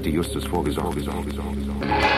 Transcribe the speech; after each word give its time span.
hatte 0.00 0.08
Justus 0.08 0.46
vorgesorgt. 0.46 0.98
Sorge, 1.02 1.30
Sorge, 1.30 1.60
Sorge. 1.60 2.09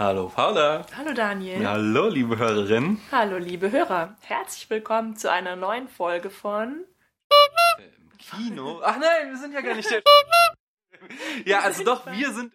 Hallo 0.00 0.32
Paula. 0.34 0.86
Hallo 0.96 1.12
Daniel. 1.12 1.68
Hallo 1.68 2.08
liebe 2.08 2.38
Hörerin. 2.38 2.98
Hallo 3.12 3.36
liebe 3.36 3.70
Hörer. 3.70 4.16
Herzlich 4.22 4.70
willkommen 4.70 5.14
zu 5.14 5.30
einer 5.30 5.56
neuen 5.56 5.88
Folge 5.88 6.30
von 6.30 6.86
Kino. 8.16 8.80
Ach 8.82 8.96
nein, 8.96 9.28
wir 9.28 9.36
sind 9.36 9.52
ja 9.52 9.60
gar 9.60 9.74
nicht 9.74 9.90
der. 9.90 10.00
Ja, 11.44 11.60
also 11.60 11.84
doch, 11.84 12.06
wir 12.06 12.32
sind 12.32 12.54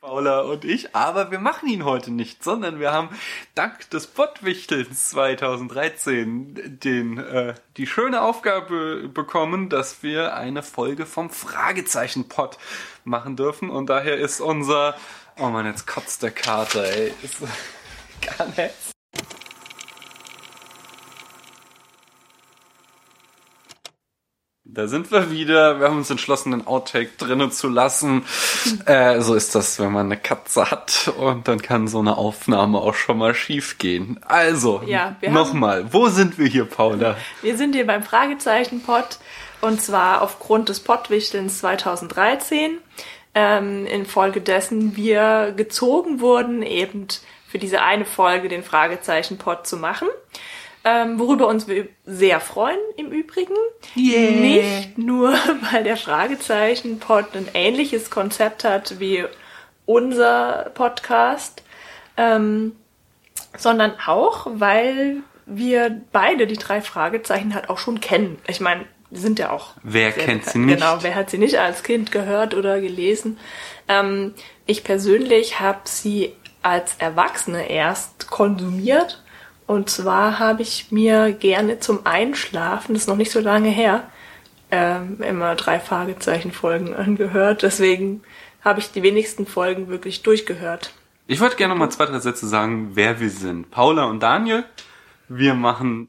Paula 0.00 0.40
und 0.42 0.64
ich, 0.66 0.94
aber 0.94 1.30
wir 1.30 1.38
machen 1.38 1.68
ihn 1.68 1.84
heute 1.84 2.10
nicht, 2.10 2.44
sondern 2.44 2.78
wir 2.78 2.92
haben 2.92 3.08
dank 3.54 3.88
des 3.90 4.06
Pottwichtelns 4.06 5.10
2013 5.10 6.78
den, 6.80 7.18
äh, 7.18 7.54
die 7.76 7.86
schöne 7.86 8.20
Aufgabe 8.20 9.08
bekommen, 9.08 9.68
dass 9.68 10.02
wir 10.02 10.34
eine 10.34 10.62
Folge 10.62 11.06
vom 11.06 11.30
Fragezeichen-Pott 11.30 12.58
machen 13.04 13.36
dürfen 13.36 13.70
und 13.70 13.88
daher 13.88 14.16
ist 14.16 14.40
unser, 14.40 14.94
oh 15.38 15.48
man, 15.48 15.66
jetzt 15.66 15.86
kotzt 15.86 16.22
der 16.22 16.30
Kater, 16.30 16.84
ey, 16.84 17.12
ist 17.22 17.36
gar 18.20 18.46
nicht. 18.56 18.74
Da 24.68 24.88
sind 24.88 25.10
wir 25.10 25.30
wieder. 25.30 25.78
Wir 25.80 25.86
haben 25.88 25.96
uns 25.98 26.10
entschlossen, 26.10 26.50
den 26.50 26.66
Outtake 26.66 27.10
drinnen 27.18 27.50
zu 27.50 27.68
lassen. 27.68 28.24
Äh, 28.84 29.20
so 29.20 29.34
ist 29.36 29.54
das, 29.54 29.78
wenn 29.78 29.92
man 29.92 30.06
eine 30.06 30.16
Katze 30.16 30.70
hat. 30.70 31.12
Und 31.16 31.46
dann 31.46 31.62
kann 31.62 31.86
so 31.86 32.00
eine 32.00 32.16
Aufnahme 32.16 32.78
auch 32.78 32.94
schon 32.94 33.18
mal 33.18 33.32
schief 33.32 33.78
gehen. 33.78 34.18
Also, 34.26 34.82
Ja, 34.84 35.16
nochmal. 35.22 35.92
Wo 35.92 36.08
sind 36.08 36.36
wir 36.36 36.48
hier, 36.48 36.64
Paula? 36.64 37.16
Wir 37.42 37.56
sind 37.56 37.76
hier 37.76 37.86
beim 37.86 38.02
Fragezeichen-Pod 38.02 39.18
und 39.60 39.80
zwar 39.80 40.22
aufgrund 40.22 40.68
des 40.68 40.80
Pottwichtelns 40.80 41.58
2013. 41.58 42.78
Ähm, 43.38 43.84
infolgedessen 43.84 44.96
wir 44.96 45.52
gezogen 45.54 46.20
wurden, 46.20 46.62
eben 46.62 47.06
für 47.46 47.58
diese 47.58 47.82
eine 47.82 48.06
Folge 48.06 48.48
den 48.48 48.62
Fragezeichen-Pod 48.62 49.66
zu 49.66 49.76
machen. 49.76 50.08
Ähm, 50.84 51.18
worüber 51.18 51.46
uns 51.46 51.68
wir 51.68 51.86
sehr 52.06 52.40
freuen 52.40 52.78
im 52.96 53.10
Übrigen. 53.12 53.54
Nicht 54.40 54.96
nur, 54.96 55.32
weil 55.70 55.84
der 55.84 55.98
Fragezeichen-Pod 55.98 57.26
ein 57.34 57.48
ähnliches 57.52 58.08
Konzept 58.08 58.64
hat 58.64 59.00
wie 59.00 59.26
unser 59.84 60.70
Podcast, 60.74 61.62
ähm, 62.16 62.74
sondern 63.58 63.92
auch, 64.06 64.46
weil 64.48 65.18
wir 65.44 66.00
beide 66.10 66.46
die 66.46 66.56
drei 66.56 66.80
Fragezeichen 66.80 67.54
halt 67.54 67.68
auch 67.68 67.78
schon 67.78 68.00
kennen. 68.00 68.38
Ich 68.46 68.60
meine, 68.60 68.86
sind 69.16 69.38
ja 69.38 69.50
auch. 69.50 69.74
Wer 69.82 70.12
kennt 70.12 70.44
sie 70.44 70.58
nicht? 70.58 70.78
Genau, 70.78 70.98
wer 71.02 71.14
hat 71.14 71.30
sie 71.30 71.38
nicht 71.38 71.58
als 71.58 71.82
Kind 71.82 72.12
gehört 72.12 72.54
oder 72.54 72.80
gelesen? 72.80 73.38
Ähm, 73.88 74.34
ich 74.66 74.84
persönlich 74.84 75.60
habe 75.60 75.80
sie 75.84 76.32
als 76.62 76.96
Erwachsene 76.98 77.70
erst 77.70 78.28
konsumiert. 78.28 79.22
Und 79.66 79.90
zwar 79.90 80.38
habe 80.38 80.62
ich 80.62 80.90
mir 80.90 81.32
gerne 81.32 81.80
zum 81.80 82.06
Einschlafen, 82.06 82.94
das 82.94 83.02
ist 83.02 83.08
noch 83.08 83.16
nicht 83.16 83.32
so 83.32 83.40
lange 83.40 83.68
her, 83.68 84.04
ähm, 84.70 85.20
immer 85.22 85.54
drei 85.54 85.80
Fragezeichen-Folgen 85.80 86.94
angehört. 86.94 87.62
Deswegen 87.62 88.22
habe 88.62 88.80
ich 88.80 88.90
die 88.90 89.02
wenigsten 89.02 89.46
Folgen 89.46 89.88
wirklich 89.88 90.22
durchgehört. 90.22 90.92
Ich 91.28 91.40
wollte 91.40 91.56
gerne 91.56 91.74
noch 91.74 91.78
mal 91.78 91.90
zwei, 91.90 92.06
drei 92.06 92.20
Sätze 92.20 92.46
sagen, 92.46 92.90
wer 92.94 93.20
wir 93.20 93.30
sind. 93.30 93.70
Paula 93.70 94.04
und 94.04 94.22
Daniel. 94.22 94.64
Wir 95.28 95.54
machen 95.54 96.08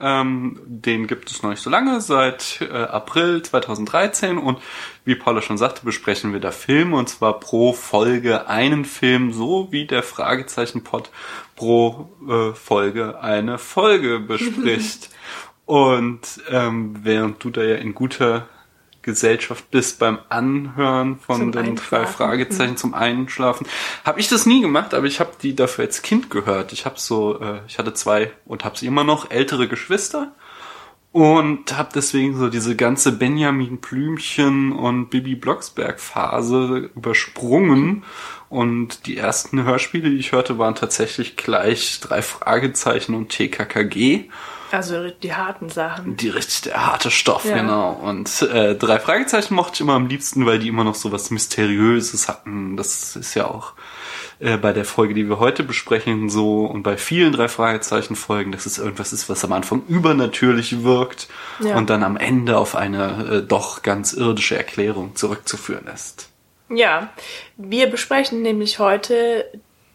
ähm, 0.00 0.58
den 0.64 1.06
gibt 1.06 1.30
es 1.30 1.42
noch 1.42 1.50
nicht 1.50 1.62
so 1.62 1.70
lange, 1.70 2.00
seit 2.00 2.60
äh, 2.62 2.72
April 2.72 3.42
2013 3.42 4.38
und 4.38 4.58
wie 5.04 5.14
Paula 5.14 5.42
schon 5.42 5.58
sagte, 5.58 5.84
besprechen 5.84 6.32
wir 6.32 6.40
da 6.40 6.50
Filme 6.50 6.96
und 6.96 7.08
zwar 7.08 7.38
pro 7.40 7.72
Folge 7.72 8.48
einen 8.48 8.84
Film, 8.84 9.32
so 9.32 9.68
wie 9.70 9.86
der 9.86 10.02
Fragezeichen-Pod 10.02 11.10
pro 11.56 12.08
äh, 12.28 12.54
Folge 12.54 13.20
eine 13.20 13.58
Folge 13.58 14.20
bespricht. 14.20 15.10
und 15.66 16.20
ähm, 16.48 16.96
während 17.02 17.44
du 17.44 17.50
da 17.50 17.62
ja 17.62 17.76
in 17.76 17.94
guter 17.94 18.48
Gesellschaft 19.02 19.70
bist 19.70 19.98
beim 19.98 20.18
Anhören 20.28 21.18
von 21.18 21.36
Zum 21.36 21.52
den 21.52 21.76
drei. 21.76 22.06
Fragezeichen 22.06 22.76
zum 22.76 22.94
Einschlafen. 22.94 23.66
Habe 24.04 24.20
ich 24.20 24.28
das 24.28 24.46
nie 24.46 24.60
gemacht, 24.60 24.94
aber 24.94 25.06
ich 25.06 25.20
habe 25.20 25.32
die 25.40 25.56
dafür 25.56 25.84
als 25.84 26.02
Kind 26.02 26.30
gehört. 26.30 26.72
Ich 26.72 26.84
habe 26.84 26.98
so, 26.98 27.40
äh, 27.40 27.60
ich 27.66 27.78
hatte 27.78 27.94
zwei 27.94 28.32
und 28.44 28.64
habe 28.64 28.76
sie 28.78 28.86
immer 28.86 29.04
noch 29.04 29.30
ältere 29.30 29.68
Geschwister 29.68 30.32
und 31.12 31.76
habe 31.76 31.90
deswegen 31.94 32.36
so 32.36 32.48
diese 32.48 32.76
ganze 32.76 33.12
Benjamin 33.12 33.78
Blümchen 33.78 34.72
und 34.72 35.10
Bibi 35.10 35.34
Blocksberg 35.34 35.98
Phase 35.98 36.90
übersprungen 36.94 38.04
und 38.48 39.06
die 39.06 39.16
ersten 39.16 39.64
Hörspiele, 39.64 40.10
die 40.10 40.18
ich 40.18 40.32
hörte, 40.32 40.58
waren 40.58 40.74
tatsächlich 40.74 41.36
gleich 41.36 42.00
drei 42.00 42.22
Fragezeichen 42.22 43.14
und 43.14 43.30
TKKG. 43.30 44.28
Also 44.70 45.10
die 45.10 45.34
harten 45.34 45.68
Sachen. 45.68 46.16
Die 46.16 46.28
richtig 46.28 46.62
der 46.62 46.86
harte 46.86 47.10
Stoff, 47.10 47.44
Ja. 47.44 47.56
genau. 47.56 47.90
Und 47.92 48.42
äh, 48.42 48.74
drei 48.76 48.98
Fragezeichen 49.00 49.54
mochte 49.54 49.74
ich 49.74 49.80
immer 49.80 49.94
am 49.94 50.06
liebsten, 50.06 50.46
weil 50.46 50.58
die 50.58 50.68
immer 50.68 50.84
noch 50.84 50.94
so 50.94 51.10
was 51.12 51.30
Mysteriöses 51.30 52.28
hatten. 52.28 52.76
Das 52.76 53.16
ist 53.16 53.34
ja 53.34 53.46
auch 53.46 53.72
äh, 54.38 54.56
bei 54.56 54.72
der 54.72 54.84
Folge, 54.84 55.14
die 55.14 55.28
wir 55.28 55.38
heute 55.38 55.62
besprechen, 55.64 56.30
so 56.30 56.64
und 56.66 56.82
bei 56.82 56.96
vielen 56.96 57.32
drei 57.32 57.48
Fragezeichen 57.48 58.14
Folgen, 58.16 58.52
dass 58.52 58.64
es 58.66 58.78
irgendwas 58.78 59.12
ist, 59.12 59.28
was 59.28 59.44
am 59.44 59.52
Anfang 59.52 59.82
übernatürlich 59.88 60.82
wirkt 60.84 61.28
Ja. 61.58 61.76
und 61.76 61.90
dann 61.90 62.02
am 62.02 62.16
Ende 62.16 62.56
auf 62.58 62.74
eine 62.76 63.26
äh, 63.30 63.42
doch 63.42 63.82
ganz 63.82 64.12
irdische 64.12 64.56
Erklärung 64.56 65.16
zurückzuführen 65.16 65.86
ist. 65.92 66.28
Ja, 66.72 67.08
wir 67.56 67.88
besprechen 67.90 68.42
nämlich 68.42 68.78
heute 68.78 69.44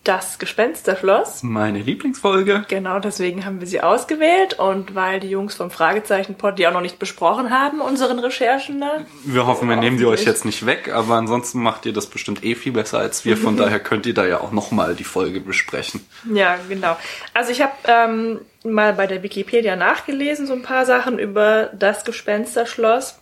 das 0.06 0.40
Gespensterschloss. 0.40 1.44
Meine 1.44 1.80
Lieblingsfolge. 1.80 2.66
Genau, 2.68 3.00
deswegen 3.00 3.44
haben 3.44 3.60
wir 3.60 3.68
sie 3.68 3.82
ausgewählt 3.82 4.58
und 4.60 4.96
weil 4.96 5.20
die 5.20 5.30
Jungs 5.30 5.56
vom 5.56 5.72
Fragezeichen-Pod 5.72 6.58
die 6.58 6.68
auch 6.68 6.74
noch 6.74 6.82
nicht 6.82 7.00
besprochen 7.00 7.50
haben, 7.50 7.82
unseren 7.82 8.20
Recherchen 8.20 8.80
da. 8.80 9.06
Wir 9.24 9.48
hoffen, 9.48 9.68
wir 9.68 9.76
nehmen 9.76 9.98
die 9.98 10.06
euch 10.06 10.24
jetzt 10.24 10.46
nicht 10.46 10.66
weg, 10.66 10.92
aber 10.94 11.16
ansonsten 11.16 11.62
macht 11.62 11.86
ihr 11.86 11.94
das 11.94 12.06
bestimmt 12.06 12.44
eh 12.44 12.56
viel 12.56 12.72
besser 12.72 13.00
als 13.00 13.26
wir. 13.26 13.36
Von 13.36 13.58
daher 13.58 13.80
könnt 13.80 14.06
ihr 14.06 14.14
da 14.14 14.26
ja 14.26 14.40
auch 14.42 14.52
nochmal 14.52 14.96
die 14.96 15.04
Folge 15.04 15.42
besprechen. 15.42 16.06
Ja, 16.32 16.58
genau. 16.70 16.96
Also 17.34 17.52
ich 17.52 17.62
habe 17.62 17.74
ähm, 17.86 18.42
mal 18.64 18.94
bei 18.94 19.08
der 19.08 19.24
Wikipedia 19.24 19.76
nachgelesen, 19.76 20.46
so 20.46 20.54
ein 20.54 20.62
paar 20.62 20.86
Sachen 20.86 21.18
über 21.18 21.72
das 21.74 22.06
Gespensterschloss. 22.06 23.20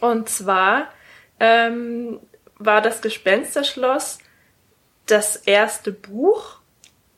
Und 0.00 0.28
zwar 0.28 0.88
ähm, 1.38 2.18
war 2.58 2.80
das 2.80 3.00
Gespensterschloss 3.00 4.18
das 5.06 5.36
erste 5.36 5.92
Buch 5.92 6.58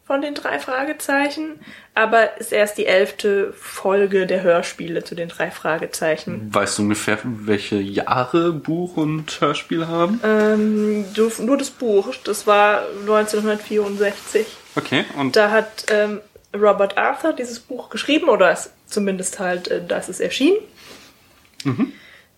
von 0.07 0.23
den 0.23 0.35
drei 0.35 0.61
Fragezeichen, 0.61 1.59
aber 1.95 2.39
ist 2.39 2.53
erst 2.53 2.79
die 2.79 2.87
elfte 2.87 3.53
Folge 3.55 4.27
der 4.27 4.43
Hörspiele 4.43 5.03
zu 5.03 5.17
den 5.17 5.29
drei 5.29 5.51
Fragezeichen. 5.51 6.55
Weißt 6.55 6.79
du 6.79 6.83
ungefähr, 6.83 7.19
welche 7.25 7.77
Jahre 7.77 8.53
Buch 8.53 8.97
und 8.97 9.41
Hörspiel 9.41 9.89
haben? 9.89 10.21
Ähm, 10.23 11.05
nur 11.41 11.59
das 11.59 11.71
Buch, 11.71 12.15
das 12.23 12.47
war 12.47 12.83
1964. 13.01 14.47
Okay, 14.77 15.05
und 15.19 15.35
Da 15.35 15.51
hat 15.51 15.87
ähm, 15.91 16.21
Robert 16.55 16.97
Arthur 16.97 17.33
dieses 17.33 17.59
Buch 17.59 17.91
geschrieben, 17.91 18.29
oder 18.29 18.51
es, 18.51 18.71
zumindest 18.87 19.41
halt, 19.41 19.67
äh, 19.69 19.85
dass 19.85 20.09
es 20.09 20.21
erschien. 20.21 20.55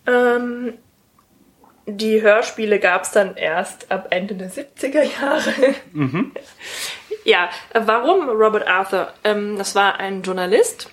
Ähm, 0.07 0.73
die 1.97 2.21
Hörspiele 2.21 2.79
gab 2.79 3.03
es 3.03 3.11
dann 3.11 3.35
erst 3.35 3.91
ab 3.91 4.07
Ende 4.11 4.35
der 4.35 4.49
70er 4.49 5.03
Jahre. 5.03 5.75
ja, 7.23 7.49
äh, 7.73 7.81
warum 7.85 8.29
Robert 8.29 8.67
Arthur? 8.67 9.13
Ähm, 9.23 9.57
das 9.57 9.75
war 9.75 9.99
ein 9.99 10.21
Journalist, 10.21 10.89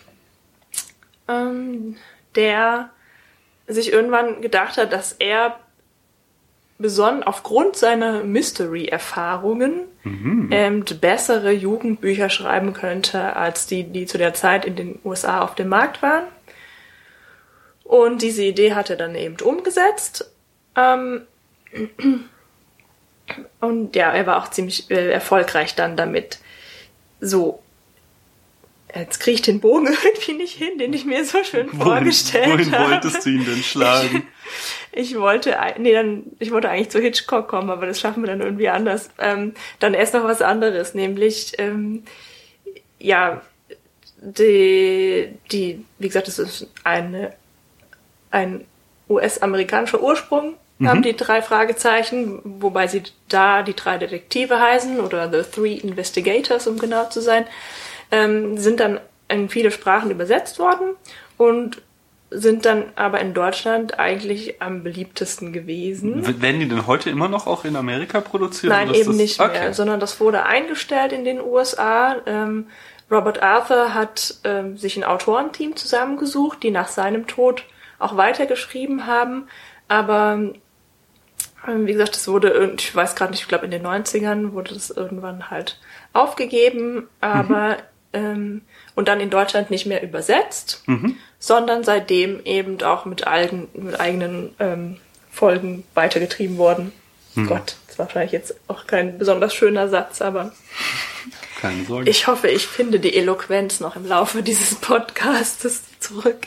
ähm, 1.28 1.96
der 2.34 2.90
sich 3.66 3.93
irgendwann 3.93 4.43
gedacht 4.43 4.76
hat, 4.76 4.93
dass 4.93 5.12
er 5.12 5.58
besonnen 6.78 7.22
aufgrund 7.22 7.76
seiner 7.76 8.22
Mystery-Erfahrungen 8.22 9.87
ähm, 10.50 10.84
bessere 11.00 11.50
Jugendbücher 11.50 12.28
schreiben 12.28 12.75
könnte, 12.75 13.34
als 13.34 13.66
die, 13.66 13.84
die 13.84 14.06
zu 14.06 14.19
der 14.19 14.34
Zeit 14.34 14.64
in 14.64 14.76
den 14.76 14.98
USA 15.04 15.40
auf 15.40 15.54
dem 15.54 15.69
Markt 15.69 16.02
waren. 16.02 16.25
Und 17.82 18.22
diese 18.22 18.43
Idee 18.43 18.75
hat 18.75 18.90
er 18.90 18.96
dann 18.96 19.14
eben 19.14 19.37
umgesetzt. 19.40 20.31
Ähm, 20.76 21.23
und 23.61 23.96
ja, 23.96 24.12
er 24.12 24.26
war 24.26 24.43
auch 24.43 24.50
ziemlich 24.50 24.90
äh, 24.90 25.11
erfolgreich 25.11 25.75
dann 25.75 25.96
damit. 25.96 26.38
So. 27.20 27.62
Jetzt 28.94 29.19
kriege 29.20 29.34
ich 29.34 29.43
den 29.43 29.61
Bogen 29.61 29.87
irgendwie 30.05 30.34
nicht 30.34 30.55
hin, 30.55 30.78
den 30.78 30.93
ich 30.93 31.05
mir 31.05 31.25
so 31.25 31.43
schön 31.44 31.69
vorgestellt 31.69 32.49
wohin 32.49 32.73
habe. 32.73 32.93
wolltest 32.93 33.26
du 33.26 33.31
ihn 33.31 33.44
denn 33.44 33.62
schlagen? 33.62 34.26
Ich 34.93 35.19
wollte, 35.19 35.55
nee, 35.78 35.93
dann, 35.93 36.23
ich 36.38 36.52
wollte 36.52 36.70
eigentlich 36.70 36.88
zu 36.88 37.00
Hitchcock 37.00 37.49
kommen, 37.49 37.69
aber 37.69 37.84
das 37.84 38.00
schaffen 38.00 38.22
wir 38.22 38.29
dann 38.29 38.40
irgendwie 38.40 38.70
anders. 38.70 39.11
Ähm, 39.19 39.52
dann 39.81 39.93
erst 39.93 40.14
noch 40.14 40.25
was 40.25 40.40
anderes, 40.40 40.94
nämlich, 40.94 41.52
ähm, 41.58 42.05
ja, 42.99 43.43
die, 44.19 45.34
die, 45.52 45.84
wie 45.99 46.06
gesagt, 46.06 46.29
es 46.29 46.38
ist 46.38 46.70
eine, 46.84 47.34
ein 48.31 48.64
US-amerikanischer 49.08 50.00
Ursprung, 50.00 50.55
haben 50.84 51.02
die 51.02 51.17
drei 51.17 51.40
Fragezeichen, 51.40 52.40
wobei 52.44 52.87
sie 52.87 53.02
da 53.28 53.62
die 53.62 53.75
drei 53.75 53.96
Detektive 53.99 54.61
heißen 54.61 55.00
oder 55.00 55.31
The 55.32 55.49
Three 55.50 55.75
Investigators, 55.75 56.67
um 56.67 56.78
genau 56.78 57.05
zu 57.08 57.20
sein, 57.20 57.46
ähm, 58.11 58.58
sind 58.58 58.81
dann 58.81 59.00
in 59.28 59.49
viele 59.49 59.70
Sprachen 59.70 60.11
übersetzt 60.11 60.58
worden 60.58 60.90
und 61.38 61.81
sind 62.31 62.67
dann 62.67 62.87
aber 62.96 63.20
in 63.20 63.34
Deutschland 63.34 63.99
eigentlich 64.00 64.61
am 64.61 64.82
beliebtesten 64.82 65.52
gewesen. 65.52 66.26
Werden 66.43 66.61
die 66.61 66.69
denn 66.69 66.87
heute 66.87 67.08
immer 67.08 67.29
noch 67.29 67.46
auch 67.46 67.64
in 67.64 67.76
Amerika 67.76 68.20
produziert? 68.20 68.72
Nein, 68.72 68.93
eben 68.93 69.06
das- 69.06 69.17
nicht 69.17 69.38
mehr, 69.38 69.49
Okay. 69.49 69.72
sondern 69.72 70.00
das 70.00 70.20
wurde 70.20 70.44
eingestellt 70.44 71.12
in 71.12 71.25
den 71.25 71.40
USA. 71.40 72.17
Ähm, 72.26 72.67
Robert 73.11 73.43
Arthur 73.43 73.94
hat 73.94 74.34
ähm, 74.44 74.76
sich 74.76 74.96
ein 74.96 75.05
Autorenteam 75.05 75.76
zusammengesucht, 75.76 76.62
die 76.64 76.72
nach 76.72 76.88
seinem 76.88 77.29
Tod 77.29 77.64
auch 78.00 78.17
weitergeschrieben 78.17 79.06
haben. 79.06 79.46
Aber 79.88 80.32
ähm, 80.34 80.55
wie 81.66 81.92
gesagt, 81.92 82.16
es 82.16 82.28
wurde, 82.28 82.74
ich 82.78 82.94
weiß 82.94 83.14
gerade 83.16 83.32
nicht, 83.32 83.42
ich 83.42 83.48
glaube 83.48 83.64
in 83.64 83.70
den 83.70 83.84
90ern 83.86 84.52
wurde 84.52 84.74
das 84.74 84.90
irgendwann 84.90 85.50
halt 85.50 85.78
aufgegeben, 86.12 87.08
aber 87.20 87.78
ähm, 88.12 88.62
und 88.94 89.08
dann 89.08 89.20
in 89.20 89.30
Deutschland 89.30 89.70
nicht 89.70 89.84
mehr 89.86 90.02
übersetzt, 90.02 90.82
sondern 91.38 91.84
seitdem 91.84 92.40
eben 92.44 92.80
auch 92.82 93.04
mit, 93.04 93.26
eigen, 93.26 93.68
mit 93.74 93.98
eigenen 94.00 94.54
ähm, 94.58 94.96
Folgen 95.30 95.84
weitergetrieben 95.94 96.56
worden. 96.56 96.92
Gott, 97.48 97.76
das 97.86 97.98
war 97.98 98.06
wahrscheinlich 98.06 98.32
jetzt 98.32 98.54
auch 98.66 98.86
kein 98.86 99.19
besonders 99.19 99.54
schöner 99.54 99.90
Satz, 99.90 100.22
aber 100.22 100.52
Keine 101.60 101.84
Sorge. 101.84 102.08
ich 102.08 102.26
hoffe, 102.26 102.48
ich 102.48 102.66
finde 102.66 102.98
die 102.98 103.14
Eloquenz 103.14 103.78
noch 103.80 103.94
im 103.96 104.06
Laufe 104.06 104.42
dieses 104.42 104.76
Podcastes 104.76 105.82
zurück. 106.00 106.46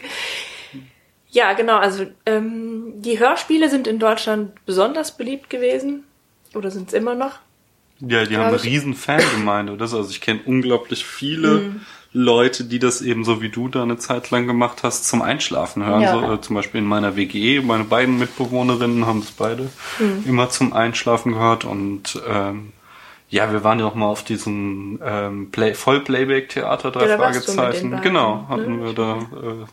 Ja, 1.31 1.53
genau, 1.53 1.77
also 1.77 2.05
ähm, 2.25 2.93
die 2.95 3.19
Hörspiele 3.19 3.69
sind 3.69 3.85
in 3.87 3.99
Deutschland 3.99 4.51
besonders 4.65 5.15
beliebt 5.15 5.49
gewesen. 5.49 6.03
Oder 6.55 6.71
sind 6.71 6.87
es 6.87 6.93
immer 6.93 7.13
noch? 7.13 7.33
Ja, 7.99 8.25
die 8.25 8.35
haben 8.37 8.47
eine 8.47 8.55
ich- 8.55 8.63
riesen 8.63 8.95
Fangemeinde. 8.95 9.73
oder 9.73 9.87
so. 9.87 9.97
Also 9.97 10.09
ich 10.09 10.21
kenne 10.21 10.39
unglaublich 10.45 11.05
viele 11.05 11.59
Mhm. 11.59 11.81
Leute, 12.11 12.63
die 12.63 12.79
das 12.79 13.03
eben 13.03 13.23
so 13.23 13.39
wie 13.43 13.49
du 13.49 13.67
da 13.67 13.83
eine 13.83 13.97
Zeit 13.97 14.31
lang 14.31 14.47
gemacht 14.47 14.81
hast, 14.81 15.07
zum 15.07 15.21
Einschlafen 15.21 15.85
hören. 15.85 16.01
Ja. 16.01 16.13
So, 16.19 16.33
äh, 16.33 16.41
zum 16.41 16.55
Beispiel 16.55 16.79
in 16.79 16.87
meiner 16.87 17.15
WG, 17.15 17.59
meine 17.61 17.83
beiden 17.83 18.17
Mitbewohnerinnen 18.17 19.05
haben 19.05 19.19
es 19.19 19.29
beide 19.29 19.69
Mhm. 19.99 20.23
immer 20.25 20.49
zum 20.49 20.73
Einschlafen 20.73 21.33
gehört. 21.33 21.65
Und 21.65 22.19
ähm, 22.27 22.73
ja, 23.29 23.51
wir 23.51 23.63
waren 23.63 23.77
ja 23.79 23.85
auch 23.85 23.93
mal 23.93 24.07
auf 24.07 24.23
diesem 24.23 24.99
ähm, 25.05 25.51
Play 25.51 25.75
Voll-Playback-Theater, 25.75 26.89
drei 26.89 27.07
Ja, 27.09 27.17
Fragezeichen. 27.17 27.91
beiden, 27.91 28.01
Genau, 28.01 28.47
hatten 28.49 28.79
ne? 28.79 28.85
wir 28.85 28.93
da 28.93 29.17
äh, 29.17 29.65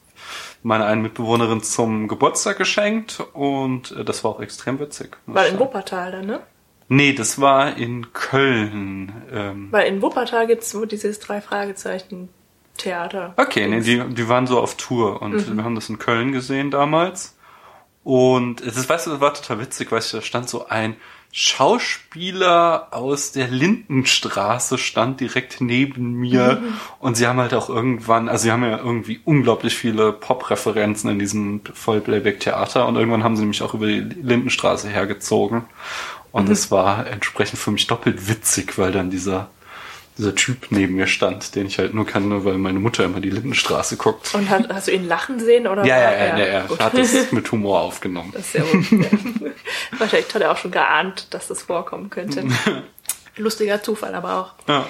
meine 0.67 0.85
eine 0.85 1.01
Mitbewohnerin 1.01 1.63
zum 1.63 2.09
Geburtstag 2.09 2.59
geschenkt 2.59 3.23
und 3.33 3.93
äh, 3.93 4.05
das 4.05 4.25
war 4.25 4.33
auch 4.33 4.41
extrem 4.41 4.81
witzig. 4.81 5.17
War 5.27 5.47
in. 5.47 5.59
Wuppertal 5.61 6.11
dann, 6.13 6.27
ne? 6.27 6.41
Nee, 6.89 7.13
das 7.13 7.41
war 7.41 7.77
in 7.77 8.13
Köln. 8.13 9.13
Ähm, 9.33 9.69
Weil 9.71 9.87
in 9.89 10.03
Wuppertal 10.03 10.47
gibt's 10.47 10.75
wo 10.75 10.85
dieses 10.85 11.19
drei 11.21 11.41
Fragezeichen 11.41 12.29
Theater. 12.79 13.33
okay, 13.37 13.67
nee, 13.69 13.81
die, 13.81 14.03
die 14.15 14.29
waren 14.29 14.47
so 14.47 14.61
auf 14.61 14.77
Tour 14.77 15.23
und 15.23 15.49
Mhm. 15.49 15.57
wir 15.57 15.65
haben 15.65 15.75
das 15.77 15.89
in 15.89 15.99
Köln 15.99 16.33
gesehen 16.33 16.71
damals. 16.71 17.36
Und 18.07 18.61
es 18.61 18.77
ist, 18.77 18.89
weißt 18.89 19.09
du, 19.09 19.11
das 19.11 19.21
war 19.21 19.35
total 19.35 19.59
witzig, 19.59 19.91
weißt 19.91 20.13
du, 20.13 20.19
da 20.19 20.23
stand 20.23 20.49
so 20.49 20.69
ein 20.69 20.95
Schauspieler 21.33 22.87
aus 22.93 23.33
der 23.33 23.49
Lindenstraße 23.49 24.79
stand 24.79 25.19
direkt 25.19 25.61
neben 25.61 26.13
mir 26.13 26.61
Mhm. 26.63 26.75
und 27.01 27.17
sie 27.17 27.27
haben 27.27 27.41
halt 27.41 27.53
auch 27.53 27.69
irgendwann, 27.69 28.29
also 28.29 28.45
sie 28.45 28.53
haben 28.53 28.63
ja 28.63 28.79
irgendwie 28.79 29.21
unglaublich 29.25 29.75
viele 29.75 30.13
Pop-Referenzen 30.13 31.11
in 31.11 31.19
diesem 31.19 31.63
Vollplayback-Theater 31.75 32.87
und 32.87 32.95
irgendwann 32.95 33.25
haben 33.25 33.37
sie 33.37 33.45
mich 33.45 33.61
auch 33.63 33.75
über 33.75 33.89
die 33.89 33.99
Lindenstraße 34.01 34.89
hergezogen 34.89 35.65
und 36.31 36.47
Mhm. 36.47 36.53
es 36.53 36.71
war 36.71 37.09
entsprechend 37.09 37.59
für 37.59 37.73
mich 37.73 37.89
doppelt 37.89 38.29
witzig, 38.29 38.79
weil 38.79 38.93
dann 38.93 39.11
dieser 39.11 39.51
dieser 40.19 40.35
Typ 40.35 40.69
neben 40.71 40.95
mir 40.95 41.07
stand, 41.07 41.55
den 41.55 41.67
ich 41.67 41.79
halt 41.79 41.93
nur 41.95 42.07
kannte, 42.07 42.45
weil 42.45 42.57
meine 42.59 42.79
Mutter 42.79 43.05
immer 43.05 43.21
die 43.21 43.31
Lindenstraße 43.31 43.97
guckt. 43.97 44.35
Und 44.35 44.49
hat, 44.49 44.69
hast 44.73 44.89
du 44.89 44.93
ihn 44.93 45.07
lachen 45.07 45.39
sehen 45.41 45.67
oder? 45.67 45.85
Ja, 45.85 45.99
ja, 45.99 46.05
war 46.07 46.13
ja, 46.13 46.19
er- 46.19 46.39
ja, 46.39 46.67
ja. 46.71 46.79
Hat 46.79 46.95
es 46.95 47.33
mit 47.33 47.51
Humor 47.53 47.81
aufgenommen. 47.81 48.31
Das 48.33 48.43
ist 48.47 48.53
sehr 48.53 48.63
gut. 48.63 48.91
Ja. 48.91 49.09
Wahrscheinlich 49.99 50.35
hat 50.35 50.43
er 50.43 50.53
auch 50.53 50.57
schon 50.57 50.71
geahnt, 50.71 51.29
dass 51.35 51.49
das 51.49 51.63
vorkommen 51.63 52.09
könnte. 52.11 52.45
Lustiger 53.37 53.83
Zufall 53.83 54.15
aber 54.15 54.35
auch. 54.35 54.69
Ja. 54.69 54.87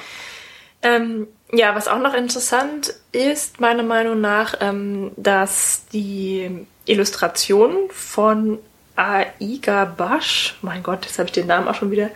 Ähm, 0.83 1.27
ja, 1.53 1.75
was 1.75 1.89
auch 1.89 1.99
noch 1.99 2.15
interessant 2.15 2.95
ist, 3.13 3.61
meiner 3.61 3.83
Meinung 3.83 4.21
nach, 4.21 4.55
ähm, 4.61 5.11
dass 5.17 5.87
die 5.93 6.67
Illustration 6.85 7.73
von 7.91 8.59
Aiga 8.95 9.85
Basch, 9.85 10.57
mein 10.63 10.83
Gott, 10.83 11.05
jetzt 11.07 11.19
habe 11.19 11.27
ich 11.27 11.33
den 11.33 11.47
Namen 11.49 11.67
auch 11.69 11.75
schon 11.75 11.91
wieder 11.91 12.11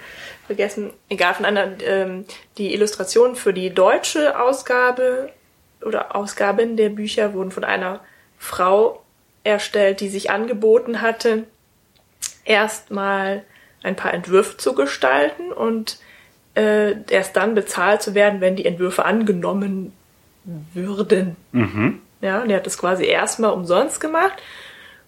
vergessen, 0.50 0.92
egal, 1.08 1.34
von 1.34 1.44
einer, 1.44 1.80
ähm, 1.80 2.24
die 2.58 2.74
Illustrationen 2.74 3.36
für 3.36 3.52
die 3.52 3.70
deutsche 3.70 4.40
Ausgabe 4.40 5.30
oder 5.80 6.16
Ausgaben 6.16 6.76
der 6.76 6.88
Bücher 6.88 7.34
wurden 7.34 7.52
von 7.52 7.62
einer 7.62 8.00
Frau 8.36 9.04
erstellt, 9.44 10.00
die 10.00 10.08
sich 10.08 10.32
angeboten 10.32 11.02
hatte, 11.02 11.44
erstmal 12.44 13.44
ein 13.84 13.94
paar 13.94 14.12
Entwürfe 14.12 14.56
zu 14.56 14.74
gestalten 14.74 15.52
und 15.52 16.00
äh, 16.56 16.96
erst 17.08 17.36
dann 17.36 17.54
bezahlt 17.54 18.02
zu 18.02 18.16
werden, 18.16 18.40
wenn 18.40 18.56
die 18.56 18.66
Entwürfe 18.66 19.04
angenommen 19.04 19.92
würden. 20.74 21.36
Ja, 22.22 22.42
und 22.42 22.50
er 22.50 22.56
hat 22.56 22.66
das 22.66 22.76
quasi 22.76 23.04
erstmal 23.04 23.52
umsonst 23.52 24.00
gemacht 24.00 24.42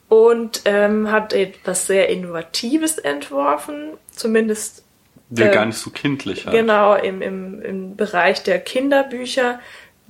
und 0.08 0.62
ähm, 0.66 1.10
hat 1.10 1.32
etwas 1.32 1.88
sehr 1.88 2.10
Innovatives 2.10 2.98
entworfen, 2.98 3.94
zumindest 4.12 4.84
Der 5.32 5.46
Ähm, 5.46 5.52
gar 5.52 5.64
nicht 5.64 5.78
so 5.78 5.90
kindlich 5.90 6.46
halt. 6.46 6.54
Genau, 6.54 6.94
im, 6.94 7.22
im, 7.22 7.62
im 7.62 7.96
Bereich 7.96 8.42
der 8.42 8.58
Kinderbücher. 8.58 9.60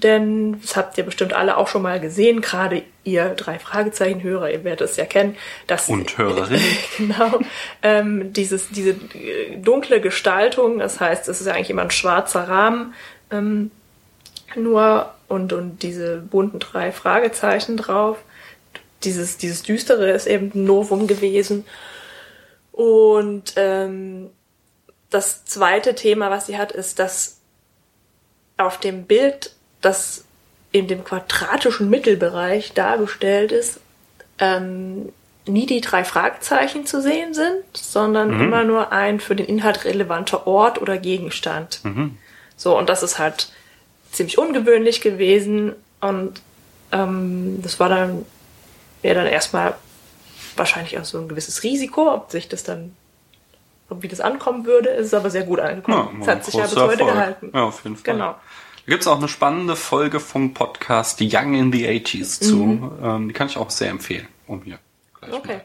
Denn 0.03 0.61
das 0.61 0.75
habt 0.75 0.99
ihr 0.99 1.05
bestimmt 1.05 1.33
alle 1.33 1.57
auch 1.57 1.69
schon 1.69 1.83
mal 1.83 2.01
gesehen, 2.01 2.41
gerade 2.41 2.83
ihr 3.05 3.35
drei 3.37 3.61
Fragezeichen-Hörer, 3.61 4.51
ihr 4.51 4.65
werdet 4.65 4.91
es 4.91 4.97
ja 4.97 5.05
kennen. 5.05 5.37
Dass, 5.69 5.89
Und 5.89 6.19
Hörerinnen. 6.19 6.61
genau. 6.99 7.39
Ähm, 7.83 8.33
dieses, 8.33 8.71
diese 8.71 8.91
äh, 8.91 9.57
dunkle 9.59 10.01
Gestaltung, 10.01 10.81
das 10.81 10.99
heißt, 10.99 11.29
es 11.29 11.41
ist 11.41 11.47
ja 11.47 11.55
eigentlich 11.55 11.71
immer 11.71 11.83
ein 11.83 11.93
schwarzer 11.93 12.49
Rahmen, 12.49 12.95
ähm, 13.31 13.71
nur 14.57 15.15
und, 15.29 15.53
und 15.53 15.83
diese 15.83 16.17
bunten 16.17 16.59
drei 16.59 16.91
Fragezeichen 16.91 17.77
drauf. 17.77 18.19
Dieses, 19.05 19.37
dieses 19.37 19.63
Düstere 19.63 20.11
ist 20.11 20.27
eben 20.27 20.51
ein 20.53 20.65
Novum 20.65 21.07
gewesen. 21.07 21.65
Und 22.73 23.53
ähm, 23.57 24.31
das 25.13 25.45
zweite 25.45 25.95
Thema, 25.95 26.31
was 26.31 26.47
sie 26.47 26.59
hat, 26.59 26.73
ist, 26.73 26.99
dass 26.99 27.39
auf 28.57 28.79
dem 28.79 29.05
Bild, 29.05 29.55
das 29.81 30.25
in 30.73 30.89
dem 30.89 31.05
quadratischen 31.05 31.91
Mittelbereich 31.91 32.73
dargestellt 32.73 33.53
ist, 33.53 33.81
ähm, 34.39 35.13
nie 35.47 35.67
die 35.67 35.81
drei 35.81 36.05
Fragezeichen 36.05 36.87
zu 36.87 37.03
sehen 37.03 37.35
sind, 37.35 37.65
sondern 37.73 38.35
Mhm. 38.37 38.41
immer 38.43 38.65
nur 38.65 38.93
ein 38.93 39.21
für 39.21 39.35
den 39.37 39.47
Inhalt 39.47 39.85
relevanter 39.85 40.47
Ort 40.47 40.81
oder 40.81 40.99
Gegenstand. 40.99 41.81
Mhm. 41.85 42.17
So, 42.57 42.79
und 42.79 42.89
das 42.89 43.03
ist 43.03 43.19
halt 43.19 43.51
ziemlich 44.13 44.39
ungewöhnlich 44.39 45.01
gewesen 45.01 45.73
und 46.01 46.41
ähm, 46.93 47.61
das 47.63 47.81
war 47.81 47.89
dann 47.89 48.25
ja 49.03 49.15
dann 49.15 49.27
erstmal 49.27 49.75
wahrscheinlich 50.57 50.99
auch 50.99 51.05
so 51.05 51.19
ein 51.19 51.29
gewisses 51.29 51.63
Risiko, 51.65 52.13
ob 52.13 52.31
sich 52.31 52.49
das 52.49 52.63
dann, 52.63 52.95
wie 54.01 54.09
das 54.09 54.21
ankommen 54.21 54.65
würde, 54.67 54.91
es 54.91 55.07
ist 55.09 55.15
aber 55.15 55.31
sehr 55.31 55.43
gut 55.45 55.61
angekommen. 55.61 56.21
es 56.23 56.29
hat 56.29 56.45
sich 56.45 56.55
ja 56.55 56.63
bis 56.65 56.77
heute 56.77 57.01
Erfolg. 57.01 57.09
gehalten. 57.15 57.51
Ja, 57.55 57.65
auf 57.65 57.83
jeden 57.85 57.97
Fall. 57.97 58.13
Genau. 58.15 58.33
Da 58.33 58.91
gibt's 58.91 59.07
auch 59.07 59.19
eine 59.19 59.29
spannende 59.29 59.77
Folge 59.77 60.19
vom 60.21 60.55
Podcast 60.55 61.21
Young 61.21 61.55
in 61.55 61.73
the 61.73 61.87
80s 61.87 62.41
zu. 62.41 62.91
Ähm, 63.03 63.29
die 63.29 63.35
kann 63.35 63.47
ich 63.49 63.57
auch 63.57 63.71
sehr 63.71 63.91
empfehlen. 63.91 64.27
Um 64.47 64.63
hier 64.63 64.79
gleich 65.21 65.31
Mhm. 65.31 65.37
Okay. 65.37 65.53
mal. 65.57 65.65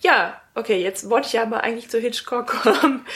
Ja, 0.00 0.40
okay, 0.54 0.82
jetzt 0.82 1.08
wollte 1.08 1.28
ich 1.28 1.40
aber 1.40 1.62
eigentlich 1.64 1.88
zu 1.88 1.98
Hitchcock 1.98 2.46
kommen. 2.62 3.06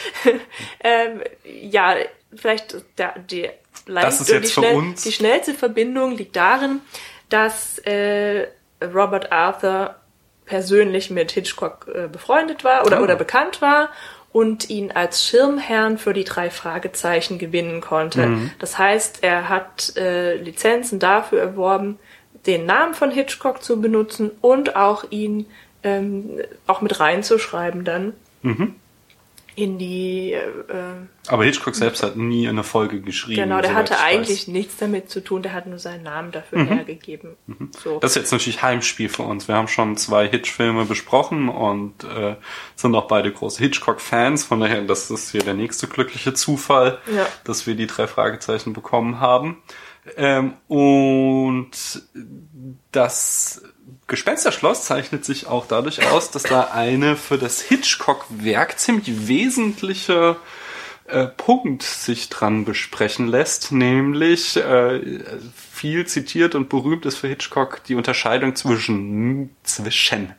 ähm, 0.82 1.20
ja, 1.44 1.94
vielleicht 2.34 2.76
der, 2.98 3.18
die, 3.18 3.50
Das 3.86 4.20
ist 4.20 4.30
die, 4.30 4.34
jetzt 4.34 4.52
für 4.54 4.60
schnell, 4.60 4.76
uns- 4.76 5.02
die 5.02 5.12
schnellste 5.12 5.54
Verbindung 5.54 6.12
liegt 6.12 6.34
darin, 6.36 6.80
dass 7.28 7.78
äh, 7.80 8.48
Robert 8.82 9.30
Arthur 9.30 9.94
persönlich 10.50 11.10
mit 11.10 11.30
Hitchcock 11.30 11.86
äh, 11.94 12.08
befreundet 12.08 12.64
war 12.64 12.84
oder, 12.84 12.98
Ah. 12.98 13.02
oder 13.02 13.14
bekannt 13.14 13.62
war 13.62 13.90
und 14.32 14.68
ihn 14.68 14.90
als 14.92 15.24
Schirmherrn 15.24 15.96
für 15.96 16.12
die 16.12 16.24
drei 16.24 16.50
Fragezeichen 16.50 17.38
gewinnen 17.38 17.80
konnte. 17.80 18.26
Mhm. 18.26 18.50
Das 18.58 18.76
heißt, 18.78 19.22
er 19.22 19.48
hat 19.48 19.96
äh, 19.96 20.34
Lizenzen 20.34 20.98
dafür 20.98 21.40
erworben, 21.40 21.98
den 22.46 22.66
Namen 22.66 22.94
von 22.94 23.10
Hitchcock 23.12 23.62
zu 23.62 23.80
benutzen 23.80 24.30
und 24.40 24.74
auch 24.76 25.04
ihn 25.10 25.46
ähm, 25.84 26.40
auch 26.66 26.80
mit 26.82 26.98
reinzuschreiben 27.00 27.84
dann 27.84 28.12
Mhm. 28.42 28.74
In 29.56 29.78
die 29.78 30.32
äh, 30.32 30.38
äh, 30.38 31.06
Aber 31.28 31.44
Hitchcock 31.44 31.74
selbst 31.74 32.02
hat 32.02 32.16
nie 32.16 32.48
eine 32.48 32.62
Folge 32.64 33.00
geschrieben. 33.00 33.42
genau, 33.42 33.60
der 33.60 33.74
hatte 33.74 33.94
ich 33.94 34.00
eigentlich 34.00 34.40
weiß. 34.42 34.48
nichts 34.48 34.76
damit 34.78 35.10
zu 35.10 35.22
tun, 35.22 35.42
der 35.42 35.52
hat 35.52 35.66
nur 35.66 35.78
seinen 35.78 36.02
Namen 36.04 36.30
dafür 36.32 36.64
hergegeben. 36.64 37.36
So. 37.82 37.98
Das 38.00 38.12
ist 38.12 38.16
jetzt 38.16 38.32
natürlich 38.32 38.62
Heimspiel 38.62 39.08
für 39.08 39.22
uns. 39.22 39.48
Wir 39.48 39.54
haben 39.56 39.68
schon 39.68 39.96
zwei 39.96 40.28
Hitch-Filme 40.28 40.84
besprochen 40.84 41.48
und 41.48 42.04
äh, 42.04 42.36
sind 42.76 42.94
auch 42.94 43.08
beide 43.08 43.32
große 43.32 43.62
Hitchcock-Fans. 43.62 44.44
Von 44.44 44.60
daher, 44.60 44.82
das 44.82 45.10
ist 45.10 45.30
hier 45.32 45.42
der 45.42 45.54
nächste 45.54 45.86
glückliche 45.88 46.32
Zufall, 46.34 46.98
Ja. 47.14 47.26
dass 47.44 47.66
wir 47.66 47.74
die 47.74 47.86
drei 47.86 48.06
Fragezeichen 48.06 48.72
bekommen 48.72 49.20
haben. 49.20 49.58
Ähm, 50.16 50.54
und 50.68 51.70
das 52.92 53.62
Gespensterschloss 54.06 54.84
zeichnet 54.84 55.24
sich 55.24 55.46
auch 55.46 55.66
dadurch 55.66 56.10
aus, 56.10 56.30
dass 56.30 56.42
da 56.42 56.70
eine 56.72 57.16
für 57.16 57.38
das 57.38 57.60
Hitchcock-Werk 57.60 58.78
ziemlich 58.78 59.28
wesentliche 59.28 60.36
äh, 61.06 61.26
Punkt 61.26 61.82
sich 61.82 62.28
dran 62.28 62.64
besprechen 62.64 63.28
lässt, 63.28 63.72
nämlich 63.72 64.56
äh, 64.56 65.20
viel 65.80 66.06
zitiert 66.06 66.54
und 66.54 66.68
berühmt 66.68 67.06
ist 67.06 67.16
für 67.16 67.28
Hitchcock 67.28 67.82
die 67.84 67.94
Unterscheidung 67.94 68.54
zwischen 68.54 69.48
zwischen 69.62 70.34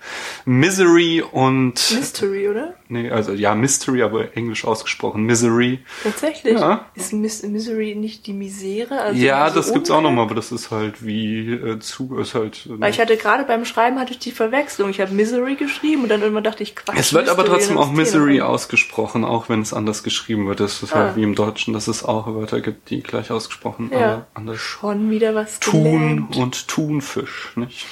Misery 0.46 1.24
und 1.32 1.74
Mystery, 1.96 2.48
oder? 2.48 2.76
nee, 2.90 3.10
also 3.10 3.32
ja 3.34 3.56
Mystery, 3.56 4.04
aber 4.04 4.36
englisch 4.38 4.66
ausgesprochen 4.66 5.24
Misery. 5.24 5.80
Tatsächlich. 6.04 6.60
Ja. 6.60 6.86
Ist 6.94 7.14
Mis 7.14 7.42
Misery 7.44 7.96
nicht 7.96 8.28
die 8.28 8.34
Misere? 8.34 9.00
Also 9.02 9.20
ja, 9.20 9.50
so 9.50 9.56
das 9.56 9.74
gibt's 9.74 9.90
auch 9.90 10.02
nochmal, 10.02 10.26
aber 10.26 10.36
das 10.36 10.52
ist 10.52 10.70
halt 10.70 11.04
wie 11.04 11.54
äh, 11.54 11.80
zu 11.80 12.18
ist 12.20 12.36
halt. 12.36 12.68
äh, 12.68 12.80
Weil 12.80 12.92
ich 12.92 13.00
hatte 13.00 13.18
gerade 13.18 13.44
beim 13.46 13.66
Schreiben 13.66 14.00
hatte 14.00 14.12
ich 14.12 14.20
die 14.20 14.32
Verwechslung. 14.32 14.90
Ich 14.92 15.02
habe 15.02 15.12
Misery 15.14 15.56
geschrieben 15.56 16.04
und 16.04 16.10
dann 16.10 16.22
irgendwann 16.22 16.44
dachte 16.44 16.62
ich, 16.62 16.76
Quatsch. 16.76 16.98
es 17.00 17.14
wird 17.14 17.30
aber 17.30 17.44
Mystery, 17.44 17.58
trotzdem 17.58 17.76
dann 17.78 17.84
auch 17.84 17.88
ist 18.00 18.12
Thema. 18.12 18.26
Misery 18.26 18.42
ausgesprochen, 18.42 19.24
auch 19.26 19.50
wenn 19.50 19.62
es 19.62 19.74
anders 19.74 20.04
geschrieben 20.04 20.48
wird. 20.48 20.60
Das 20.60 20.84
ist 20.84 20.94
halt 20.94 21.14
Ah. 21.14 21.16
wie 21.16 21.24
im 21.24 21.34
Deutschen, 21.36 21.74
dass 21.74 21.88
es 21.88 22.04
auch 22.06 22.28
Wörter 22.28 22.62
gibt, 22.62 22.90
die 22.92 23.02
gleich 23.02 23.32
ausgesprochen, 23.32 23.90
Ja. 23.92 23.98
aber 24.14 24.28
anders 24.36 24.60
Schon 24.60 25.10
wieder 25.10 25.31
was 25.36 25.60
Thun 25.60 26.28
gelernt. 26.30 26.36
und 26.38 26.68
Thunfisch, 26.68 27.52
nicht? 27.56 27.86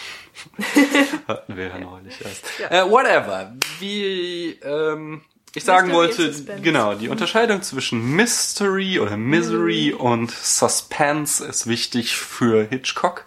Hatten 1.28 1.56
wir 1.58 1.68
ja 1.68 1.78
neulich 1.80 2.16
erst. 2.24 2.46
Äh, 2.72 2.90
whatever. 2.90 3.54
Wie 3.80 4.58
ähm, 4.64 5.22
ich 5.56 5.64
sagen 5.64 5.88
Mystery 5.90 6.28
wollte, 6.48 6.62
genau, 6.62 6.94
die 6.94 7.10
Unterscheidung 7.10 7.62
zwischen 7.62 8.16
Mystery 8.16 9.00
oder 9.00 9.18
Misery 9.18 9.94
Mhm. 9.96 10.00
und 10.02 10.32
Suspense 10.32 11.44
ist 11.46 11.68
wichtig 11.68 12.16
für 12.16 12.64
Hitchcock. 12.70 13.26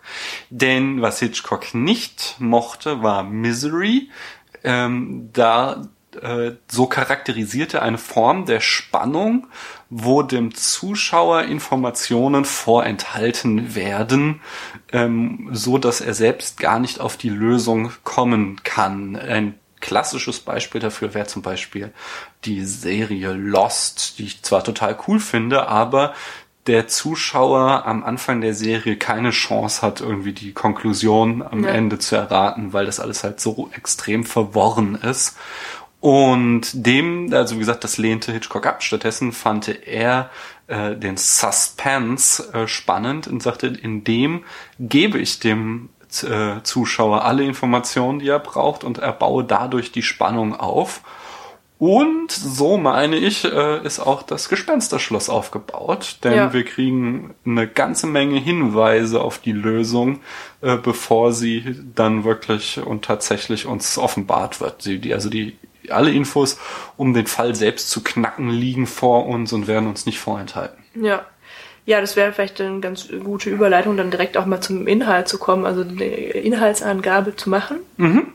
Denn 0.51 1.03
was 1.03 1.19
Hitchcock 1.19 1.75
nicht 1.75 2.37
mochte, 2.39 3.03
war 3.03 3.25
Misery. 3.25 4.09
Ähm, 4.65 5.31
da 5.33 5.89
äh, 6.17 6.53
so 6.71 6.87
charakterisierte 6.87 7.83
eine 7.83 7.99
Form 7.99 8.47
der 8.47 8.61
Spannung, 8.61 9.47
wo 9.91 10.23
dem 10.23 10.55
Zuschauer 10.55 11.43
Informationen 11.43 12.45
vorenthalten 12.45 13.75
werden, 13.75 14.41
ähm, 14.93 15.49
so 15.53 15.79
dass 15.79 16.01
er 16.01 16.15
selbst 16.15 16.59
gar 16.59 16.79
nicht 16.79 17.01
auf 17.01 17.17
die 17.17 17.31
Lösung 17.31 17.93
kommen 18.05 18.63
kann. 18.65 19.17
Ein 19.17 19.55
klassisches 19.81 20.41
Beispiel 20.41 20.81
dafür 20.81 21.13
wäre 21.13 21.27
zum 21.27 21.43
Beispiel 21.43 21.93
die 22.45 22.65
Serie 22.65 23.33
Lost, 23.33 24.19
die 24.19 24.25
ich 24.25 24.43
zwar 24.43 24.65
total 24.65 24.97
cool 25.07 25.21
finde, 25.21 25.69
aber 25.69 26.15
der 26.67 26.87
Zuschauer 26.87 27.85
am 27.87 28.05
Anfang 28.05 28.41
der 28.41 28.55
Serie 28.55 28.97
keine 28.97 29.31
Chance 29.31 29.83
hat, 29.83 30.01
irgendwie 30.01 30.33
die 30.33 30.53
Konklusion 30.53 31.43
am 31.43 31.65
Ja. 31.65 31.71
Ende 31.71 31.99
zu 31.99 32.15
erraten, 32.15 32.73
weil 32.73 32.87
das 32.87 33.01
alles 33.01 33.25
halt 33.25 33.41
so 33.41 33.69
extrem 33.75 34.25
verworren 34.25 34.95
ist. 34.95 35.37
Und 36.03 36.85
dem, 36.85 37.33
also 37.33 37.55
wie 37.55 37.61
gesagt, 37.61 37.85
das 37.85 37.97
lehnte 37.97 38.33
Hitchcock 38.33 38.67
ab. 38.67 38.83
Stattdessen 38.83 39.31
fand 39.31 39.69
er 39.87 40.31
äh, 40.67 40.97
den 40.97 41.17
Suspense 41.17 42.53
äh, 42.53 42.67
spannend 42.67 43.29
und 43.29 43.41
sagte, 43.41 43.69
in 43.69 44.03
dem 44.03 44.43
gebe 44.81 45.19
ich 45.21 45.39
dem 45.39 45.91
äh, 46.25 46.61
Zuschauer 46.65 47.25
alle 47.25 47.45
Informationen, 47.45 48.19
die 48.19 48.29
er 48.29 48.41
braucht 48.41 48.83
und 48.83 48.99
erbaue 48.99 49.45
dadurch 49.45 49.93
die 49.93 50.03
Spannung 50.03 50.59
auf. 50.59 51.03
Und 51.79 52.33
so 52.33 52.79
meine 52.79 53.17
ich, 53.17 53.45
äh, 53.45 53.85
ist 53.87 54.01
auch 54.01 54.25
das 54.25 54.49
Gespensterschloss 54.49 55.29
aufgebaut, 55.29 56.17
denn 56.25 56.35
Ja. 56.35 56.53
wir 56.53 56.65
kriegen 56.65 57.35
eine 57.47 57.69
ganze 57.69 58.09
Menge 58.09 58.41
Hinweise 58.41 59.21
auf 59.21 59.39
die 59.39 59.53
Lösung, 59.53 60.19
äh, 60.63 60.77
bevor 60.77 61.33
sie 61.33 61.77
dann 61.95 62.25
wirklich 62.25 62.81
und 62.85 63.05
tatsächlich 63.05 63.67
uns 63.67 63.99
offenbart 63.99 64.61
wird. 64.61 64.83
Sie, 64.83 64.99
die, 64.99 65.15
also 65.15 65.31
die 65.31 65.57
alle 65.91 66.11
Infos, 66.11 66.59
um 66.97 67.15
den 67.15 67.27
Fall 67.27 67.55
selbst 67.55 67.91
zu 67.91 68.03
knacken, 68.03 68.51
liegen 68.51 68.87
vor 68.87 69.27
uns 69.27 69.53
und 69.53 69.67
werden 69.67 69.89
uns 69.89 70.07
nicht 70.07 70.19
vorenthalten. 70.19 70.83
Ja. 70.95 71.25
Ja, 71.85 72.01
das 72.01 72.15
wäre 72.15 72.33
vielleicht 72.33 72.61
eine 72.61 72.79
ganz 72.79 73.09
gute 73.25 73.51
Überleitung, 73.51 73.97
dann 73.97 74.13
direkt 74.13 74.37
auch 74.37 74.47
mal 74.47 74.61
zum 74.61 74.87
Inhalt 74.87 75.27
zu 75.27 75.37
kommen, 75.39 75.67
also 75.67 75.81
eine 75.81 76.05
Inhaltsangabe 76.05 77.35
zu 77.35 77.51
machen. 77.51 77.79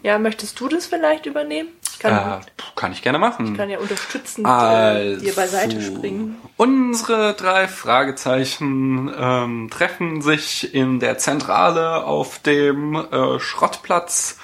Ja, 0.04 0.20
möchtest 0.20 0.60
du 0.60 0.68
das 0.68 0.88
vielleicht 0.88 1.25
übernehmen? 1.27 1.70
Ich 1.94 1.98
kann, 2.00 2.42
Äh, 2.42 2.46
kann 2.75 2.92
ich 2.92 3.01
gerne 3.01 3.20
machen. 3.20 3.56
kann 3.56 3.70
ja 3.70 3.80
unterstützend 3.80 4.46
Also, 4.46 5.00
äh, 5.00 5.18
dir 5.18 5.34
beiseite 5.34 5.82
springen. 5.82 6.36
Unsere 6.58 7.36
drei 7.36 7.70
Fragezeichen 7.70 9.12
ähm, 9.18 9.70
treffen 9.72 10.22
sich 10.22 10.74
in 10.74 11.00
der 11.00 11.18
Zentrale 11.18 12.04
auf 12.04 12.39
dem 12.39 12.96
äh, 12.96 13.39
Schrottplatz 13.39 14.38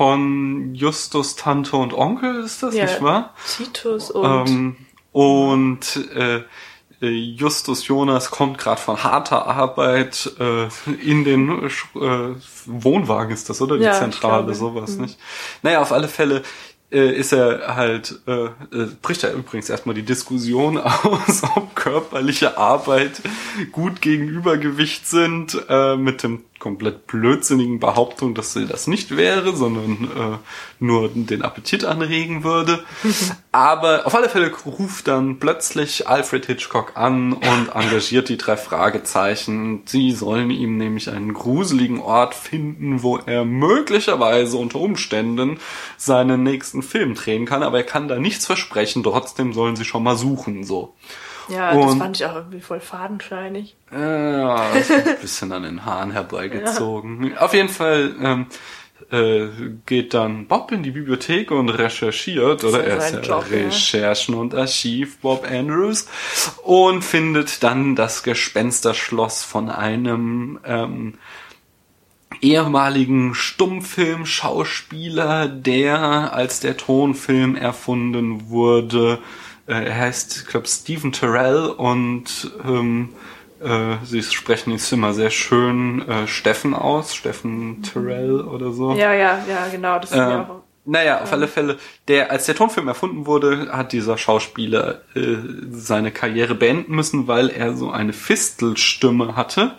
von 0.00 0.74
Justus 0.74 1.36
Tante 1.36 1.76
und 1.76 1.92
Onkel, 1.92 2.42
ist 2.42 2.62
das 2.62 2.74
Ja, 2.74 2.86
nicht 2.86 3.02
wahr? 3.02 3.34
Titus 3.54 4.10
und 4.10 4.48
Ähm, 4.48 4.76
und 5.12 6.08
äh, 6.14 6.42
äh, 7.02 7.06
Justus 7.10 7.86
Jonas 7.86 8.30
kommt 8.30 8.56
gerade 8.56 8.80
von 8.80 9.04
harter 9.04 9.46
Arbeit 9.46 10.32
äh, 10.40 10.68
in 11.06 11.24
den 11.24 11.66
äh, 11.66 11.70
Wohnwagen 12.64 13.34
ist 13.34 13.50
das, 13.50 13.60
oder? 13.60 13.76
Die 13.76 13.84
Ja, 13.84 13.92
Zentrale, 13.92 14.54
sowas, 14.54 14.96
Mhm. 14.96 15.02
nicht? 15.02 15.18
Naja, 15.62 15.82
auf 15.82 15.92
alle 15.92 16.08
Fälle 16.08 16.44
äh, 16.90 17.14
ist 17.14 17.34
er 17.34 17.76
halt, 17.76 18.20
äh, 18.26 18.44
äh, 18.46 18.88
bricht 19.02 19.22
er 19.22 19.34
übrigens 19.34 19.68
erstmal 19.68 19.94
die 19.94 20.02
Diskussion 20.02 20.78
aus, 20.78 21.42
ob 21.56 21.76
körperliche 21.76 22.56
Arbeit 22.56 23.20
gut 23.70 24.00
gegen 24.00 24.28
Übergewicht 24.28 25.06
sind, 25.06 25.60
äh, 25.68 25.96
mit 25.96 26.22
dem 26.22 26.44
komplett 26.60 27.06
blödsinnigen 27.06 27.80
Behauptung, 27.80 28.34
dass 28.34 28.52
sie 28.52 28.66
das 28.66 28.86
nicht 28.86 29.16
wäre, 29.16 29.56
sondern 29.56 30.04
äh, 30.04 30.38
nur 30.78 31.08
den 31.08 31.42
Appetit 31.42 31.84
anregen 31.84 32.44
würde. 32.44 32.84
Aber 33.52 34.06
auf 34.06 34.14
alle 34.14 34.28
Fälle 34.28 34.52
ruft 34.64 35.08
dann 35.08 35.40
plötzlich 35.40 36.06
Alfred 36.06 36.46
Hitchcock 36.46 36.96
an 36.96 37.32
und 37.32 37.68
engagiert 37.74 38.28
die 38.28 38.36
drei 38.36 38.56
Fragezeichen. 38.56 39.82
Sie 39.86 40.12
sollen 40.12 40.50
ihm 40.50 40.76
nämlich 40.76 41.10
einen 41.10 41.32
gruseligen 41.34 42.00
Ort 42.00 42.34
finden, 42.34 43.02
wo 43.02 43.16
er 43.16 43.44
möglicherweise 43.44 44.58
unter 44.58 44.80
Umständen 44.80 45.58
seinen 45.96 46.42
nächsten 46.42 46.82
Film 46.82 47.14
drehen 47.14 47.46
kann, 47.46 47.62
aber 47.62 47.78
er 47.78 47.84
kann 47.84 48.06
da 48.06 48.18
nichts 48.18 48.44
versprechen, 48.46 49.02
trotzdem 49.02 49.54
sollen 49.54 49.76
sie 49.76 49.84
schon 49.84 50.02
mal 50.02 50.16
suchen, 50.16 50.62
so. 50.64 50.94
Ja, 51.50 51.74
das 51.74 51.92
Und- 51.92 51.98
fand 51.98 52.20
ich 52.20 52.26
auch 52.26 52.34
irgendwie 52.36 52.60
voll 52.60 52.80
fadenscheinig. 52.80 53.76
Ja, 53.92 54.56
ein 54.72 55.16
bisschen 55.20 55.52
an 55.52 55.62
den 55.64 55.84
Haaren 55.84 56.12
herbeigezogen. 56.12 57.36
Auf 57.38 57.52
jeden 57.54 57.68
Fall 57.68 58.14
ähm, 58.22 58.46
äh, 59.10 59.48
geht 59.86 60.14
dann 60.14 60.46
Bob 60.46 60.70
in 60.72 60.82
die 60.82 60.90
Bibliothek 60.92 61.50
und 61.50 61.68
recherchiert, 61.70 62.64
oder 62.64 62.80
ja 62.80 62.84
er 62.94 62.98
ist 62.98 63.12
ja 63.14 63.20
Job, 63.20 63.44
ja. 63.50 63.56
Recherchen 63.66 64.34
und 64.34 64.54
Archiv, 64.54 65.18
Bob 65.18 65.46
Andrews, 65.50 66.06
und 66.62 67.02
findet 67.02 67.62
dann 67.62 67.96
das 67.96 68.22
Gespensterschloss 68.22 69.42
von 69.42 69.68
einem 69.68 70.60
ähm, 70.64 71.14
ehemaligen 72.40 73.34
Stummfilm-Schauspieler, 73.34 75.48
der 75.48 76.32
als 76.32 76.60
der 76.60 76.76
Tonfilm 76.76 77.56
erfunden 77.56 78.48
wurde, 78.48 79.18
er 79.66 79.96
heißt, 79.96 80.36
ich 80.38 80.46
glaube, 80.46 80.66
Stephen 80.66 81.12
Terrell 81.12 81.66
und 81.66 82.50
ähm, 82.64 83.10
äh, 83.60 83.96
sie 84.04 84.22
sprechen 84.22 84.72
es 84.74 84.90
immer 84.92 85.12
sehr 85.12 85.30
schön 85.30 86.06
äh, 86.08 86.26
Steffen 86.26 86.74
aus, 86.74 87.14
Steffen 87.14 87.82
Terrell 87.82 88.40
oder 88.40 88.72
so. 88.72 88.92
Ja, 88.94 89.12
ja, 89.12 89.38
ja, 89.48 89.68
genau. 89.70 89.98
Das 89.98 90.10
ist 90.10 90.16
mir 90.16 90.22
Äh, 90.32 90.36
auch. 90.36 90.62
naja, 90.86 91.20
auf 91.22 91.32
alle 91.32 91.46
Fälle, 91.46 91.78
der, 92.08 92.30
als 92.30 92.46
der 92.46 92.54
Tonfilm 92.54 92.88
erfunden 92.88 93.26
wurde, 93.26 93.68
hat 93.70 93.92
dieser 93.92 94.16
Schauspieler 94.18 95.02
äh, 95.14 95.36
seine 95.72 96.10
Karriere 96.10 96.54
beenden 96.54 96.94
müssen, 96.94 97.28
weil 97.28 97.50
er 97.50 97.76
so 97.76 97.90
eine 97.90 98.12
Fistelstimme 98.14 99.36
hatte 99.36 99.72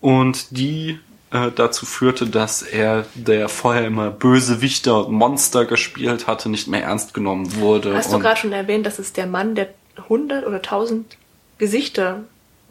und 0.00 0.56
die 0.56 0.98
äh, 1.34 1.50
dazu 1.52 1.84
führte, 1.84 2.26
dass 2.28 2.62
er, 2.62 3.06
der 3.14 3.48
vorher 3.48 3.86
immer 3.86 4.10
Bösewichter 4.10 5.04
und 5.06 5.14
Monster 5.14 5.64
gespielt 5.64 6.28
hatte, 6.28 6.48
nicht 6.48 6.68
mehr 6.68 6.84
ernst 6.84 7.12
genommen 7.12 7.56
wurde. 7.56 7.94
Hast 7.94 8.12
du 8.12 8.20
gerade 8.20 8.38
schon 8.38 8.52
erwähnt, 8.52 8.86
dass 8.86 9.00
es 9.00 9.12
der 9.12 9.26
Mann, 9.26 9.56
der 9.56 9.68
100 9.96 10.46
oder 10.46 10.56
1000 10.56 11.16
Gesichter 11.58 12.20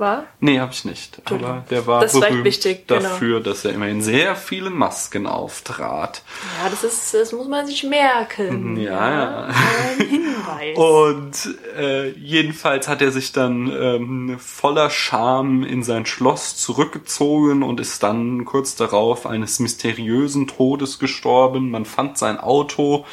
war? 0.03 0.25
Nee, 0.39 0.59
habe 0.59 0.71
ich 0.71 0.85
nicht. 0.85 1.21
Aber 1.25 1.63
der 1.69 1.87
war 1.87 2.01
Das 2.01 2.13
berühmt 2.13 2.43
wichtig, 2.43 2.87
genau. 2.87 3.01
dafür, 3.01 3.39
dass 3.39 3.65
er 3.65 3.73
immer 3.73 3.87
in 3.87 4.01
sehr 4.01 4.35
vielen 4.35 4.73
Masken 4.73 5.25
auftrat. 5.25 6.21
Ja, 6.61 6.69
das 6.69 6.83
ist, 6.83 7.13
das 7.13 7.31
muss 7.31 7.47
man 7.47 7.65
sich 7.65 7.83
merken. 7.83 8.77
Ja, 8.77 9.11
ja. 9.11 9.47
Ein 9.47 10.07
Hinweis. 10.07 10.77
Und 10.77 11.57
äh, 11.77 12.09
jedenfalls 12.11 12.87
hat 12.87 13.01
er 13.01 13.11
sich 13.11 13.31
dann 13.31 13.71
ähm, 13.71 14.37
voller 14.39 14.89
Scham 14.89 15.63
in 15.63 15.83
sein 15.83 16.05
Schloss 16.05 16.57
zurückgezogen 16.57 17.63
und 17.63 17.79
ist 17.79 18.03
dann 18.03 18.45
kurz 18.45 18.75
darauf 18.75 19.25
eines 19.25 19.59
mysteriösen 19.59 20.47
Todes 20.47 20.99
gestorben. 20.99 21.71
Man 21.71 21.85
fand 21.85 22.17
sein 22.17 22.39
Auto 22.39 23.05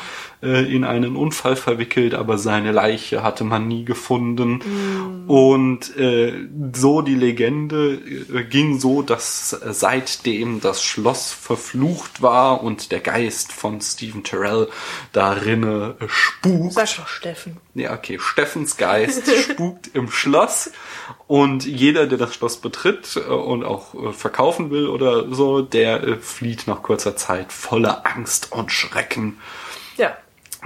äh, 0.43 0.75
in 0.75 0.85
einen 0.85 1.17
Unfall 1.17 1.57
verwickelt, 1.57 2.15
aber 2.15 2.39
seine 2.39 2.73
Leiche 2.73 3.23
hatte 3.23 3.45
man 3.45 3.69
nie 3.69 3.85
gefunden. 3.85 5.25
Und 5.27 5.97
äh, 5.97 6.33
so 6.73 7.03
die 7.03 7.15
Legende 7.15 7.95
äh, 7.95 8.45
ging 8.45 8.81
so, 8.81 9.03
dass 9.03 9.51
seitdem 9.51 10.61
das 10.61 10.83
Schloss 10.83 11.33
verflucht 11.33 12.23
war 12.23 12.63
und 12.63 12.91
der 12.91 13.01
Geist 13.01 13.53
von 13.53 13.81
Stephen 13.81 14.25
Terrell 14.25 14.69
darinne 15.13 15.97
äh, 16.01 16.07
spukt. 16.09 16.73
Sag 16.73 16.97
doch 16.97 17.09
Steffen. 17.09 17.59
Ja, 17.75 17.93
okay. 17.93 18.19
Steffens 18.19 18.77
Geist 18.77 19.31
spukt 19.51 19.91
im 19.95 20.11
Schloss 20.11 20.73
und 21.27 21.65
jeder, 21.67 22.07
der 22.07 22.19
das 22.19 22.35
Schloss 22.35 22.57
betritt 22.57 23.17
äh, 23.17 23.31
und 23.31 23.63
auch 23.63 23.95
äh, 23.95 24.13
verkaufen 24.13 24.71
will 24.71 24.89
oder 24.89 25.33
so, 25.33 25.61
der 25.61 26.19
flieht 26.19 26.67
nach 26.67 26.83
kurzer 26.83 27.15
Zeit 27.17 27.53
voller 27.53 28.07
Angst 28.07 28.53
und 28.53 28.73
Schrecken. 28.73 29.39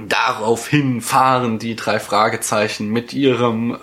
Daraufhin 0.09 1.00
fahren 1.00 1.59
die 1.59 1.76
drei 1.76 2.00
Fragezeichen 2.00 2.88
mit 2.88 3.12
ihrem 3.12 3.76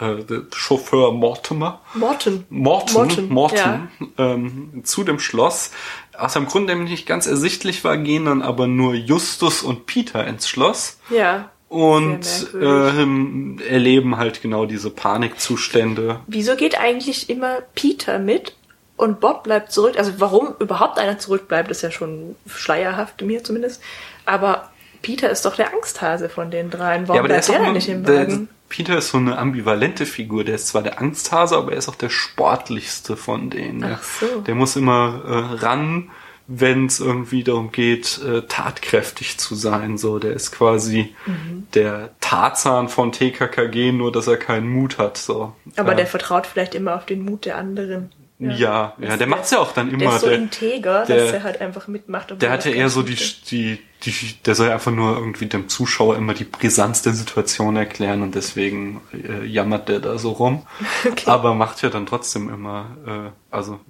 äh, 0.00 0.04
äh, 0.04 0.24
Chauffeur 0.54 1.12
Mortimer 1.12 1.80
Morten. 1.94 2.44
Morton, 2.50 2.94
Morton, 2.94 3.28
Morton, 3.28 3.56
ja. 3.58 3.88
ähm, 4.18 4.80
zu 4.84 5.04
dem 5.04 5.20
Schloss. 5.20 5.70
Aus 6.16 6.36
einem 6.36 6.46
Grund, 6.46 6.68
der 6.68 6.74
mir 6.76 6.84
nicht 6.84 7.06
ganz 7.06 7.26
ersichtlich 7.28 7.84
war, 7.84 7.96
gehen 7.98 8.24
dann 8.24 8.42
aber 8.42 8.66
nur 8.66 8.94
Justus 8.94 9.62
und 9.62 9.86
Peter 9.86 10.26
ins 10.26 10.48
Schloss 10.48 10.98
Ja. 11.10 11.50
und 11.68 12.48
ähm, 12.60 13.60
erleben 13.68 14.16
halt 14.16 14.42
genau 14.42 14.66
diese 14.66 14.90
Panikzustände. 14.90 16.18
Wieso 16.26 16.56
geht 16.56 16.80
eigentlich 16.80 17.30
immer 17.30 17.58
Peter 17.76 18.18
mit 18.18 18.56
und 18.96 19.20
Bob 19.20 19.44
bleibt 19.44 19.70
zurück? 19.70 19.96
Also 19.96 20.14
warum 20.18 20.54
überhaupt 20.58 20.98
einer 20.98 21.20
zurückbleibt, 21.20 21.70
ist 21.70 21.82
ja 21.82 21.92
schon 21.92 22.34
schleierhaft, 22.46 23.22
mir 23.22 23.44
zumindest. 23.44 23.80
Aber 24.26 24.70
Peter 25.02 25.30
ist 25.30 25.44
doch 25.44 25.56
der 25.56 25.72
Angsthase 25.74 26.28
von 26.28 26.50
den 26.50 26.70
dreien. 26.70 27.08
Warum 27.08 27.24
bleibt 27.24 27.48
der, 27.48 27.54
auch 27.54 27.58
denn 27.58 27.64
nur- 27.66 27.74
nicht 27.74 27.88
im 27.88 28.04
der- 28.04 28.20
Wagen? 28.28 28.48
Peter 28.68 28.98
ist 28.98 29.10
so 29.10 29.18
eine 29.18 29.38
ambivalente 29.38 30.04
Figur. 30.04 30.44
Der 30.44 30.56
ist 30.56 30.68
zwar 30.68 30.82
der 30.82 31.00
Angsthase, 31.00 31.56
aber 31.56 31.72
er 31.72 31.78
ist 31.78 31.88
auch 31.88 31.94
der 31.94 32.10
sportlichste 32.10 33.16
von 33.16 33.48
denen. 33.48 33.80
Der, 33.80 33.98
Ach 33.98 34.02
so. 34.02 34.40
der 34.42 34.54
muss 34.54 34.76
immer 34.76 35.22
äh, 35.26 35.64
ran, 35.64 36.10
wenn 36.48 36.84
es 36.86 37.00
irgendwie 37.00 37.44
darum 37.44 37.72
geht, 37.72 38.20
äh, 38.22 38.42
tatkräftig 38.42 39.38
zu 39.38 39.54
sein. 39.54 39.96
So, 39.96 40.18
der 40.18 40.32
ist 40.34 40.50
quasi 40.52 41.14
Mhm. 41.26 41.66
der 41.74 42.10
Tarzan 42.20 42.88
von 42.90 43.12
TKKG, 43.12 43.92
nur 43.92 44.12
dass 44.12 44.26
er 44.26 44.36
keinen 44.36 44.68
Mut 44.68 44.98
hat. 44.98 45.16
So. 45.16 45.52
Aber 45.76 45.92
äh, 45.92 45.96
der 45.96 46.06
vertraut 46.06 46.46
vielleicht 46.46 46.74
immer 46.74 46.94
auf 46.96 47.06
den 47.06 47.24
Mut 47.24 47.46
der 47.46 47.56
anderen. 47.56 48.12
Ja, 48.38 48.94
ja, 49.00 49.16
der 49.16 49.26
macht's 49.26 49.50
ja 49.50 49.58
auch 49.58 49.72
dann 49.72 49.88
immer. 49.90 49.98
Der 50.04 50.14
ist 50.14 50.20
so 50.20 50.28
der, 50.28 50.38
integer, 50.38 51.04
der- 51.06 51.16
dass 51.24 51.32
er 51.32 51.42
halt 51.42 51.60
einfach 51.60 51.88
mitmacht. 51.88 52.30
der 52.40 52.48
er 52.48 52.52
hatte 52.54 52.68
das 52.68 52.78
eher 52.78 52.88
so 52.88 53.02
die, 53.02 53.16
die, 53.50 53.78
die, 54.04 54.34
der 54.46 54.54
soll 54.54 54.70
einfach 54.70 54.92
nur 54.92 55.16
irgendwie 55.16 55.46
dem 55.46 55.68
Zuschauer 55.68 56.16
immer 56.16 56.34
die 56.34 56.44
Brisanz 56.44 57.02
der 57.02 57.14
Situation 57.14 57.74
erklären 57.76 58.22
und 58.22 58.34
deswegen 58.34 59.00
äh, 59.12 59.44
jammert 59.44 59.88
der 59.88 60.00
da 60.00 60.18
so 60.18 60.30
rum. 60.32 60.66
Okay. 61.04 61.28
Aber 61.30 61.54
macht 61.54 61.82
ja 61.82 61.88
dann 61.90 62.06
trotzdem 62.06 62.48
immer, 62.48 62.96
äh, 63.06 63.54
also 63.54 63.80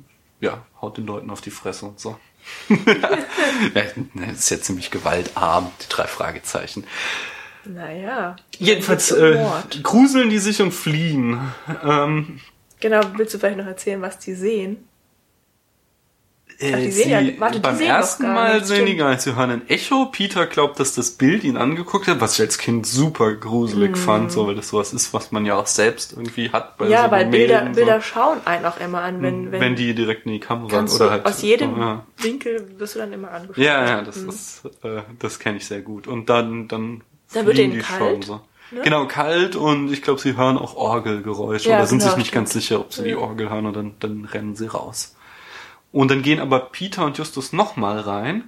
ja, 0.41 0.65
haut 0.81 0.97
den 0.97 1.07
Leuten 1.07 1.31
auf 1.31 1.41
die 1.41 1.51
Fresse 1.51 1.87
und 1.87 2.01
so. 2.01 2.17
ja, 2.69 3.83
ne, 4.15 4.33
ist 4.33 4.51
ja 4.51 4.61
ziemlich 4.61 4.91
gewaltarm, 4.91 5.71
die 5.83 5.89
drei 5.89 6.07
Fragezeichen. 6.07 6.85
Naja. 7.65 8.37
Jedenfalls 8.59 9.11
äh, 9.11 9.45
gruseln 9.83 10.31
die 10.31 10.39
sich 10.39 10.63
und 10.63 10.73
fliehen. 10.73 11.39
Ähm, 11.85 12.41
Genau, 12.81 13.01
willst 13.17 13.35
du 13.35 13.39
vielleicht 13.39 13.59
noch 13.59 13.67
erzählen, 13.67 14.01
was 14.01 14.19
die 14.19 14.35
sehen? 14.35 14.85
Äh, 16.61 16.73
Ach, 16.75 16.79
die 16.79 16.91
sehen 16.91 17.11
ja- 17.11 17.41
warte, 17.41 17.57
die 17.57 17.61
beim 17.61 17.77
sehen 17.77 17.87
ersten 17.89 18.23
Mal 18.35 18.65
sehen 18.65 18.87
die 18.87 18.97
gar 18.97 19.11
nichts. 19.11 19.23
Sie 19.25 19.37
hören 19.37 19.51
ein 19.51 19.69
Echo. 19.69 20.07
Peter 20.07 20.45
glaubt, 20.47 20.81
dass 20.81 20.93
das 20.93 21.13
Bild 21.13 21.45
ihn 21.45 21.57
angeguckt 21.57 22.09
hat, 22.09 22.21
was 22.21 22.35
ich 22.35 22.41
als 22.41 22.59
Kind 22.59 22.85
super 22.85 23.33
gruselig 23.35 23.97
fand, 23.97 24.33
so, 24.33 24.49
weil 24.49 24.57
das 24.57 24.71
sowas 24.71 24.93
ist, 24.93 25.15
was 25.15 25.31
man 25.31 25.47
ja 25.47 25.55
auch 25.55 25.69
selbst 25.69 26.15
irgendwie 26.15 26.51
hat 26.51 26.77
bei 26.77 26.89
ja, 26.89 27.05
so 27.05 27.11
weil 27.13 27.27
Bilder, 27.27 27.59
Gemälden, 27.59 27.75
Bilder 27.77 28.01
so. 28.01 28.07
schauen 28.07 28.39
einen 28.45 28.65
auch 28.65 28.81
immer 28.81 29.03
an, 29.03 29.23
wenn, 29.23 29.53
wenn, 29.53 29.61
wenn 29.61 29.77
die 29.77 29.95
direkt 29.95 30.27
in 30.27 30.33
die 30.33 30.41
Kamera 30.41 30.85
oder 30.85 31.11
halt 31.11 31.27
aus 31.27 31.43
jedem 31.43 31.75
so, 31.77 31.81
ja. 31.81 32.07
Winkel 32.17 32.67
wirst 32.79 32.97
du 32.97 32.99
dann 33.01 33.13
immer 33.13 33.31
angeschaut. 33.31 33.59
Ja, 33.65 33.85
ja, 33.87 34.03
das 34.03 34.17
ist, 34.17 34.63
äh, 34.83 35.03
das 35.21 35.39
kenne 35.39 35.59
ich 35.59 35.67
sehr 35.67 35.83
gut. 35.83 36.09
Und 36.09 36.29
dann, 36.29 36.67
dann, 36.67 37.03
Dann 37.35 37.47
wird 37.47 37.59
denen 37.59 37.75
die 37.75 37.79
kalt, 37.81 38.25
so. 38.25 38.41
Ne? 38.71 38.81
Genau, 38.83 39.07
kalt 39.07 39.57
und 39.57 39.93
ich 39.93 40.03
glaube, 40.03 40.21
sie 40.21 40.37
hören 40.37 40.59
auch 40.59 40.75
Orgelgeräusche 40.77 41.71
Ja, 41.71 41.77
oder 41.79 41.87
sind 41.87 41.99
genau, 41.99 42.11
sich 42.11 42.19
nicht 42.19 42.29
stimmt. 42.29 42.41
ganz 42.45 42.53
sicher, 42.53 42.81
ob 42.81 42.93
sie 42.93 43.05
die. 43.05 43.15
Orgel 43.17 43.51
hören 43.51 43.67
und 43.67 43.77
dann, 43.77 43.95
dann 44.01 44.25
rennen 44.25 44.57
sie 44.57 44.67
raus. 44.67 45.17
Und 45.93 46.11
dann 46.11 46.23
gehen 46.23 46.41
aber 46.41 46.61
Peter 46.61 47.05
und 47.05 47.17
Justus 47.19 47.53
nochmal 47.53 48.01
rein. 48.01 48.45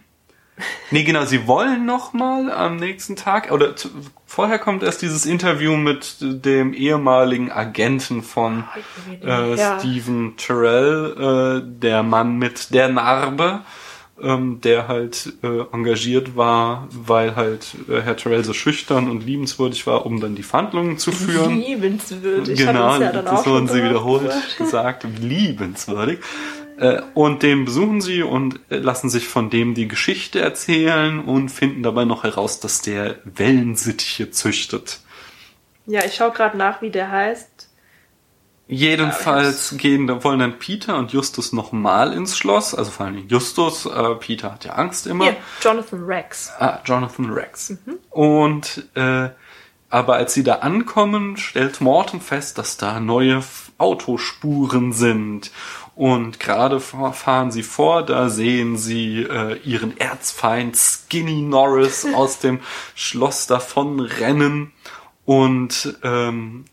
Nee, 0.91 1.05
genau, 1.05 1.25
sie 1.25 1.47
wollen 1.47 1.87
nochmal 1.87 2.53
am 2.53 2.77
nächsten 2.77 3.17
Tag, 3.17 3.51
oder 3.51 3.77
zu, 3.77 3.89
vorher 4.27 4.59
kommt 4.59 4.83
erst 4.83 5.01
dieses 5.01 5.25
Interview 5.25 5.75
mit 5.77 6.17
dem 6.21 6.75
ehemaligen 6.75 7.51
Agenten 7.51 8.23
von 8.23 8.65
äh, 9.25 9.55
Ja. 9.55 9.79
Stephen 9.79 10.37
Terrell, 10.37 11.63
äh, 11.65 11.81
der 11.81 12.03
Mann 12.03 12.37
mit 12.37 12.75
der 12.75 12.89
Narbe, 12.91 13.61
ähm, 14.23 14.61
der 14.63 14.89
halt 14.89 15.33
äh, 15.43 15.63
engagiert 15.73 16.37
war, 16.37 16.89
weil 16.91 17.37
halt 17.37 17.75
äh, 17.89 18.01
Herr 18.01 18.17
Terrell 18.17 18.45
so 18.45 18.53
schüchtern 18.53 19.11
und 19.11 19.25
liebenswürdig 19.27 19.87
war, 19.87 20.07
um 20.07 20.21
dann 20.21 20.35
die 20.35 20.43
Verhandlungen 20.43 20.99
zu 20.99 21.13
führen. 21.13 21.61
Liebenswürdig. 21.61 22.59
Genau, 22.59 22.99
ja 22.99 23.13
das 23.13 23.47
wurden 23.47 23.69
sie 23.69 23.83
wiederholt 23.83 24.23
gesagt. 24.23 24.59
gesagt, 24.59 25.07
liebenswürdig. 25.21 26.19
Äh, 26.79 27.03
Und 27.15 27.43
den 27.43 27.67
besuchen 27.67 28.01
sie 28.01 28.23
und 28.23 28.59
äh, 28.71 28.77
lassen 28.77 29.11
sich 29.11 29.29
von 29.29 29.51
dem 29.51 29.75
die 29.75 29.87
Geschichte 29.87 30.41
erzählen 30.41 31.21
und 31.21 31.51
finden 31.51 31.83
dabei 31.83 32.05
noch 32.07 32.25
heraus, 32.25 32.61
dass 32.61 32.81
der 32.81 33.17
Wellensittiche 33.25 34.31
züchtet. 34.31 35.01
Ja, 35.87 36.05
ich 36.05 36.15
schaue 36.15 36.31
gerade 36.31 36.57
nach, 36.57 36.83
wie 36.83 36.91
der 36.91 37.11
heißt. 37.11 37.50
Jedenfalls 38.71 39.75
gehen, 39.79 40.07
da 40.07 40.23
wollen 40.23 40.39
dann 40.39 40.59
Peter 40.59 40.97
und 40.97 41.13
Justus 41.13 41.53
nochmal 41.53 42.13
ins 42.13 42.39
Schloss, 42.39 42.75
also 42.75 42.91
vor 42.91 43.07
allem 43.07 43.27
Justus, 43.29 43.85
äh, 43.87 44.15
Peter 44.15 44.53
hat 44.53 44.65
ja 44.65 44.73
Angst 44.73 45.07
immer. 45.07 45.25
Hier, 45.25 45.37
Jonathan 45.61 46.05
Rex. 46.05 46.53
Ah, 46.59 46.79
Jonathan 46.85 47.31
Rex. 47.31 47.77
Und 48.11 48.85
äh, 48.95 49.31
aber 49.93 50.15
als 50.15 50.35
sie 50.35 50.45
da 50.45 50.57
ankommen, 50.57 51.37
stellt 51.37 51.81
Morton 51.81 52.21
fest, 52.21 52.59
dass 52.59 52.77
da 52.77 53.01
neue 53.01 53.43
Autospuren 53.79 54.93
sind. 54.93 55.51
Und 55.97 56.39
gerade 56.39 56.79
fa- 56.79 57.11
fahren 57.13 57.51
sie 57.51 57.65
vor, 57.65 58.05
da 58.07 58.29
sehen 58.29 58.77
sie 58.79 59.23
äh, 59.25 59.59
ihren 59.65 59.99
Erzfeind 59.99 60.77
Skinny 60.77 61.43
Norris 61.43 62.07
aus 62.15 62.39
dem 62.39 62.61
Schloss 62.95 63.49
davon 63.49 63.99
rennen. 64.01 64.73
Und 65.25 65.99
ähm, 66.05 66.65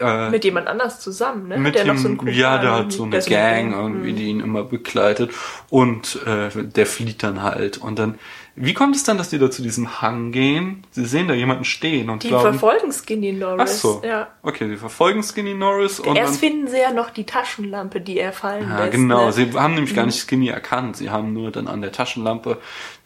äh, 0.00 0.30
Mit 0.30 0.44
jemand 0.44 0.68
anders 0.68 1.00
zusammen, 1.00 1.48
ne? 1.48 1.58
mit 1.58 1.74
der 1.74 1.84
dem, 1.84 1.98
so 1.98 2.08
einen 2.08 2.28
ja, 2.28 2.58
der 2.58 2.74
hat, 2.74 2.92
so 2.92 3.04
eine 3.04 3.18
Gang 3.18 3.26
Gang. 3.28 3.72
irgendwie, 3.72 4.12
die 4.12 4.26
ihn 4.26 4.40
immer 4.40 4.64
begleitet 4.64 5.30
und 5.70 6.20
äh, 6.26 6.48
der 6.64 6.86
flieht 6.86 7.22
dann 7.22 7.42
halt 7.42 7.78
und 7.78 7.98
dann, 7.98 8.18
wie 8.58 8.72
kommt 8.74 8.96
es 8.96 9.04
dann, 9.04 9.18
dass 9.18 9.28
die 9.28 9.38
da 9.38 9.50
zu 9.50 9.62
diesem 9.62 10.00
Hang 10.00 10.32
gehen? 10.32 10.82
Sie 10.90 11.04
sehen 11.04 11.28
da 11.28 11.34
jemanden 11.34 11.64
stehen 11.64 12.08
und 12.10 12.22
Die 12.22 12.28
glauben, 12.28 12.58
verfolgen 12.58 12.90
Skinny 12.92 13.32
ach 13.36 13.38
Norris. 13.56 13.80
so, 13.82 14.02
Ja. 14.04 14.28
okay, 14.42 14.66
sie 14.68 14.76
verfolgen 14.76 15.22
Skinny 15.22 15.54
Norris 15.54 16.00
und 16.00 16.16
Erst 16.16 16.40
finden 16.40 16.66
sie 16.66 16.78
ja 16.78 16.90
noch 16.92 17.10
die 17.10 17.24
Taschenlampe, 17.24 18.00
die 18.00 18.18
er 18.18 18.32
fallen 18.32 18.68
ja, 18.68 18.80
lässt. 18.80 18.92
genau, 18.92 19.26
Ne? 19.26 19.32
sie 19.32 19.52
haben 19.52 19.74
nämlich 19.74 19.94
gar 19.94 20.06
nicht 20.06 20.18
Skinny 20.18 20.48
erkannt, 20.48 20.96
sie 20.96 21.10
haben 21.10 21.32
nur 21.34 21.50
dann 21.50 21.68
an 21.68 21.82
der 21.82 21.92
Taschenlampe 21.92 22.58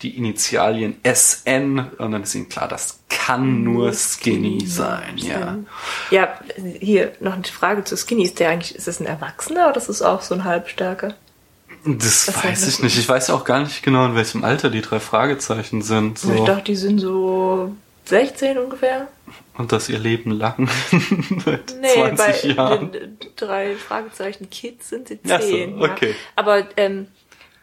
die 0.03 0.17
Initialien 0.17 0.97
SN 1.05 1.79
und 1.99 2.13
dann 2.13 2.23
ist 2.23 2.35
ihnen 2.35 2.49
klar, 2.49 2.69
das 2.69 3.01
kann 3.09 3.65
nur 3.65 3.93
Skinny 3.93 4.65
sein, 4.67 5.17
ja. 5.17 5.59
Ja, 6.11 6.29
hier 6.81 7.13
noch 7.21 7.35
eine 7.35 7.45
Frage 7.45 7.85
zu 7.85 7.97
Skinny. 7.97 8.23
Ist 8.25 8.39
der 8.39 8.51
eigentlich, 8.51 8.75
ist 8.77 8.87
das 8.87 9.01
ein 9.01 9.07
Erwachsener 9.07 9.69
oder 9.69 9.77
ist 9.79 9.89
das 9.89 10.01
auch 10.01 10.23
so 10.23 10.35
ein 10.35 10.45
Halbstarker? 10.45 11.15
Das 11.85 12.29
Was 12.29 12.37
weiß 12.37 12.45
heißt 12.45 12.69
ich 12.69 12.75
das? 12.77 12.83
nicht. 12.83 12.99
Ich 12.99 13.09
weiß 13.09 13.31
auch 13.31 13.45
gar 13.45 13.61
nicht 13.61 13.83
genau, 13.83 14.05
in 14.07 14.15
welchem 14.15 14.45
Alter 14.45 14.71
die 14.71 14.83
drei 14.83 15.01
Fragezeichen 15.01 15.83
sind. 15.83 16.19
Ich 16.19 16.23
So. 16.25 16.45
dachte, 16.45 16.65
die 16.65 16.77
sind 16.77 16.99
so 16.99 17.75
16 18.05 18.59
ungefähr. 18.59 19.09
Und 19.57 19.73
das 19.73 19.89
ihr 19.89 19.99
Leben 19.99 20.31
lang. 20.33 20.69
Seit 21.45 21.75
Nee, 21.81 21.89
20 21.95 22.17
bei 22.17 22.49
Jahren. 22.55 22.93
den 22.93 23.19
drei 23.37 23.75
Fragezeichen 23.77 24.49
Kids 24.51 24.89
sind 24.91 25.09
sie 25.09 25.19
Ach 25.31 25.41
so, 25.41 25.49
10. 25.49 25.83
okay. 25.83 26.11
Ja. 26.11 26.15
Aber 26.37 26.65
ähm, 26.77 27.09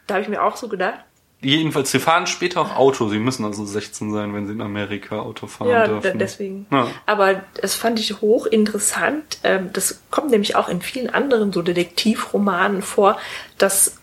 da 0.08 0.16
habe 0.16 0.24
ich 0.24 0.30
mir 0.30 0.42
auch 0.44 0.58
so 0.58 0.68
gedacht, 0.68 1.00
Jedenfalls, 1.40 1.92
sie 1.92 2.00
fahren 2.00 2.26
später 2.26 2.60
auch 2.62 2.76
Auto. 2.76 3.10
Sie 3.10 3.20
müssen 3.20 3.46
also 3.46 3.64
16 3.64 4.12
sein, 4.12 4.34
wenn 4.34 4.48
sie 4.48 4.54
in 4.54 4.62
Amerika 4.62 5.20
Auto 5.20 5.46
fahren 5.46 5.70
ja, 5.70 5.88
dürfen. 5.88 6.18
deswegen. 6.18 6.66
Ja. 6.72 6.88
Aber 7.06 7.44
das 7.62 7.76
fand 7.76 8.00
ich 8.00 8.22
hochinteressant. 8.22 9.38
Ähm, 9.44 9.70
das 9.72 10.02
kommt 10.10 10.32
nämlich 10.32 10.56
auch 10.56 10.68
in 10.68 10.82
vielen 10.82 11.12
anderen 11.12 11.54
so 11.54 11.62
Detektivromanen 11.62 12.82
vor, 12.82 13.20
dass 13.60 13.98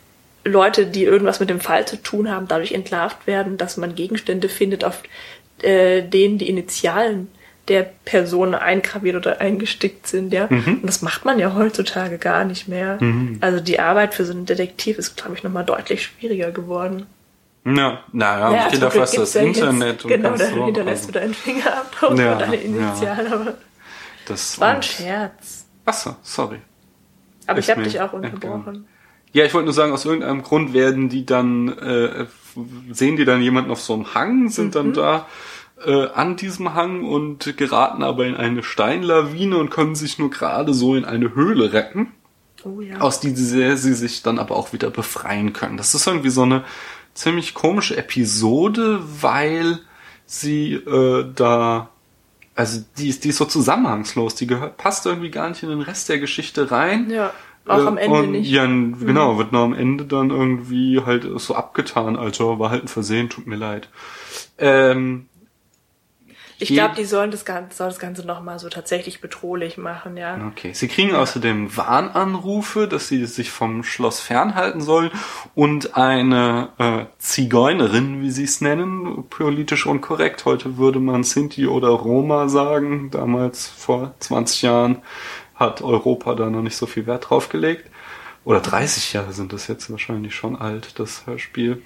Leute, 0.44 0.86
die 0.86 1.04
irgendwas 1.04 1.40
mit 1.40 1.48
dem 1.50 1.60
Fall 1.60 1.86
zu 1.86 1.96
tun 2.02 2.30
haben, 2.30 2.46
dadurch 2.48 2.72
entlarvt 2.72 3.26
werden, 3.26 3.56
dass 3.56 3.76
man 3.76 3.94
Gegenstände 3.94 4.48
findet, 4.48 4.84
auf 4.84 5.02
äh, 5.62 6.02
denen 6.02 6.38
die 6.38 6.48
Initialen 6.48 7.28
der 7.68 7.84
Person 8.04 8.54
eingraviert 8.54 9.16
oder 9.16 9.40
eingestickt 9.40 10.06
sind, 10.06 10.34
ja. 10.34 10.48
Mhm. 10.50 10.80
Und 10.82 10.86
das 10.86 11.00
macht 11.00 11.24
man 11.24 11.38
ja 11.38 11.54
heutzutage 11.54 12.18
gar 12.18 12.44
nicht 12.44 12.68
mehr. 12.68 12.98
Also 13.40 13.60
die 13.60 13.80
Arbeit 13.80 14.12
für 14.12 14.26
so 14.26 14.32
einen 14.34 14.44
Detektiv 14.44 14.98
ist, 14.98 15.16
glaube 15.16 15.34
ich, 15.34 15.42
nochmal 15.42 15.64
deutlich 15.64 16.02
schwieriger 16.02 16.50
geworden. 16.50 17.06
Ja, 17.64 18.00
naja, 18.12 18.52
Ja, 18.54 18.68
Glück 18.68 18.92
fast 18.92 19.16
das 19.16 19.32
ja 19.32 19.42
jetzt- 19.44 19.56
Internet 19.56 20.04
und 20.04 20.10
Genau, 20.10 20.30
da 20.36 20.36
so- 20.46 20.66
hinterlässt 20.66 21.04
also, 21.04 21.12
du 21.12 21.18
deinen 21.20 21.32
Fingerabdruck 21.32 22.18
Ja, 22.18 22.32
und 22.34 22.40
deine 22.42 22.56
ja. 22.56 22.62
Initialen, 22.62 23.32
aber 23.32 23.54
das 24.28 24.60
war 24.60 24.74
ein 24.74 24.82
Scherz. 24.82 25.64
Achso, 25.86 26.16
sorry. 26.22 26.58
Aber 27.46 27.58
Ist 27.58 27.64
ich 27.64 27.70
habe 27.70 27.82
dich 27.84 27.98
auch 27.98 28.12
unterbrochen. 28.12 28.86
Ja, 29.34 29.44
ich 29.44 29.52
wollte 29.52 29.66
nur 29.66 29.74
sagen, 29.74 29.92
aus 29.92 30.04
irgendeinem 30.06 30.42
Grund 30.42 30.72
werden 30.72 31.08
die 31.10 31.26
dann, 31.26 31.68
äh, 31.76 32.24
sehen 32.92 33.16
die 33.16 33.24
dann 33.26 33.42
jemanden 33.42 33.70
auf 33.70 33.80
so 33.82 33.92
einem 33.94 34.14
Hang, 34.14 34.48
sind 34.48 34.74
dann 34.74 34.88
Mhm. 34.88 34.94
da 34.94 35.26
äh, 35.84 36.06
an 36.14 36.36
diesem 36.36 36.72
Hang 36.74 37.04
und 37.04 37.56
geraten 37.58 38.02
aber 38.04 38.24
in 38.26 38.36
eine 38.36 38.62
Steinlawine 38.62 39.58
und 39.58 39.70
können 39.70 39.96
sich 39.96 40.18
nur 40.18 40.30
gerade 40.30 40.72
so 40.72 40.94
in 40.94 41.04
eine 41.04 41.34
Höhle 41.34 41.72
retten, 41.74 42.12
Oh 42.64 42.80
ja. 42.80 43.00
aus 43.00 43.20
der 43.20 43.34
sie 43.76 43.92
sich 43.94 44.22
dann 44.22 44.38
aber 44.38 44.56
auch 44.56 44.72
wieder 44.72 44.88
befreien 44.90 45.52
können. 45.52 45.76
Das 45.76 45.94
ist 45.94 46.06
irgendwie 46.06 46.30
so 46.30 46.42
eine 46.42 46.64
ziemlich 47.12 47.52
komische 47.54 47.96
Episode, 47.96 49.00
weil 49.20 49.80
sie 50.26 50.74
äh, 50.74 51.26
da 51.34 51.90
also 52.54 52.80
die 52.96 53.08
ist, 53.08 53.24
die 53.24 53.30
ist 53.30 53.38
so 53.38 53.44
zusammenhangslos, 53.44 54.36
die 54.36 54.46
gehört, 54.46 54.76
passt 54.76 55.06
irgendwie 55.06 55.30
gar 55.30 55.48
nicht 55.48 55.64
in 55.64 55.70
den 55.70 55.80
Rest 55.80 56.08
der 56.08 56.20
Geschichte 56.20 56.70
rein. 56.70 57.10
ja, 57.10 57.32
auch 57.66 57.86
Äh, 57.86 57.88
am 57.88 57.96
Ende 57.96 58.18
und 58.20 58.30
nicht. 58.32 58.48
Mhm. 58.50 58.54
Ja, 58.54 58.64
n- 58.64 58.98
genau, 59.00 59.38
wird 59.38 59.52
nur 59.52 59.62
am 59.62 59.74
Ende 59.74 60.04
dann 60.04 60.30
irgendwie 60.30 61.00
halt 61.04 61.26
so 61.40 61.54
abgetan, 61.54 62.16
also 62.16 62.58
war 62.58 62.70
halt 62.70 62.84
ein 62.84 62.88
Versehen, 62.88 63.28
tut 63.30 63.46
mir 63.46 63.56
leid. 63.56 63.88
Ähm, 64.58 65.26
ich 66.60 66.72
glaube, 66.72 66.94
die 66.96 67.04
sollen 67.04 67.32
das 67.32 67.44
Ganze, 67.44 67.76
soll 67.76 67.88
das 67.88 67.98
Ganze 67.98 68.24
nochmal 68.24 68.58
so 68.60 68.68
tatsächlich 68.68 69.20
bedrohlich 69.20 69.76
machen, 69.76 70.16
ja. 70.16 70.38
Okay. 70.52 70.72
Sie 70.72 70.86
kriegen 70.86 71.14
außerdem 71.14 71.76
Warnanrufe, 71.76 72.86
dass 72.86 73.08
sie 73.08 73.26
sich 73.26 73.50
vom 73.50 73.82
Schloss 73.82 74.20
fernhalten 74.20 74.80
sollen 74.80 75.10
und 75.56 75.96
eine 75.96 76.68
äh, 76.78 77.04
Zigeunerin, 77.18 78.22
wie 78.22 78.30
sie 78.30 78.44
es 78.44 78.60
nennen, 78.60 79.24
politisch 79.28 79.84
unkorrekt. 79.84 80.44
Heute 80.44 80.78
würde 80.78 81.00
man 81.00 81.24
Sinti 81.24 81.66
oder 81.66 81.88
Roma 81.88 82.48
sagen. 82.48 83.10
Damals 83.10 83.66
vor 83.66 84.14
20 84.20 84.62
Jahren 84.62 85.02
hat 85.54 85.82
Europa 85.82 86.34
da 86.34 86.50
noch 86.50 86.62
nicht 86.62 86.76
so 86.76 86.86
viel 86.86 87.06
Wert 87.06 87.30
drauf 87.30 87.48
gelegt. 87.48 87.88
Oder 88.44 88.60
30 88.60 89.12
Jahre 89.14 89.32
sind 89.32 89.52
das 89.52 89.68
jetzt 89.68 89.90
wahrscheinlich 89.90 90.34
schon 90.34 90.56
alt, 90.60 90.98
das 90.98 91.26
Hörspiel. 91.26 91.82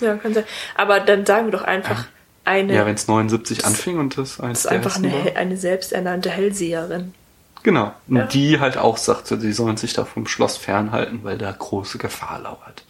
Ja, 0.00 0.16
kann 0.16 0.34
sein. 0.34 0.44
Aber 0.74 1.00
dann 1.00 1.24
sagen 1.24 1.46
wir 1.46 1.52
doch 1.52 1.62
einfach 1.64 2.06
eine, 2.44 2.74
Ja, 2.74 2.84
wenn 2.86 2.94
es 2.94 3.08
79 3.08 3.64
anfing 3.64 3.98
und 3.98 4.18
das 4.18 4.38
eins 4.40 4.62
das 4.62 4.72
ist 4.72 4.76
einfach 4.76 4.96
eine, 4.96 5.36
eine 5.36 5.56
selbsternannte 5.56 6.30
Hellseherin. 6.30 7.14
Genau. 7.62 7.92
Und 8.08 8.16
Ja. 8.16 8.26
die 8.26 8.60
halt 8.60 8.76
auch 8.76 8.96
sagte, 8.96 9.40
sie 9.40 9.52
sollen 9.52 9.76
sich 9.76 9.92
da 9.94 10.04
vom 10.04 10.26
Schloss 10.26 10.56
fernhalten, 10.56 11.20
weil 11.22 11.38
da 11.38 11.50
große 11.52 11.98
Gefahr 11.98 12.40
lauert. 12.40 12.84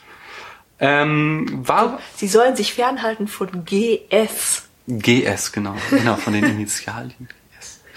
Ähm, 0.81 1.47
war 1.67 1.99
Sie 2.17 2.27
sollen 2.27 2.57
sich 2.57 2.75
fernhalten 2.75 3.29
von 3.29 3.65
GS, 3.65 4.65
GS, 4.89 5.53
genau. 5.53 5.75
Genau, 5.91 6.17
von 6.17 6.33
den 6.33 6.45
Initialien. 6.51 7.29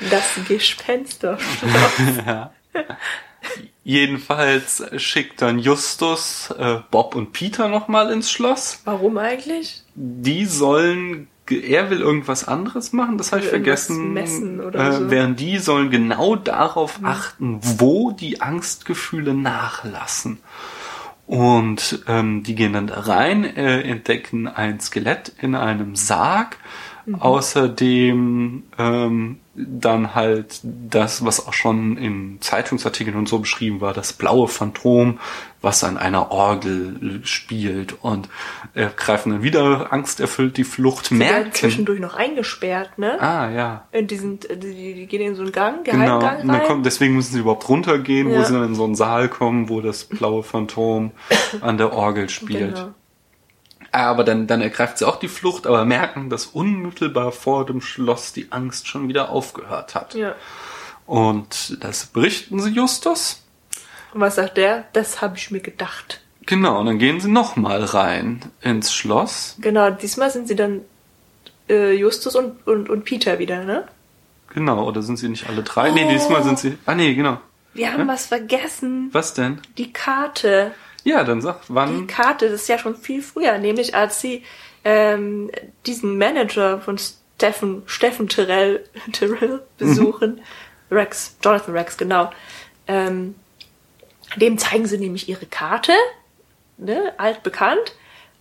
Das 0.09 0.39
Gespensterschloss. 0.47 1.69
Jedenfalls 3.83 4.83
schickt 4.97 5.43
dann 5.43 5.59
Justus 5.59 6.51
äh, 6.57 6.79
Bob 6.89 7.15
und 7.15 7.33
Peter 7.33 7.67
nochmal 7.67 8.11
ins 8.11 8.31
Schloss. 8.31 8.81
Warum 8.83 9.19
eigentlich? 9.19 9.83
Die 9.93 10.45
sollen, 10.45 11.27
er 11.47 11.91
will 11.91 12.01
irgendwas 12.01 12.47
anderes 12.47 12.93
machen, 12.93 13.19
das 13.19 13.31
habe 13.31 13.43
ich 13.43 13.47
vergessen. 13.47 14.11
messen 14.13 14.59
oder 14.59 14.79
äh, 14.79 14.93
so. 14.93 15.11
Während 15.11 15.39
die 15.39 15.59
sollen 15.59 15.91
genau 15.91 16.35
darauf 16.35 16.99
achten, 17.03 17.59
wo 17.61 18.11
die 18.11 18.41
Angstgefühle 18.41 19.35
nachlassen. 19.35 20.39
Und 21.27 22.03
ähm, 22.07 22.41
die 22.43 22.55
gehen 22.55 22.73
dann 22.73 22.87
da 22.87 23.01
rein, 23.01 23.43
äh, 23.43 23.81
entdecken 23.81 24.47
ein 24.47 24.79
Skelett 24.79 25.31
in 25.39 25.55
einem 25.55 25.95
Sarg. 25.95 26.57
Mhm. 27.05 27.15
Außerdem 27.15 28.63
ähm, 28.77 29.39
dann 29.55 30.13
halt 30.15 30.59
das, 30.63 31.23
was 31.23 31.47
auch 31.47 31.53
schon 31.53 31.97
in 31.97 32.37
Zeitungsartikeln 32.41 33.15
und 33.15 33.29
so 33.29 33.39
beschrieben 33.39 33.79
war, 33.79 33.93
das 33.93 34.11
blaue 34.13 34.47
Phantom, 34.49 35.19
was 35.61 35.83
an 35.83 35.97
einer 35.97 36.31
Orgel 36.31 37.21
spielt 37.23 38.03
und 38.03 38.27
äh, 38.73 38.87
greifen 38.95 39.31
dann 39.31 39.43
wieder 39.43 39.93
angsterfüllt 39.93 40.57
die 40.57 40.63
Flucht, 40.65 41.09
werden 41.11 41.19
merken. 41.19 41.53
zwischendurch 41.53 41.99
noch 41.99 42.15
eingesperrt, 42.15 42.97
ne? 42.99 43.19
Ah, 43.21 43.49
ja. 43.49 43.87
In 43.91 44.07
diesen, 44.07 44.39
die, 44.41 44.93
die 44.93 45.07
gehen 45.07 45.21
in 45.21 45.35
so 45.35 45.43
einen 45.43 45.51
Gang, 45.53 45.83
Genau. 45.85 46.19
Geheimgang 46.19 46.41
Und 46.41 46.47
dann 46.49 46.63
kommt, 46.63 46.85
deswegen 46.85 47.15
müssen 47.15 47.33
sie 47.33 47.39
überhaupt 47.39 47.67
runtergehen, 47.69 48.27
wo 48.29 48.33
Ja. 48.33 48.43
sie 48.43 48.53
dann 48.53 48.65
in 48.65 48.75
so 48.75 48.83
einen 48.83 48.95
Saal 48.95 49.29
kommen, 49.29 49.69
wo 49.69 49.79
das 49.81 50.03
blaue 50.03 50.43
Phantom 50.43 51.11
an 51.61 51.77
der 51.77 51.93
Orgel 51.93 52.29
spielt. 52.29 52.75
Genau. 52.75 52.93
Aber 53.95 54.25
dann, 54.25 54.45
dann 54.45 54.59
ergreift 54.59 54.97
sie 54.97 55.07
auch 55.07 55.15
die 55.15 55.29
Flucht, 55.29 55.65
aber 55.65 55.85
merken, 55.85 56.29
dass 56.29 56.47
unmittelbar 56.47 57.31
vor 57.31 57.65
dem 57.65 57.79
Schloss 57.79 58.33
die 58.33 58.51
Angst 58.51 58.89
schon 58.89 59.07
wieder 59.07 59.29
aufgehört 59.29 59.95
hat. 59.95 60.15
Ja. 60.15 60.35
Und 61.05 61.81
das 61.81 62.07
berichten 62.07 62.59
sie 62.59 62.71
Justus. 62.71 63.41
Und 64.13 64.19
was 64.19 64.35
sagt 64.35 64.57
der? 64.57 64.83
Das 64.91 65.21
habe 65.21 65.37
ich 65.37 65.49
mir 65.49 65.61
gedacht. 65.61 66.19
Genau, 66.45 66.81
und 66.81 66.87
dann 66.87 66.99
gehen 66.99 67.21
sie 67.21 67.31
nochmal 67.31 67.85
rein 67.85 68.41
ins 68.59 68.93
Schloss. 68.93 69.55
Genau, 69.61 69.89
diesmal 69.91 70.29
sind 70.29 70.49
sie 70.49 70.57
dann 70.57 70.81
äh, 71.69 71.93
Justus 71.93 72.35
und, 72.35 72.67
und, 72.67 72.89
und 72.89 73.05
Peter 73.05 73.39
wieder, 73.39 73.63
ne? 73.63 73.87
Genau, 74.53 74.85
oder 74.85 75.03
sind 75.03 75.19
sie 75.19 75.29
nicht 75.29 75.47
alle 75.47 75.63
drei? 75.63 75.91
Nee, 75.91 76.11
diesmal 76.11 76.43
sind 76.43 76.59
sie. 76.59 76.77
Ah, 76.85 76.95
nee, 76.95 77.13
genau. 77.13 77.39
Wir 77.73 77.93
haben 77.93 78.09
was 78.09 78.25
vergessen. 78.25 79.07
Was 79.13 79.33
denn? 79.33 79.61
Die 79.77 79.93
Karte. 79.93 80.73
Ja, 81.05 81.23
dann 81.23 81.39
sag, 81.39 81.61
Die 81.67 81.75
wann. 81.75 82.07
Karte, 82.07 82.49
das 82.49 82.63
ist 82.63 82.67
ja 82.67 82.79
schon 82.79 82.95
viel 82.95 83.21
früher, 83.21 83.57
nämlich 83.59 83.95
als 83.95 84.19
sie 84.19 84.43
ähm, 84.83 85.51
diesen 85.85 86.17
Manager 86.17 86.81
von 86.81 86.97
Steffen, 86.97 87.83
Steffen 87.85 88.27
Tyrell, 88.27 88.83
Tyrell 89.13 89.61
besuchen. 89.77 90.41
Rex, 90.91 91.37
Jonathan 91.43 91.75
Rex, 91.75 91.95
genau. 91.97 92.31
Ähm, 92.87 93.35
dem 94.35 94.57
zeigen 94.57 94.87
sie 94.87 94.97
nämlich 94.97 95.29
ihre 95.29 95.45
Karte, 95.45 95.93
ne, 96.77 97.13
altbekannt. 97.17 97.95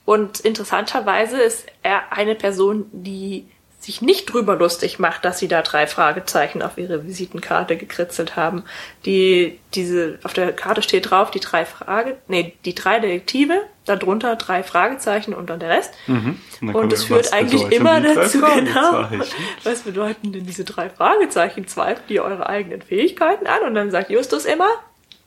Und 0.07 0.41
interessanterweise 0.41 1.41
ist 1.41 1.67
er 1.83 2.13
eine 2.13 2.35
Person, 2.35 2.87
die 2.93 3.47
sich 3.85 4.01
nicht 4.01 4.33
drüber 4.33 4.57
lustig 4.57 4.99
macht, 4.99 5.25
dass 5.25 5.39
sie 5.39 5.49
da 5.49 5.61
drei 5.63 5.87
Fragezeichen 5.87 6.63
auf 6.63 6.79
ihre 6.79 7.07
Visitenkarte 7.07 7.77
gekritzelt 7.77 8.35
haben. 8.35 8.65
Die, 9.05 9.59
diese, 9.75 10.19
auf 10.23 10.33
der 10.33 10.53
Karte 10.53 10.83
steht 10.83 11.11
drauf, 11.11 11.31
die 11.31 11.41
drei 11.41 11.67
Frage, 11.67 12.17
nee, 12.27 12.55
die 12.65 12.75
drei 12.75 12.99
Detektive, 12.99 13.61
darunter 13.85 14.37
drei 14.37 14.63
Fragezeichen 14.63 15.35
und 15.35 15.51
dann 15.51 15.61
der 15.61 15.69
Rest. 15.69 15.93
Mhm. 16.07 16.41
dann 16.61 16.75
Und 16.75 16.93
es 16.93 17.05
führt 17.05 17.33
eigentlich 17.35 17.71
immer 17.73 18.01
dazu, 18.01 18.41
genau. 18.41 19.07
Was 19.65 19.83
bedeuten 19.83 20.33
denn 20.33 20.47
diese 20.47 20.65
drei 20.65 20.89
Fragezeichen? 20.89 21.67
Zweifelt 21.67 22.11
ihr 22.11 22.25
eure 22.25 22.49
eigenen 22.49 22.81
Fähigkeiten 22.81 23.47
an? 23.47 23.63
Und 23.67 23.75
dann 23.75 23.91
sagt 23.91 24.09
Justus 24.09 24.47
immer, 24.47 24.69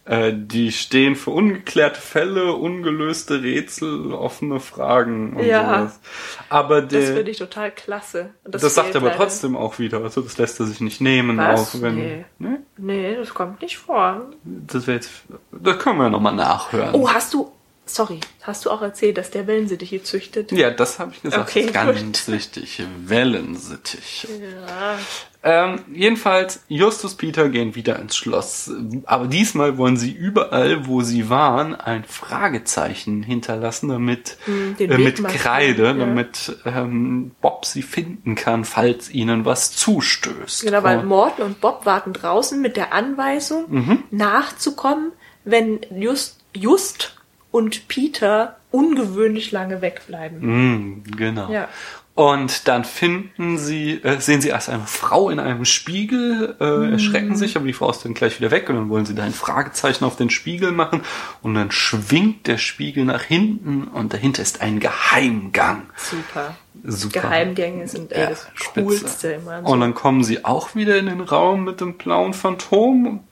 Äh, 0.08 0.32
die 0.34 0.72
stehen 0.72 1.16
für 1.16 1.32
ungeklärte 1.32 2.00
Fälle, 2.00 2.54
ungelöste 2.54 3.42
Rätsel, 3.44 4.14
offene 4.14 4.62
Fragen 4.62 5.34
und 5.36 5.44
Ja. 5.44 5.80
sowas. 5.80 6.00
Aber 6.48 6.82
das 6.82 6.92
der, 6.92 7.16
finde 7.16 7.32
ich 7.32 7.38
total 7.38 7.72
klasse. 7.72 8.30
Und 8.46 8.56
das, 8.56 8.74
sagt 8.74 8.92
er 8.92 8.98
aber 9.02 9.08
leider. 9.08 9.18
trotzdem 9.18 9.58
auch 9.58 9.80
wieder. 9.80 10.02
Also 10.02 10.22
das 10.22 10.38
lässt 10.38 10.60
er 10.62 10.66
sich 10.66 10.80
nicht 10.80 11.02
nehmen, 11.02 11.38
Was? 11.38 11.76
auch 11.76 11.82
wenn. 11.82 11.96
Nee. 11.96 12.26
Ne? 12.40 12.60
Nee, 12.78 13.16
das 13.18 13.34
kommt 13.34 13.62
nicht 13.62 13.78
vor. 13.78 14.28
Das 14.44 14.86
jetzt. 14.86 15.12
Das 15.52 15.78
können 15.80 15.98
wir 16.00 16.10
nochmal 16.10 16.36
nachhören. 16.36 16.92
Oh, 16.94 17.10
hast 17.10 17.34
du, 17.34 17.52
sorry, 17.90 18.20
hast 18.44 18.66
du 18.66 18.72
auch 18.72 18.82
erzählt, 18.82 19.18
dass 19.18 19.32
der 19.32 19.48
Wellensittich 19.48 19.90
hier 19.90 20.04
züchtet? 20.04 20.52
Ja, 20.52 20.70
das 20.72 21.00
habe 21.00 21.12
ich 21.14 21.22
gesagt. 21.22 21.50
Okay, 21.50 21.66
ganz 21.72 22.26
gut. 22.26 22.34
wichtig. 22.34 22.82
Wellensittich. 23.06 24.28
Ja. 24.68 24.98
Ähm, 25.44 25.80
jedenfalls, 25.94 26.62
Justus 26.68 27.16
Peter 27.16 27.48
gehen 27.50 27.76
wieder 27.76 27.98
ins 28.00 28.18
Schloss. 28.18 28.70
Aber 29.06 29.28
diesmal 29.28 29.78
wollen 29.78 29.96
sie 29.96 30.12
überall, 30.12 30.88
wo 30.88 31.02
sie 31.02 31.30
waren, 31.30 31.76
ein 31.76 32.04
Fragezeichen 32.04 33.24
hinterlassen, 33.24 33.90
damit 33.90 34.38
Hm, 34.46 34.76
äh, 34.80 34.98
mit 34.98 35.20
markieren, 35.20 35.42
Kreide, 35.44 35.84
ja. 35.86 35.94
damit 35.94 36.58
ähm, 36.66 37.32
Bob 37.42 37.66
sie 37.66 37.82
finden 37.84 38.36
kann, 38.36 38.66
falls 38.66 39.10
ihnen 39.10 39.46
was 39.46 39.72
zustößt. 39.72 40.64
Genau, 40.64 40.84
weil 40.84 41.04
Morten 41.04 41.44
und 41.44 41.62
Bob 41.62 41.86
warten 41.86 42.14
draußen 42.14 42.60
mit 42.62 42.76
der 42.76 42.92
Anweisung, 42.94 43.66
Mhm. 43.70 44.04
nachzukommen, 44.12 45.12
wenn 45.46 45.80
Just, 45.96 46.40
Just 46.54 47.17
und 47.58 47.88
Peter 47.88 48.58
ungewöhnlich 48.70 49.52
lange 49.52 49.82
wegbleiben. 49.82 50.40
Mm, 50.42 51.04
genau. 51.18 51.52
Ja. 51.52 51.68
Und 52.14 52.68
dann 52.68 52.84
finden 52.84 53.58
sie, 53.58 54.02
äh, 54.04 54.20
sehen 54.20 54.42
sie 54.42 54.50
erst 54.50 54.70
eine 54.70 54.86
Frau 54.86 55.30
in 55.30 55.40
einem 55.40 55.66
Spiegel, 55.66 56.56
äh, 56.60 56.92
erschrecken 56.92 57.36
sich, 57.36 57.56
aber 57.56 57.66
die 57.66 57.74
Frau 57.74 57.90
ist 57.90 58.06
dann 58.06 58.14
gleich 58.14 58.40
wieder 58.40 58.52
weg 58.52 58.70
und 58.70 58.76
dann 58.76 58.90
wollen 58.90 59.06
sie 59.06 59.16
da 59.16 59.24
ein 59.24 59.34
Fragezeichen 59.34 60.04
auf 60.04 60.16
den 60.16 60.30
Spiegel 60.30 60.72
machen 60.72 61.02
und 61.42 61.56
dann 61.56 61.72
schwingt 61.72 62.48
der 62.48 62.58
Spiegel 62.58 63.06
nach 63.06 63.24
hinten 63.24 63.84
und 63.86 64.14
dahinter 64.14 64.42
ist 64.42 64.62
ein 64.62 64.80
Geheimgang. 64.80 65.84
Super. 65.96 66.56
Super. 66.84 67.22
Geheimgänge 67.22 67.88
sind 67.88 68.12
ey, 68.12 68.24
Ja, 68.24 68.30
das 68.30 68.48
spitze. 68.54 68.82
Coolste 68.82 69.28
immer. 69.34 69.64
Und 69.64 69.80
dann 69.80 69.94
kommen 69.94 70.24
sie 70.24 70.46
auch 70.46 70.76
wieder 70.76 70.98
in 70.98 71.08
den 71.08 71.22
Raum 71.22 71.66
mit 71.66 71.82
dem 71.82 71.98
blauen 71.98 72.34
Phantom, 72.34 73.24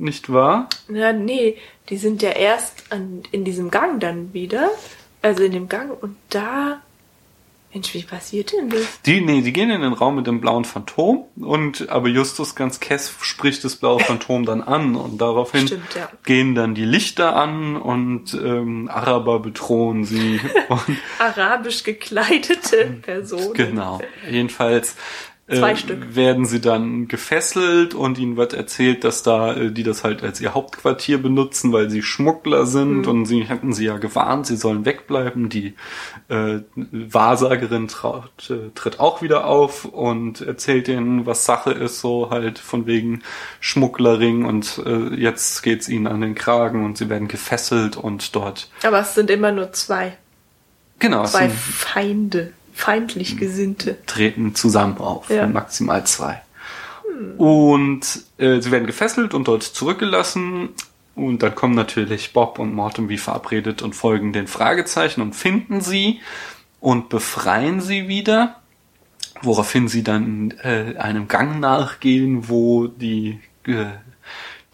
nicht 0.00 0.32
wahr? 0.32 0.68
Ja, 0.88 1.12
nee, 1.12 1.56
die 1.88 1.96
sind 1.96 2.22
ja 2.22 2.30
erst 2.30 2.84
an, 2.90 3.22
in 3.32 3.44
diesem 3.44 3.70
Gang 3.70 4.00
dann 4.00 4.32
wieder. 4.32 4.70
Also 5.22 5.42
in 5.44 5.52
dem 5.52 5.68
Gang 5.68 5.90
und 6.02 6.16
da. 6.30 6.80
Mensch, 7.72 7.94
wie 7.94 8.02
passiert 8.02 8.52
denn 8.52 8.68
das? 8.68 9.00
Die, 9.02 9.20
nee, 9.20 9.42
die 9.42 9.52
gehen 9.52 9.70
in 9.70 9.82
den 9.82 9.92
Raum 9.92 10.16
mit 10.16 10.26
dem 10.26 10.40
blauen 10.40 10.64
Phantom 10.64 11.24
und 11.36 11.88
aber 11.88 12.08
Justus 12.08 12.56
ganz 12.56 12.80
kess 12.80 13.14
spricht 13.20 13.62
das 13.62 13.76
blaue 13.76 14.00
Phantom 14.00 14.44
dann 14.44 14.60
an 14.60 14.96
und 14.96 15.20
daraufhin 15.20 15.68
Stimmt, 15.68 15.94
ja. 15.94 16.08
gehen 16.24 16.56
dann 16.56 16.74
die 16.74 16.84
Lichter 16.84 17.36
an 17.36 17.76
und 17.76 18.34
ähm, 18.34 18.88
Araber 18.92 19.38
bedrohen 19.38 20.04
sie 20.04 20.40
und 20.68 20.96
Arabisch 21.20 21.84
gekleidete 21.84 22.86
Personen. 23.02 23.54
genau. 23.54 24.00
Jedenfalls 24.28 24.96
Zwei 25.50 25.72
äh, 25.72 25.76
Stück. 25.76 26.14
werden 26.14 26.44
sie 26.46 26.60
dann 26.60 27.08
gefesselt 27.08 27.94
und 27.94 28.18
ihnen 28.18 28.36
wird 28.36 28.54
erzählt, 28.54 29.02
dass 29.04 29.22
da 29.22 29.54
äh, 29.54 29.72
die 29.72 29.82
das 29.82 30.04
halt 30.04 30.22
als 30.22 30.40
ihr 30.40 30.54
Hauptquartier 30.54 31.18
benutzen, 31.20 31.72
weil 31.72 31.90
sie 31.90 32.02
Schmuggler 32.02 32.66
sind 32.66 33.02
Mhm. 33.02 33.08
und 33.08 33.24
sie 33.26 33.48
hatten 33.48 33.72
sie 33.72 33.86
ja 33.86 33.98
gewarnt, 33.98 34.46
sie 34.46 34.56
sollen 34.56 34.84
wegbleiben. 34.84 35.48
Die 35.48 35.74
äh, 36.28 36.60
Wahrsagerin 36.74 37.88
traut, 37.88 38.50
äh, 38.50 38.70
tritt 38.74 39.00
auch 39.00 39.22
wieder 39.22 39.46
auf 39.46 39.84
und 39.84 40.40
erzählt 40.40 40.88
ihnen, 40.88 41.26
was 41.26 41.44
Sache 41.44 41.72
ist, 41.72 42.00
so 42.00 42.30
halt 42.30 42.58
von 42.58 42.86
wegen 42.86 43.22
Schmugglerring 43.60 44.44
und 44.44 44.80
äh, 44.86 45.14
jetzt 45.14 45.62
geht's 45.62 45.88
ihnen 45.88 46.06
an 46.06 46.20
den 46.20 46.34
Kragen 46.34 46.84
und 46.84 46.96
sie 46.98 47.08
werden 47.08 47.28
gefesselt 47.28 47.96
und 47.96 48.34
dort 48.36 48.70
Aber 48.84 49.00
es 49.00 49.14
sind 49.14 49.30
immer 49.30 49.52
nur 49.52 49.72
zwei. 49.72 50.16
genau 50.98 51.24
Zwei 51.24 51.48
Feinde. 51.48 52.52
Feindlich 52.80 53.36
Gesinnte. 53.36 53.96
treten 54.06 54.54
zusammen 54.54 54.98
auf, 54.98 55.28
Ja. 55.30 55.46
maximal 55.46 56.04
zwei. 56.06 56.40
Und 57.36 58.02
äh, 58.38 58.60
sie 58.60 58.70
werden 58.70 58.86
gefesselt 58.86 59.34
und 59.34 59.48
dort 59.48 59.62
zurückgelassen. 59.62 60.70
Und 61.14 61.42
dann 61.42 61.54
kommen 61.54 61.74
natürlich 61.74 62.32
Bob 62.32 62.58
und 62.58 62.74
Mortem 62.74 63.08
wie 63.08 63.18
verabredet 63.18 63.82
und 63.82 63.94
folgen 63.94 64.32
den 64.32 64.46
Fragezeichen 64.46 65.20
und 65.20 65.34
finden 65.36 65.80
sie 65.80 66.20
und 66.80 67.08
befreien 67.10 67.80
sie 67.80 68.08
wieder. 68.08 68.56
Woraufhin 69.42 69.88
sie 69.88 70.02
dann 70.02 70.54
äh, 70.62 70.96
einem 70.98 71.28
Gang 71.28 71.60
nachgehen, 71.60 72.48
wo 72.48 72.86
die, 72.86 73.40
äh, 73.66 73.86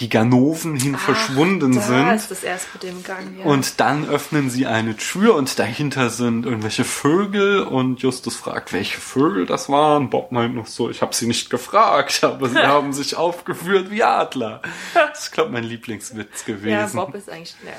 die 0.00 0.10
Ganoven 0.10 0.76
hin 0.76 0.96
verschwunden 0.96 1.74
da 1.74 1.80
sind. 1.80 2.08
ist 2.10 2.30
das 2.30 2.42
erst 2.42 2.66
mit 2.74 2.82
dem 2.82 3.02
Gang, 3.02 3.38
ja. 3.38 3.46
Und 3.46 3.80
dann 3.80 4.06
öffnen 4.08 4.50
sie 4.50 4.66
eine 4.66 4.94
Tür 4.96 5.34
und 5.34 5.58
dahinter 5.58 6.10
sind 6.10 6.44
irgendwelche 6.44 6.84
Vögel 6.84 7.62
und 7.62 8.02
Justus 8.02 8.36
fragt, 8.36 8.74
welche 8.74 8.98
Vögel 9.00 9.46
das 9.46 9.70
waren. 9.70 10.10
Bob 10.10 10.32
meint 10.32 10.54
noch 10.54 10.66
so, 10.66 10.90
ich 10.90 11.00
habe 11.00 11.14
sie 11.14 11.26
nicht 11.26 11.48
gefragt, 11.48 12.22
aber 12.24 12.50
sie 12.50 12.58
haben 12.58 12.92
sich 12.92 13.16
aufgeführt 13.16 13.90
wie 13.90 14.02
Adler. 14.02 14.60
Das 14.94 15.24
ist, 15.24 15.32
glaube 15.32 15.50
mein 15.52 15.64
Lieblingswitz 15.64 16.44
gewesen. 16.44 16.68
ja, 16.68 16.86
Bob 16.86 17.14
ist 17.14 17.30
eigentlich. 17.30 17.54
Ja, 17.64 17.72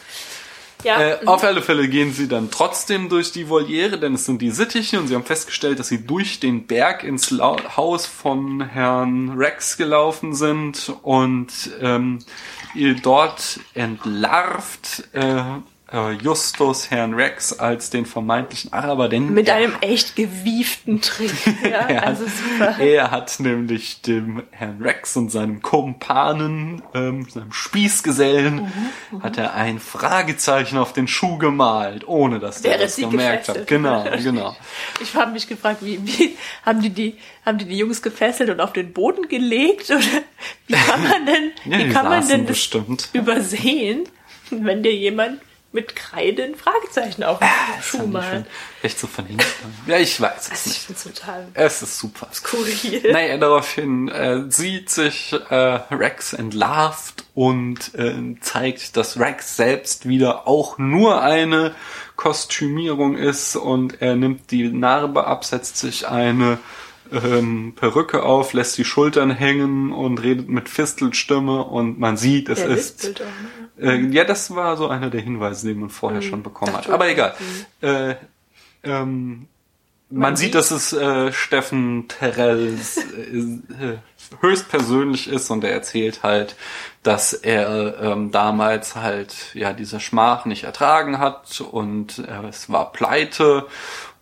ja. 0.83 1.01
Äh, 1.01 1.25
auf 1.25 1.43
alle 1.43 1.61
Fälle 1.61 1.87
gehen 1.87 2.13
sie 2.13 2.27
dann 2.27 2.51
trotzdem 2.51 3.09
durch 3.09 3.31
die 3.31 3.49
Voliere, 3.49 3.99
denn 3.99 4.13
es 4.13 4.25
sind 4.25 4.41
die 4.41 4.51
Sittiche 4.51 4.99
und 4.99 5.07
sie 5.07 5.15
haben 5.15 5.23
festgestellt, 5.23 5.79
dass 5.79 5.87
sie 5.87 6.05
durch 6.05 6.39
den 6.39 6.67
Berg 6.67 7.03
ins 7.03 7.31
Haus 7.31 8.05
von 8.05 8.61
Herrn 8.61 9.29
Rex 9.37 9.77
gelaufen 9.77 10.33
sind 10.33 10.93
und 11.01 11.51
ähm, 11.81 12.19
ihr 12.75 12.95
dort 12.95 13.59
entlarvt 13.73 15.09
äh, 15.13 15.43
äh, 15.91 16.11
Justus 16.13 16.91
Herrn 16.91 17.13
Rex 17.13 17.53
als 17.57 17.89
den 17.89 18.05
vermeintlichen 18.05 18.73
Araber, 18.73 19.07
denn 19.09 19.33
mit 19.33 19.49
einem 19.49 19.73
echt 19.81 20.15
gewieften 20.15 21.01
Trick. 21.01 21.31
Ja, 21.63 21.87
er, 21.87 22.07
also 22.07 22.25
super. 22.25 22.79
er 22.79 23.11
hat 23.11 23.39
nämlich 23.39 24.01
dem 24.01 24.43
Herrn 24.51 24.81
Rex 24.81 25.15
und 25.17 25.29
seinem 25.31 25.61
Kumpanen, 25.61 26.81
ähm, 26.93 27.27
seinem 27.29 27.51
Spießgesellen, 27.51 28.71
Mhm, 29.11 29.23
hat 29.23 29.37
er 29.37 29.53
ein 29.53 29.79
Fragezeichen 29.79 30.77
auf 30.77 30.93
den 30.93 31.07
Schuh 31.07 31.37
gemalt, 31.37 32.07
ohne 32.07 32.39
dass 32.39 32.61
der 32.61 32.77
das 32.77 32.95
sie 32.95 33.07
gemerkt 33.07 33.49
hat. 33.49 33.67
Genau, 33.67 34.05
genau. 34.23 34.55
Ich 35.01 35.15
habe 35.15 35.31
mich 35.31 35.47
gefragt, 35.47 35.79
wie, 35.81 35.99
wie 36.05 36.35
haben 36.65 36.81
die 36.81 36.89
die 36.89 37.15
haben 37.45 37.57
die 37.57 37.65
die 37.65 37.77
Jungs 37.77 38.01
gefesselt 38.01 38.49
und 38.49 38.59
auf 38.61 38.73
den 38.73 38.93
Boden 38.93 39.27
gelegt 39.27 39.89
oder 39.89 39.99
wie 40.67 40.73
kann 40.73 41.03
man 41.03 41.25
denn 41.25 41.51
Ja, 41.71 41.77
wie 41.79 41.89
kann 41.89 42.05
man 42.05 42.27
denn 42.27 42.41
das 42.41 42.55
bestimmt. 42.55 43.09
übersehen, 43.13 44.07
wenn 44.49 44.83
dir 44.83 44.93
jemand 44.95 45.39
mit 45.73 45.95
Kreide 45.95 46.43
ein 46.43 46.55
Fragezeichen 46.55 47.23
auf 47.23 47.39
den 47.39 47.47
Das 47.75 47.85
Schuh 47.85 48.03
ich 48.03 48.07
malt? 48.07 48.45
Echt 48.81 48.97
so 48.99 49.05
verlinkt. 49.07 49.45
Ja, 49.85 49.97
ich 49.97 50.19
weiß 50.19 50.43
es 50.45 50.49
Also 50.51 50.59
ich 50.61 50.65
nicht. 50.67 50.79
finde 50.85 51.01
es 51.05 51.15
total 51.19 51.47
Es 51.53 51.81
ist 51.81 51.99
super. 51.99 52.27
skurril. 52.33 53.11
Naja, 53.11 53.37
daraufhin 53.37 54.07
äh, 54.07 54.43
sieht 54.49 54.89
sich 54.89 55.33
äh, 55.49 55.55
Rex 55.55 56.33
entlarvt 56.33 57.25
und 57.35 57.93
äh, 57.95 58.35
zeigt, 58.41 58.95
dass 58.97 59.19
Rex 59.19 59.57
selbst 59.57 60.07
wieder 60.07 60.47
auch 60.47 60.77
nur 60.77 61.21
eine 61.21 61.75
Kostümierung 62.15 63.15
ist 63.17 63.55
und 63.55 64.01
er 64.01 64.15
nimmt 64.15 64.49
die 64.51 64.69
Narbe 64.69 65.27
ab, 65.27 65.45
setzt 65.45 65.77
sich 65.77 66.07
eine 66.07 66.57
ähm, 67.11 67.73
Perücke 67.75 68.23
auf, 68.23 68.53
lässt 68.53 68.77
die 68.77 68.85
Schultern 68.85 69.31
hängen 69.31 69.91
und 69.91 70.17
redet 70.21 70.49
mit 70.49 70.69
Fistelstimme 70.69 71.63
und 71.63 71.99
man 71.99 72.17
sieht, 72.17 72.49
es 72.49 72.59
Der 72.59 72.69
ist 72.69 73.21
auch, 73.21 73.81
ne? 73.83 73.93
äh, 73.93 74.05
ja, 74.13 74.23
das 74.23 74.53
war 74.55 74.77
so 74.77 74.87
einer 74.87 75.09
der 75.09 75.21
Hinweise, 75.21 75.67
den 75.67 75.79
man 75.79 75.89
vorher 75.89 76.21
schon 76.21 76.43
bekommen 76.43 76.73
Ach 76.75 76.79
hat. 76.85 76.89
Aber 76.89 77.07
egal. 77.09 77.33
Äh, 77.81 78.15
ähm, 78.83 79.47
man, 80.09 80.35
sieht, 80.35 80.47
sieht- 80.47 80.55
dass 80.55 80.71
es 80.71 80.93
äh, 80.93 81.31
Steffen 81.33 82.07
Terrells 82.07 82.97
äh, 82.97 83.91
äh, 83.93 83.97
höchstpersönlich 84.41 85.27
ist 85.29 85.49
und 85.49 85.63
er 85.63 85.71
erzählt 85.71 86.23
halt, 86.23 86.55
dass 87.03 87.33
er 87.33 87.99
ähm, 88.01 88.31
damals 88.31 88.95
halt 88.95 89.33
ja 89.53 89.73
diese 89.73 89.99
Schmach 89.99 90.45
nicht 90.45 90.63
ertragen 90.65 91.19
hat 91.19 91.61
und 91.61 92.19
äh, 92.19 92.47
es 92.47 92.69
war 92.69 92.91
pleite 92.91 93.67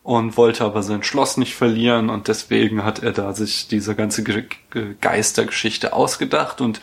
und 0.06 0.38
wollte 0.38 0.64
aber 0.64 0.84
sein 0.84 1.02
Schloss 1.02 1.36
nicht 1.36 1.56
verlieren 1.56 2.12
und 2.12 2.28
deswegen 2.28 2.84
hat 2.84 3.02
er 3.02 3.12
da 3.12 3.34
sich 3.34 3.68
diese 3.68 3.96
ganze 3.96 4.24
Ge 4.24 4.44
Ge 4.70 4.94
Geistergeschichte 5.02 5.94
ausgedacht 5.94 6.62
und 6.62 6.80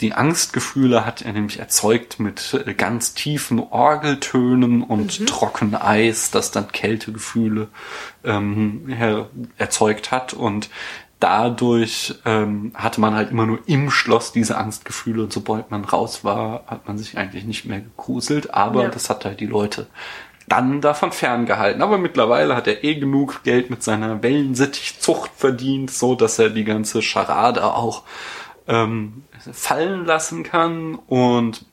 die 0.00 0.14
Angstgefühle 0.14 1.04
hat 1.04 1.20
er 1.20 1.34
nämlich 1.34 1.58
erzeugt 1.58 2.18
mit 2.18 2.54
äh, 2.66 2.72
ganz 2.72 3.12
tiefen 3.12 3.58
Orgeltönen 3.58 4.82
und 4.82 5.20
mhm. 5.20 5.26
Trockeneis, 5.26 6.30
das 6.30 6.50
dann 6.50 6.72
Kältegefühle 6.72 7.68
ähm, 8.24 8.88
erzeugt 9.58 10.10
hat 10.10 10.32
und 10.32 10.70
dadurch 11.20 12.14
ähm, 12.24 12.72
hatte 12.74 13.02
man 13.02 13.14
halt 13.14 13.32
immer 13.32 13.44
nur 13.44 13.58
im 13.66 13.90
Schloss 13.90 14.32
diese 14.32 14.56
Angstgefühle 14.56 15.24
und 15.24 15.32
sobald 15.34 15.70
man 15.70 15.84
raus 15.84 16.24
war, 16.24 16.64
hat 16.68 16.88
man 16.88 16.96
sich 16.96 17.18
eigentlich 17.18 17.44
nicht 17.44 17.66
mehr 17.66 17.80
gegruselt, 17.80 18.54
aber 18.54 18.84
ja. 18.84 18.88
das 18.88 19.10
hat 19.10 19.26
halt 19.26 19.40
die 19.40 19.46
Leute 19.46 19.88
dann 20.52 20.82
davon 20.82 21.12
ferngehalten. 21.12 21.80
Aber 21.80 21.96
mittlerweile 21.96 22.54
hat 22.54 22.66
er 22.66 22.84
eh 22.84 22.94
genug 22.96 23.42
Geld 23.42 23.70
mit 23.70 23.82
seiner 23.82 24.22
Wellensittichzucht 24.22 25.30
verdient, 25.34 25.90
so 25.90 26.14
dass 26.14 26.38
er 26.38 26.50
die 26.50 26.64
ganze 26.64 27.00
Scharade 27.00 27.64
auch 27.64 28.02
ähm, 28.68 29.24
fallen 29.50 30.04
lassen 30.04 30.42
kann. 30.42 30.96
Und 31.06 31.64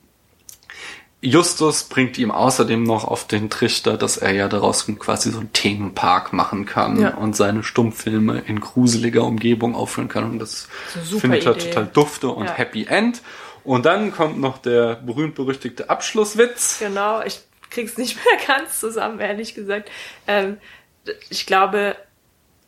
Justus 1.20 1.84
bringt 1.84 2.16
ihm 2.16 2.30
außerdem 2.30 2.82
noch 2.82 3.04
auf 3.04 3.26
den 3.26 3.50
Trichter, 3.50 3.98
dass 3.98 4.16
er 4.16 4.32
ja 4.32 4.48
daraus 4.48 4.86
quasi 4.98 5.30
so 5.30 5.40
einen 5.40 5.52
Themenpark 5.52 6.32
machen 6.32 6.64
kann 6.64 6.98
ja. 6.98 7.14
und 7.16 7.36
seine 7.36 7.62
Stummfilme 7.62 8.38
in 8.46 8.60
gruseliger 8.60 9.24
Umgebung 9.24 9.74
aufführen 9.74 10.08
kann. 10.08 10.24
Und 10.24 10.38
das 10.38 10.68
findet 11.18 11.44
er 11.44 11.58
total 11.58 11.86
dufte 11.86 12.30
und 12.30 12.46
ja. 12.46 12.52
Happy 12.54 12.86
End. 12.86 13.20
Und 13.62 13.84
dann 13.84 14.10
kommt 14.10 14.40
noch 14.40 14.56
der 14.56 14.94
berühmt-berüchtigte 14.94 15.90
Abschlusswitz. 15.90 16.78
Genau, 16.78 17.20
ich 17.20 17.42
krieg's 17.70 17.96
nicht 17.96 18.16
mehr 18.16 18.40
ganz 18.46 18.80
zusammen, 18.80 19.20
ehrlich 19.20 19.54
gesagt. 19.54 19.90
Ähm, 20.26 20.58
ich 21.30 21.46
glaube, 21.46 21.96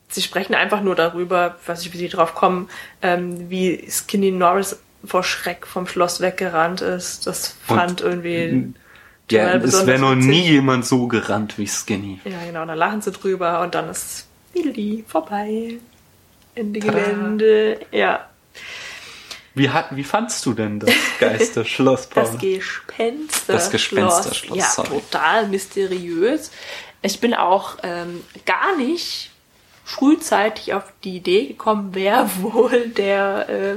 sie 0.08 0.22
sprechen 0.22 0.54
einfach 0.54 0.82
nur 0.82 0.94
darüber, 0.94 1.56
weiß 1.66 1.82
ich, 1.82 1.92
wie 1.92 1.98
sie 1.98 2.08
drauf 2.08 2.34
kommen, 2.34 2.68
ähm, 3.02 3.50
wie 3.50 3.88
Skinny 3.90 4.30
Norris 4.30 4.78
vor 5.04 5.24
Schreck 5.24 5.66
vom 5.66 5.86
Schloss 5.86 6.20
weggerannt 6.20 6.80
ist. 6.80 7.26
Das 7.26 7.56
fand 7.66 8.02
Und, 8.02 8.08
irgendwie. 8.08 8.74
Ja, 9.30 9.54
es 9.54 9.86
wäre 9.86 9.98
noch 9.98 10.14
nie 10.14 10.42
jemand 10.42 10.84
so 10.84 11.06
gerannt 11.06 11.56
wie 11.56 11.66
Skinny. 11.66 12.20
Ja, 12.24 12.44
genau, 12.44 12.66
da 12.66 12.74
lachen 12.74 13.00
sie 13.00 13.12
drüber 13.12 13.62
und 13.62 13.74
dann 13.74 13.88
ist 13.88 14.26
Billy 14.52 15.04
vorbei. 15.06 15.78
Ende 16.54 16.80
Gelände. 16.80 17.80
Ja. 17.90 18.28
Wie, 19.54 19.70
hat, 19.70 19.94
wie 19.96 20.04
fandst 20.04 20.44
du 20.46 20.54
denn 20.54 20.80
das 20.80 20.90
Geisterschloss, 21.20 22.06
Paul? 22.06 22.24
Das 22.24 22.38
Gespensterschloss. 22.38 23.46
Das 23.46 23.70
Gespensterschloss, 23.70 24.58
Ja, 24.58 24.64
sorry. 24.66 24.88
total 24.88 25.48
mysteriös. 25.48 26.50
Ich 27.02 27.20
bin 27.20 27.34
auch 27.34 27.76
ähm, 27.82 28.22
gar 28.46 28.76
nicht 28.76 29.30
frühzeitig 29.84 30.72
auf 30.74 30.84
die 31.04 31.16
Idee 31.16 31.46
gekommen, 31.46 31.90
wer 31.92 32.30
wohl 32.40 32.88
der 32.88 33.48
äh, 33.48 33.74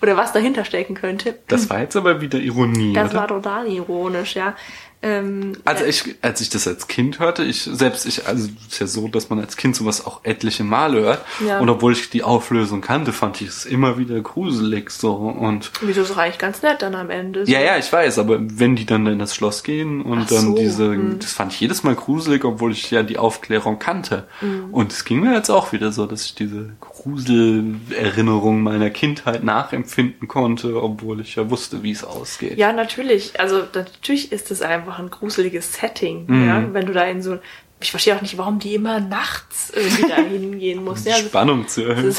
oder 0.00 0.16
was 0.16 0.32
dahinter 0.32 0.64
stecken 0.64 0.94
könnte. 0.94 1.38
Das 1.48 1.68
war 1.70 1.80
jetzt 1.80 1.96
aber 1.96 2.20
wieder 2.20 2.38
Ironie. 2.38 2.92
Das 2.92 3.10
oder? 3.10 3.20
war 3.20 3.28
total 3.28 3.66
ironisch, 3.68 4.36
ja. 4.36 4.54
Ähm, 5.00 5.52
also 5.64 5.84
ich, 5.84 6.16
als 6.22 6.40
ich 6.40 6.50
das 6.50 6.66
als 6.66 6.88
Kind 6.88 7.20
hörte, 7.20 7.44
ich 7.44 7.62
selbst, 7.62 8.04
ich, 8.04 8.26
also 8.26 8.48
es 8.66 8.72
ist 8.72 8.80
ja 8.80 8.86
so, 8.88 9.06
dass 9.06 9.30
man 9.30 9.38
als 9.38 9.56
Kind 9.56 9.76
sowas 9.76 10.04
auch 10.04 10.20
etliche 10.24 10.64
Male 10.64 11.00
hört. 11.00 11.24
Ja. 11.46 11.60
Und 11.60 11.68
obwohl 11.68 11.92
ich 11.92 12.10
die 12.10 12.24
Auflösung 12.24 12.80
kannte, 12.80 13.12
fand 13.12 13.40
ich 13.40 13.48
es 13.48 13.64
immer 13.64 13.96
wieder 13.96 14.20
gruselig 14.20 14.90
so 14.90 15.14
und. 15.14 15.70
Wieso 15.82 16.02
ist 16.02 16.16
eigentlich 16.16 16.38
ganz 16.38 16.62
nett 16.62 16.82
dann 16.82 16.96
am 16.96 17.10
Ende? 17.10 17.46
So. 17.46 17.52
Ja, 17.52 17.60
ja, 17.60 17.78
ich 17.78 17.92
weiß, 17.92 18.18
aber 18.18 18.38
wenn 18.40 18.74
die 18.74 18.86
dann 18.86 19.06
in 19.06 19.20
das 19.20 19.36
Schloss 19.36 19.62
gehen 19.62 20.02
und 20.02 20.22
Ach 20.22 20.28
dann 20.28 20.46
so, 20.46 20.54
diese, 20.56 20.90
hm. 20.90 21.18
das 21.20 21.32
fand 21.32 21.52
ich 21.52 21.60
jedes 21.60 21.84
Mal 21.84 21.94
gruselig, 21.94 22.44
obwohl 22.44 22.72
ich 22.72 22.90
ja 22.90 23.04
die 23.04 23.18
Aufklärung 23.18 23.78
kannte. 23.78 24.26
Hm. 24.40 24.68
Und 24.72 24.92
es 24.92 25.04
ging 25.04 25.20
mir 25.20 25.32
jetzt 25.32 25.50
auch 25.50 25.72
wieder 25.72 25.92
so, 25.92 26.06
dass 26.06 26.24
ich 26.24 26.34
diese 26.34 26.70
Gruselerinnerung 27.02 28.62
meiner 28.62 28.90
Kindheit 28.90 29.44
nachempfinden 29.44 30.28
konnte, 30.28 30.82
obwohl 30.82 31.20
ich 31.20 31.36
ja 31.36 31.48
wusste, 31.50 31.82
wie 31.82 31.92
es 31.92 32.04
ausgeht. 32.04 32.58
Ja, 32.58 32.72
natürlich. 32.72 33.38
Also 33.38 33.62
natürlich 33.74 34.32
ist 34.32 34.50
es 34.50 34.62
einfach 34.62 34.88
einfach 34.88 34.98
ein 34.98 35.10
gruseliges 35.10 35.74
Setting, 35.74 36.24
mhm. 36.26 36.48
ja, 36.48 36.74
wenn 36.74 36.86
du 36.86 36.92
da 36.92 37.04
in 37.04 37.22
so 37.22 37.38
ich 37.80 37.90
verstehe 37.90 38.16
auch 38.16 38.22
nicht, 38.22 38.36
warum 38.38 38.58
die 38.58 38.74
immer 38.74 39.00
nachts 39.00 39.70
irgendwie 39.74 40.08
da 40.08 40.16
hingehen 40.16 40.84
muss. 40.84 41.04
Ja, 41.04 41.14
also, 41.14 41.28
Spannung 41.28 41.68
zu 41.68 41.84
erhöhen. 41.84 42.14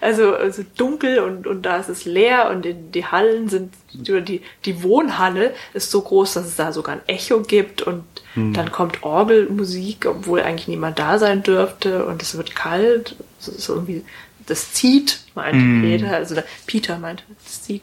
Also, 0.00 0.34
also 0.34 0.64
dunkel 0.76 1.20
und, 1.20 1.46
und 1.46 1.62
da 1.62 1.76
ist 1.76 1.88
es 1.88 2.04
leer 2.04 2.50
und 2.50 2.64
die, 2.64 2.74
die 2.74 3.06
Hallen 3.06 3.48
sind, 3.48 3.74
oder 4.08 4.20
die, 4.20 4.42
die 4.64 4.82
Wohnhalle 4.82 5.54
ist 5.72 5.90
so 5.90 6.02
groß, 6.02 6.34
dass 6.34 6.46
es 6.46 6.56
da 6.56 6.72
sogar 6.72 6.96
ein 6.96 7.00
Echo 7.06 7.42
gibt 7.42 7.82
und 7.82 8.04
hm. 8.34 8.54
dann 8.54 8.72
kommt 8.72 9.02
Orgelmusik, 9.02 10.06
obwohl 10.06 10.40
eigentlich 10.40 10.68
niemand 10.68 10.98
da 10.98 11.18
sein 11.18 11.42
dürfte 11.42 12.06
und 12.06 12.22
es 12.22 12.36
wird 12.36 12.56
kalt. 12.56 13.16
Es 13.40 13.48
ist 13.48 13.68
irgendwie, 13.68 14.04
das 14.46 14.72
zieht, 14.72 15.20
meinte 15.34 15.58
hm. 15.58 15.82
Peter, 15.82 16.16
also 16.16 16.36
Peter 16.66 16.98
meinte, 16.98 17.22
das 17.44 17.62
zieht. 17.62 17.82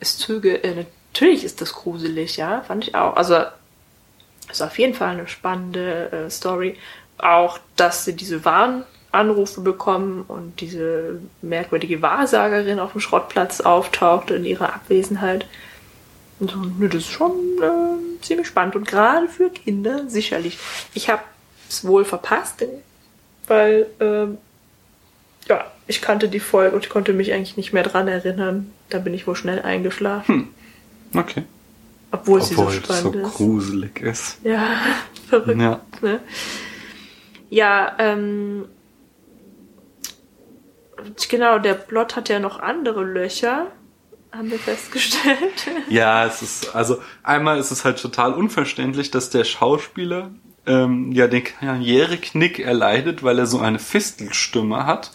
Es 0.00 0.18
zöge, 0.18 0.64
äh, 0.64 0.84
natürlich 1.12 1.44
ist 1.44 1.60
das 1.60 1.72
gruselig, 1.72 2.38
ja, 2.38 2.62
fand 2.62 2.88
ich 2.88 2.94
auch. 2.94 3.16
Also 3.16 3.36
ist 4.50 4.62
auf 4.62 4.78
jeden 4.78 4.94
Fall 4.94 5.10
eine 5.10 5.28
spannende 5.28 6.12
äh, 6.12 6.30
Story. 6.30 6.76
Auch, 7.18 7.58
dass 7.76 8.04
sie 8.04 8.14
diese 8.14 8.44
Warnanrufe 8.44 9.60
bekommen 9.60 10.24
und 10.26 10.60
diese 10.60 11.20
merkwürdige 11.42 12.02
Wahrsagerin 12.02 12.78
auf 12.78 12.92
dem 12.92 13.00
Schrottplatz 13.00 13.60
auftaucht 13.60 14.30
in 14.30 14.44
ihrer 14.44 14.74
Abwesenheit. 14.74 15.46
Und 16.38 16.50
so, 16.50 16.58
ne, 16.58 16.88
das 16.88 17.02
ist 17.02 17.10
schon 17.10 17.32
äh, 17.62 18.22
ziemlich 18.22 18.46
spannend 18.46 18.76
und 18.76 18.88
gerade 18.88 19.28
für 19.28 19.50
Kinder 19.50 20.08
sicherlich. 20.08 20.58
Ich 20.94 21.10
habe 21.10 21.22
es 21.68 21.86
wohl 21.86 22.04
verpasst, 22.04 22.64
weil 23.46 23.86
ähm, 24.00 24.38
ja, 25.46 25.64
ich 25.86 26.00
kannte 26.00 26.28
die 26.28 26.40
Folge 26.40 26.76
und 26.76 26.88
konnte 26.88 27.12
mich 27.12 27.32
eigentlich 27.32 27.56
nicht 27.56 27.72
mehr 27.72 27.82
dran 27.82 28.08
erinnern. 28.08 28.72
Da 28.88 28.98
bin 28.98 29.12
ich 29.12 29.26
wohl 29.26 29.36
schnell 29.36 29.60
eingeschlafen. 29.60 30.50
Hm. 31.12 31.20
Okay. 31.20 31.44
Obwohl, 32.12 32.40
Obwohl 32.40 32.42
sie 32.42 32.54
so 32.54 32.70
spannend 32.70 33.14
so 33.14 33.20
ist. 33.20 33.34
gruselig 33.34 34.00
ist. 34.00 34.38
Ja, 34.42 34.66
verrückt. 35.28 35.60
Ja, 35.60 35.80
ne? 36.02 36.20
ja 37.50 37.96
ähm, 37.98 38.64
genau, 41.28 41.58
der 41.58 41.74
Plot 41.74 42.16
hat 42.16 42.28
ja 42.28 42.40
noch 42.40 42.58
andere 42.58 43.04
Löcher, 43.04 43.68
haben 44.32 44.50
wir 44.50 44.58
festgestellt. 44.58 45.66
Ja, 45.88 46.26
es 46.26 46.42
ist, 46.42 46.74
also 46.74 47.00
einmal 47.22 47.58
ist 47.58 47.70
es 47.70 47.84
halt 47.84 48.00
total 48.00 48.34
unverständlich, 48.34 49.10
dass 49.10 49.30
der 49.30 49.44
Schauspieler 49.44 50.30
ähm, 50.66 51.12
ja 51.12 51.26
den 51.26 51.44
Karriereknick 51.44 52.58
erleidet, 52.60 53.22
weil 53.22 53.38
er 53.38 53.46
so 53.46 53.58
eine 53.58 53.78
Fistelstimme 53.78 54.86
hat 54.86 55.10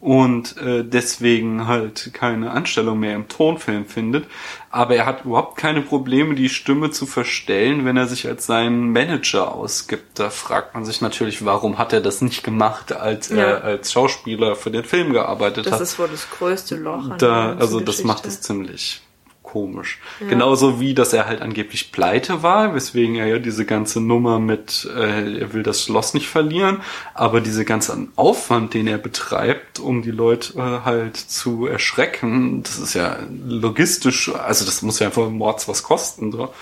und 0.00 0.56
äh, 0.56 0.82
deswegen 0.82 1.66
halt 1.66 2.10
keine 2.14 2.52
Anstellung 2.52 3.00
mehr 3.00 3.14
im 3.14 3.28
Tonfilm 3.28 3.84
findet. 3.84 4.26
Aber 4.70 4.94
er 4.96 5.04
hat 5.04 5.26
überhaupt 5.26 5.58
keine 5.58 5.82
Probleme, 5.82 6.34
die 6.34 6.48
Stimme 6.48 6.90
zu 6.90 7.04
verstellen, 7.04 7.84
wenn 7.84 7.98
er 7.98 8.06
sich 8.06 8.26
als 8.26 8.46
seinen 8.46 8.92
Manager 8.92 9.54
ausgibt. 9.54 10.18
Da 10.18 10.30
fragt 10.30 10.74
man 10.74 10.86
sich 10.86 11.02
natürlich, 11.02 11.44
warum 11.44 11.76
hat 11.76 11.92
er 11.92 12.00
das 12.00 12.22
nicht 12.22 12.42
gemacht, 12.42 12.92
als 12.92 13.28
ja. 13.28 13.36
er 13.36 13.64
als 13.64 13.92
Schauspieler 13.92 14.56
für 14.56 14.70
den 14.70 14.84
Film 14.84 15.12
gearbeitet 15.12 15.66
das 15.66 15.74
hat. 15.74 15.80
Das 15.80 15.90
ist 15.90 15.98
wohl 15.98 16.08
das 16.08 16.30
größte 16.30 16.76
Loch. 16.76 17.16
Da, 17.18 17.56
also 17.56 17.80
das 17.80 18.02
macht 18.02 18.24
es 18.24 18.40
ziemlich 18.40 19.02
komisch. 19.50 19.98
Ja. 20.20 20.28
Genauso 20.28 20.80
wie, 20.80 20.94
dass 20.94 21.12
er 21.12 21.26
halt 21.26 21.42
angeblich 21.42 21.92
pleite 21.92 22.42
war, 22.42 22.74
weswegen 22.74 23.16
er 23.16 23.26
ja 23.26 23.38
diese 23.38 23.64
ganze 23.64 24.00
Nummer 24.00 24.38
mit, 24.38 24.88
äh, 24.94 25.40
er 25.40 25.52
will 25.52 25.62
das 25.62 25.82
Schloss 25.82 26.14
nicht 26.14 26.28
verlieren, 26.28 26.80
aber 27.14 27.40
diese 27.40 27.64
ganze 27.64 28.08
Aufwand, 28.16 28.74
den 28.74 28.86
er 28.86 28.98
betreibt, 28.98 29.80
um 29.80 30.02
die 30.02 30.10
Leute 30.12 30.58
äh, 30.58 30.84
halt 30.84 31.16
zu 31.16 31.66
erschrecken, 31.66 32.62
das 32.62 32.78
ist 32.78 32.94
ja 32.94 33.18
logistisch, 33.46 34.32
also 34.34 34.64
das 34.64 34.82
muss 34.82 35.00
ja 35.00 35.06
einfach 35.06 35.28
Mords 35.28 35.66
was 35.68 35.82
kosten. 35.82 36.32
So. 36.32 36.52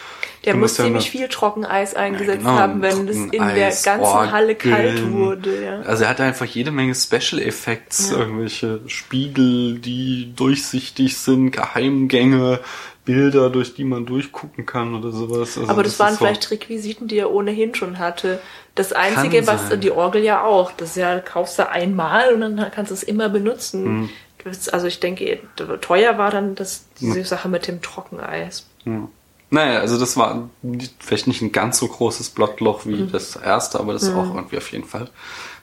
Der 0.44 0.56
muss 0.56 0.74
ziemlich 0.74 1.10
viel 1.10 1.28
Trockeneis 1.28 1.94
eingesetzt 1.94 2.44
ja, 2.44 2.50
genau, 2.50 2.60
haben, 2.60 2.82
wenn 2.82 3.08
es 3.08 3.16
in 3.16 3.30
der 3.30 3.70
ganzen 3.70 4.00
Orgeln. 4.00 4.32
Halle 4.32 4.54
kalt 4.54 5.12
wurde. 5.12 5.64
Ja. 5.64 5.80
Also 5.82 6.04
er 6.04 6.10
hatte 6.10 6.22
einfach 6.22 6.46
jede 6.46 6.70
Menge 6.70 6.94
Special 6.94 7.40
Effects, 7.42 8.10
ja. 8.10 8.18
irgendwelche 8.18 8.80
Spiegel, 8.86 9.78
die 9.78 10.32
durchsichtig 10.34 11.18
sind, 11.18 11.50
Geheimgänge, 11.50 12.60
Bilder, 13.04 13.50
durch 13.50 13.74
die 13.74 13.84
man 13.84 14.04
durchgucken 14.06 14.66
kann 14.66 14.94
oder 14.94 15.10
sowas. 15.10 15.56
Also 15.58 15.70
Aber 15.70 15.82
das, 15.82 15.96
das 15.96 16.00
waren 16.00 16.16
vielleicht 16.16 16.42
so 16.44 16.50
Requisiten, 16.50 17.08
die 17.08 17.18
er 17.18 17.32
ohnehin 17.32 17.74
schon 17.74 17.98
hatte. 17.98 18.38
Das 18.74 18.92
Einzige, 18.92 19.46
was 19.46 19.70
die 19.80 19.90
Orgel 19.90 20.22
ja 20.22 20.44
auch, 20.44 20.72
das 20.72 20.90
ist 20.90 20.96
ja, 20.96 21.18
kaufst 21.18 21.58
du 21.58 21.68
einmal 21.68 22.32
und 22.34 22.42
dann 22.42 22.70
kannst 22.70 22.90
du 22.90 22.94
es 22.94 23.02
immer 23.02 23.28
benutzen. 23.28 24.10
Hm. 24.44 24.54
Also 24.72 24.86
ich 24.86 25.00
denke, 25.00 25.40
teuer 25.80 26.16
war 26.16 26.30
dann 26.30 26.54
das, 26.54 26.84
diese 27.00 27.24
Sache 27.24 27.48
mit 27.48 27.66
dem 27.66 27.82
Trockeneis. 27.82 28.66
Ja. 28.84 29.08
Naja, 29.50 29.80
also 29.80 29.98
das 29.98 30.16
war 30.16 30.50
vielleicht 30.98 31.26
nicht 31.26 31.40
ein 31.40 31.52
ganz 31.52 31.78
so 31.78 31.88
großes 31.88 32.30
Blottloch 32.30 32.84
wie 32.84 32.96
mhm. 32.96 33.12
das 33.12 33.36
erste, 33.36 33.80
aber 33.80 33.94
das 33.94 34.02
ist 34.02 34.12
mhm. 34.12 34.18
auch 34.18 34.34
irgendwie 34.34 34.58
auf 34.58 34.70
jeden 34.72 34.84
Fall 34.84 35.08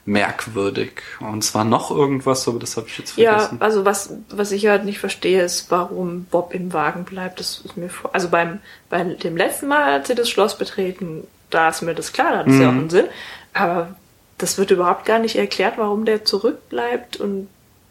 merkwürdig. 0.06 1.02
Und 1.20 1.44
zwar 1.44 1.66
noch 1.66 1.92
irgendwas, 1.92 2.48
aber 2.48 2.60
das 2.60 2.78
habe 2.78 2.88
ich 2.88 2.98
jetzt 2.98 3.12
vergessen. 3.12 3.58
Ja, 3.60 3.66
also 3.66 3.86
was, 3.86 4.14
was 4.30 4.52
ich 4.52 4.68
halt 4.68 4.86
nicht 4.86 5.00
verstehe, 5.00 5.44
ist, 5.44 5.72
warum 5.72 6.26
Bob 6.26 6.54
im 6.54 6.74
Wagen 6.74 7.06
bleibt. 7.06 7.40
Das 7.40 7.62
ist 7.64 7.78
mir 7.78 7.90
vor, 7.90 8.14
also 8.14 8.30
beim, 8.30 8.60
bei 8.90 9.04
dem 9.04 9.36
letzten 9.36 9.68
Mal, 9.68 9.84
als 9.84 10.08
sie 10.08 10.16
das 10.16 10.30
Schloss 10.30 10.58
betreten, 10.58 11.26
da 11.50 11.70
ist 11.70 11.82
mir 11.82 11.96
das 11.96 12.14
klar, 12.14 12.32
da 12.32 12.38
hat 12.40 12.48
es 12.48 12.54
mhm. 12.54 12.62
ja 12.62 12.68
auch 12.70 12.74
einen 12.74 12.90
Sinn. 12.90 13.06
Aber 13.54 13.96
das 14.38 14.58
wird 14.58 14.72
überhaupt 14.72 15.06
gar 15.06 15.20
nicht 15.20 15.36
erklärt, 15.36 15.78
warum 15.78 16.06
der 16.06 16.26
zurückbleibt 16.26 17.18
und 17.18 17.48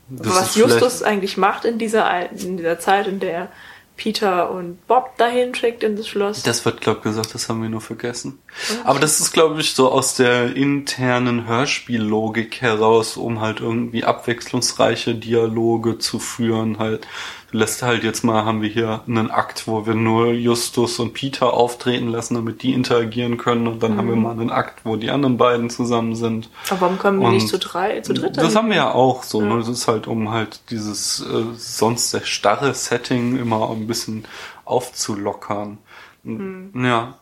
Das 0.08 0.34
was 0.34 0.56
Justus 0.56 1.02
eigentlich 1.02 1.36
macht 1.36 1.64
in 1.64 1.78
dieser, 1.78 2.30
in 2.30 2.56
dieser 2.56 2.78
Zeit, 2.78 3.06
in 3.06 3.20
der 3.20 3.48
Peter 3.96 4.50
und 4.50 4.84
Bob 4.88 5.16
dahin 5.18 5.54
schickt 5.54 5.84
in 5.84 5.96
das 5.96 6.08
Schloss. 6.08 6.42
Das 6.42 6.64
wird, 6.64 6.80
glaub 6.80 7.02
gesagt, 7.02 7.32
das 7.34 7.48
haben 7.48 7.62
wir 7.62 7.68
nur 7.68 7.80
vergessen. 7.80 8.40
Aber 8.82 8.98
das 8.98 9.20
ist, 9.20 9.32
glaube 9.32 9.60
ich, 9.60 9.74
so 9.74 9.90
aus 9.90 10.16
der 10.16 10.56
internen 10.56 11.46
Hörspiellogik 11.46 12.60
heraus, 12.60 13.16
um 13.16 13.40
halt 13.40 13.60
irgendwie 13.60 14.02
abwechslungsreiche 14.02 15.14
Dialoge 15.14 15.98
zu 15.98 16.18
führen. 16.18 16.78
Halt, 16.78 17.06
lässt 17.54 17.82
halt 17.84 18.02
jetzt 18.02 18.24
mal, 18.24 18.44
haben 18.44 18.62
wir 18.62 18.68
hier 18.68 19.02
einen 19.06 19.30
Akt, 19.30 19.68
wo 19.68 19.86
wir 19.86 19.94
nur 19.94 20.32
Justus 20.32 20.98
und 20.98 21.14
Peter 21.14 21.54
auftreten 21.54 22.08
lassen, 22.08 22.34
damit 22.34 22.64
die 22.64 22.72
interagieren 22.72 23.38
können. 23.38 23.68
Und 23.68 23.82
dann 23.82 23.96
haben 23.96 24.08
wir 24.08 24.16
mal 24.16 24.32
einen 24.32 24.50
Akt, 24.50 24.80
wo 24.84 24.96
die 24.96 25.10
anderen 25.10 25.36
beiden 25.36 25.70
zusammen 25.70 26.16
sind. 26.16 26.50
Aber 26.68 26.80
warum 26.82 26.98
kommen 26.98 27.20
wir 27.20 27.28
Und 27.28 27.34
nicht 27.34 27.48
zu 27.48 27.58
drei, 27.58 28.00
zu 28.00 28.12
dritt? 28.12 28.36
Das 28.36 28.56
haben 28.56 28.70
wir 28.70 28.76
ja 28.76 28.92
auch 28.92 29.22
so. 29.22 29.40
Ja. 29.40 29.46
Ne? 29.46 29.58
Das 29.58 29.68
ist 29.68 29.86
halt, 29.86 30.08
um 30.08 30.32
halt 30.32 30.62
dieses 30.70 31.20
äh, 31.20 31.44
sonst 31.56 32.10
sehr 32.10 32.24
starre 32.24 32.74
Setting 32.74 33.38
immer 33.38 33.70
ein 33.70 33.86
bisschen 33.86 34.24
aufzulockern. 34.64 35.78
Hm. 36.24 36.72
Ja. 36.84 37.14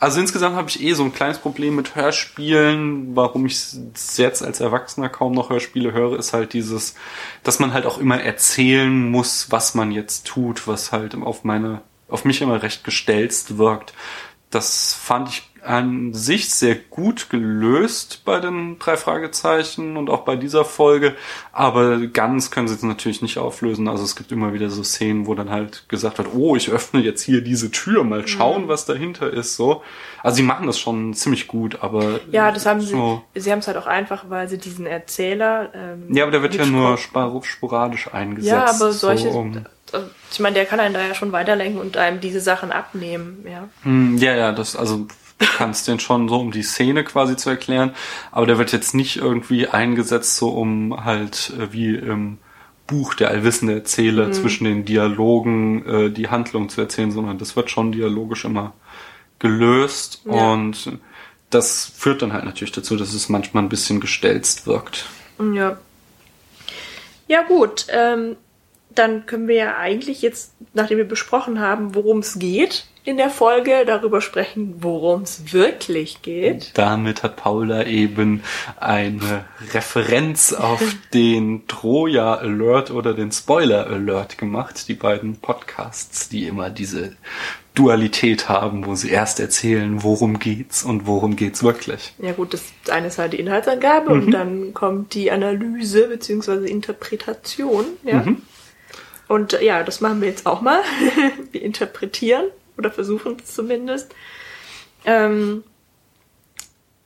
Also 0.00 0.20
insgesamt 0.20 0.54
habe 0.54 0.68
ich 0.68 0.80
eh 0.80 0.92
so 0.92 1.02
ein 1.02 1.12
kleines 1.12 1.38
Problem 1.38 1.74
mit 1.74 1.96
Hörspielen. 1.96 3.16
Warum 3.16 3.46
ich 3.46 3.74
jetzt 4.16 4.44
als 4.44 4.60
Erwachsener 4.60 5.08
kaum 5.08 5.32
noch 5.32 5.50
Hörspiele 5.50 5.92
höre, 5.92 6.18
ist 6.18 6.32
halt 6.32 6.52
dieses, 6.52 6.94
dass 7.42 7.58
man 7.58 7.72
halt 7.72 7.84
auch 7.84 7.98
immer 7.98 8.20
erzählen 8.20 9.10
muss, 9.10 9.50
was 9.50 9.74
man 9.74 9.90
jetzt 9.90 10.26
tut, 10.26 10.68
was 10.68 10.92
halt 10.92 11.16
auf 11.16 11.42
meine, 11.42 11.82
auf 12.08 12.24
mich 12.24 12.40
immer 12.40 12.62
recht 12.62 12.84
gestelzt 12.84 13.58
wirkt. 13.58 13.92
Das 14.50 14.94
fand 14.94 15.30
ich 15.30 15.47
an 15.68 16.14
sich 16.14 16.48
sehr 16.48 16.76
gut 16.76 17.28
gelöst 17.28 18.22
bei 18.24 18.40
den 18.40 18.78
drei 18.78 18.96
Fragezeichen 18.96 19.98
und 19.98 20.08
auch 20.08 20.22
bei 20.22 20.34
dieser 20.34 20.64
Folge. 20.64 21.14
Aber 21.52 21.98
ganz 22.06 22.50
können 22.50 22.68
sie 22.68 22.74
es 22.74 22.82
natürlich 22.82 23.20
nicht 23.20 23.36
auflösen. 23.36 23.86
Also 23.86 24.02
es 24.02 24.16
gibt 24.16 24.32
immer 24.32 24.54
wieder 24.54 24.70
so 24.70 24.82
Szenen, 24.82 25.26
wo 25.26 25.34
dann 25.34 25.50
halt 25.50 25.86
gesagt 25.90 26.16
wird, 26.16 26.28
oh, 26.34 26.56
ich 26.56 26.70
öffne 26.70 27.00
jetzt 27.02 27.20
hier 27.20 27.42
diese 27.42 27.70
Tür, 27.70 28.02
mal 28.02 28.26
schauen, 28.26 28.68
was 28.68 28.86
dahinter 28.86 29.30
ist, 29.30 29.56
so. 29.56 29.82
Also 30.22 30.36
sie 30.36 30.42
machen 30.42 30.66
das 30.66 30.78
schon 30.78 31.12
ziemlich 31.12 31.46
gut, 31.46 31.78
aber. 31.82 32.18
Ja, 32.32 32.50
das 32.50 32.64
haben 32.64 32.80
sie. 32.80 32.86
so. 32.88 33.22
Sie 33.34 33.52
haben 33.52 33.58
es 33.58 33.66
halt 33.66 33.76
auch 33.76 33.86
einfach, 33.86 34.24
weil 34.30 34.48
sie 34.48 34.56
diesen 34.58 34.86
Erzähler. 34.86 35.70
Ähm, 35.74 36.06
Ja, 36.14 36.24
aber 36.24 36.32
der 36.32 36.42
wird 36.42 36.54
ja 36.54 36.64
nur 36.64 36.96
sporadisch 36.96 38.08
eingesetzt. 38.12 38.50
Ja, 38.52 38.64
aber 38.70 38.92
solche. 38.92 39.30
So, 39.30 39.38
um, 39.38 39.66
also, 39.92 40.06
ich 40.30 40.40
meine, 40.40 40.54
der 40.54 40.64
kann 40.64 40.80
einen 40.80 40.94
da 40.94 41.06
ja 41.06 41.14
schon 41.14 41.32
weiterlenken 41.32 41.78
und 41.80 41.98
einem 41.98 42.20
diese 42.20 42.40
Sachen 42.40 42.72
abnehmen, 42.72 43.44
ja. 43.48 43.68
Hm, 43.82 44.16
Ja, 44.18 44.34
ja, 44.34 44.52
das, 44.52 44.74
also 44.74 45.06
kannst 45.38 45.88
den 45.88 46.00
schon 46.00 46.28
so, 46.28 46.36
um 46.38 46.50
die 46.50 46.62
Szene 46.62 47.04
quasi 47.04 47.36
zu 47.36 47.50
erklären, 47.50 47.94
aber 48.32 48.46
der 48.46 48.58
wird 48.58 48.72
jetzt 48.72 48.94
nicht 48.94 49.16
irgendwie 49.16 49.68
eingesetzt, 49.68 50.36
so 50.36 50.50
um 50.50 51.04
halt 51.04 51.52
äh, 51.58 51.72
wie 51.72 51.94
im 51.94 52.38
Buch 52.86 53.14
der 53.14 53.28
allwissende 53.28 53.74
Erzähler 53.74 54.32
zwischen 54.32 54.64
den 54.64 54.84
Dialogen 54.84 55.86
äh, 55.86 56.10
die 56.10 56.28
Handlung 56.28 56.68
zu 56.70 56.80
erzählen, 56.80 57.10
sondern 57.12 57.38
das 57.38 57.54
wird 57.54 57.70
schon 57.70 57.92
dialogisch 57.92 58.44
immer 58.44 58.72
gelöst 59.38 60.22
Ja. 60.24 60.52
und 60.52 60.98
das 61.50 61.86
führt 61.96 62.22
dann 62.22 62.32
halt 62.32 62.44
natürlich 62.44 62.72
dazu, 62.72 62.96
dass 62.96 63.14
es 63.14 63.28
manchmal 63.28 63.62
ein 63.62 63.68
bisschen 63.68 64.00
gestelzt 64.00 64.66
wirkt. 64.66 65.06
Ja. 65.54 65.78
Ja, 67.26 67.42
gut. 67.42 67.86
Ähm, 67.90 68.36
dann 68.94 69.26
können 69.26 69.48
wir 69.48 69.54
ja 69.54 69.76
eigentlich 69.76 70.22
jetzt, 70.22 70.54
nachdem 70.74 70.98
wir 70.98 71.06
besprochen 71.06 71.60
haben, 71.60 71.94
worum 71.94 72.18
es 72.18 72.38
geht 72.38 72.86
in 73.08 73.16
der 73.16 73.30
Folge, 73.30 73.84
darüber 73.86 74.20
sprechen, 74.20 74.74
worum 74.80 75.22
es 75.22 75.54
wirklich 75.54 76.20
geht. 76.20 76.72
Damit 76.74 77.22
hat 77.22 77.36
Paula 77.36 77.86
eben 77.86 78.42
eine 78.78 79.46
Referenz 79.72 80.52
auf 80.52 80.82
den 81.14 81.66
Troja 81.68 82.34
Alert 82.34 82.90
oder 82.90 83.14
den 83.14 83.32
Spoiler 83.32 83.86
Alert 83.86 84.36
gemacht. 84.36 84.88
Die 84.88 84.94
beiden 84.94 85.36
Podcasts, 85.36 86.28
die 86.28 86.46
immer 86.46 86.68
diese 86.68 87.16
Dualität 87.74 88.50
haben, 88.50 88.84
wo 88.84 88.94
sie 88.94 89.08
erst 89.08 89.40
erzählen, 89.40 90.02
worum 90.02 90.38
geht's 90.38 90.82
und 90.82 91.06
worum 91.06 91.34
geht's 91.34 91.62
wirklich. 91.62 92.12
Ja 92.18 92.32
gut, 92.32 92.52
das 92.52 92.64
eine 92.90 93.06
ist 93.06 93.16
halt 93.16 93.32
die 93.32 93.40
Inhaltsangabe 93.40 94.10
und 94.10 94.32
dann 94.32 94.74
kommt 94.74 95.14
die 95.14 95.30
Analyse 95.30 96.08
bzw. 96.08 96.68
Interpretation. 96.68 97.86
Ja. 98.02 98.26
Und 99.28 99.54
äh, 99.54 99.64
ja, 99.64 99.82
das 99.82 100.02
machen 100.02 100.20
wir 100.20 100.28
jetzt 100.28 100.44
auch 100.44 100.60
mal. 100.60 100.82
wir 101.52 101.62
interpretieren 101.62 102.44
oder 102.78 102.90
versuchen 102.90 103.36
es 103.42 103.54
zumindest. 103.54 104.14
Ähm, 105.04 105.64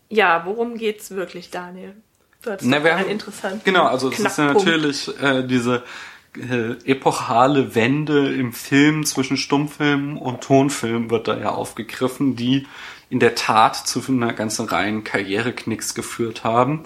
ja, 0.09 0.43
worum 0.45 0.77
geht's 0.77 1.11
wirklich, 1.13 1.51
Daniel? 1.51 1.95
Hattest 2.45 2.69
Na, 2.69 2.83
wir 2.85 2.99
haben- 2.99 3.09
interessanten 3.09 3.61
Genau, 3.65 3.87
also 3.87 4.11
es 4.11 4.19
ist 4.19 4.39
ja 4.39 4.53
natürlich 4.53 5.09
äh, 5.23 5.43
diese 5.47 5.85
äh, 6.37 6.73
epochale 6.91 7.75
Wende 7.75 8.35
im 8.35 8.53
Film 8.53 9.05
zwischen 9.07 9.37
Stummfilm 9.37 10.19
und 10.19 10.43
Tonfilm 10.43 11.11
wird 11.11 11.29
da 11.29 11.39
ja 11.39 11.51
aufgegriffen, 11.51 12.37
die 12.37 12.67
in 13.11 13.21
der 13.21 13.35
Tat 13.35 13.77
zu 13.77 14.03
einer 14.09 14.33
ganzen 14.33 14.67
Reihe 14.67 15.03
Karriereknicks 15.03 15.95
geführt 15.95 16.45
haben. 16.45 16.83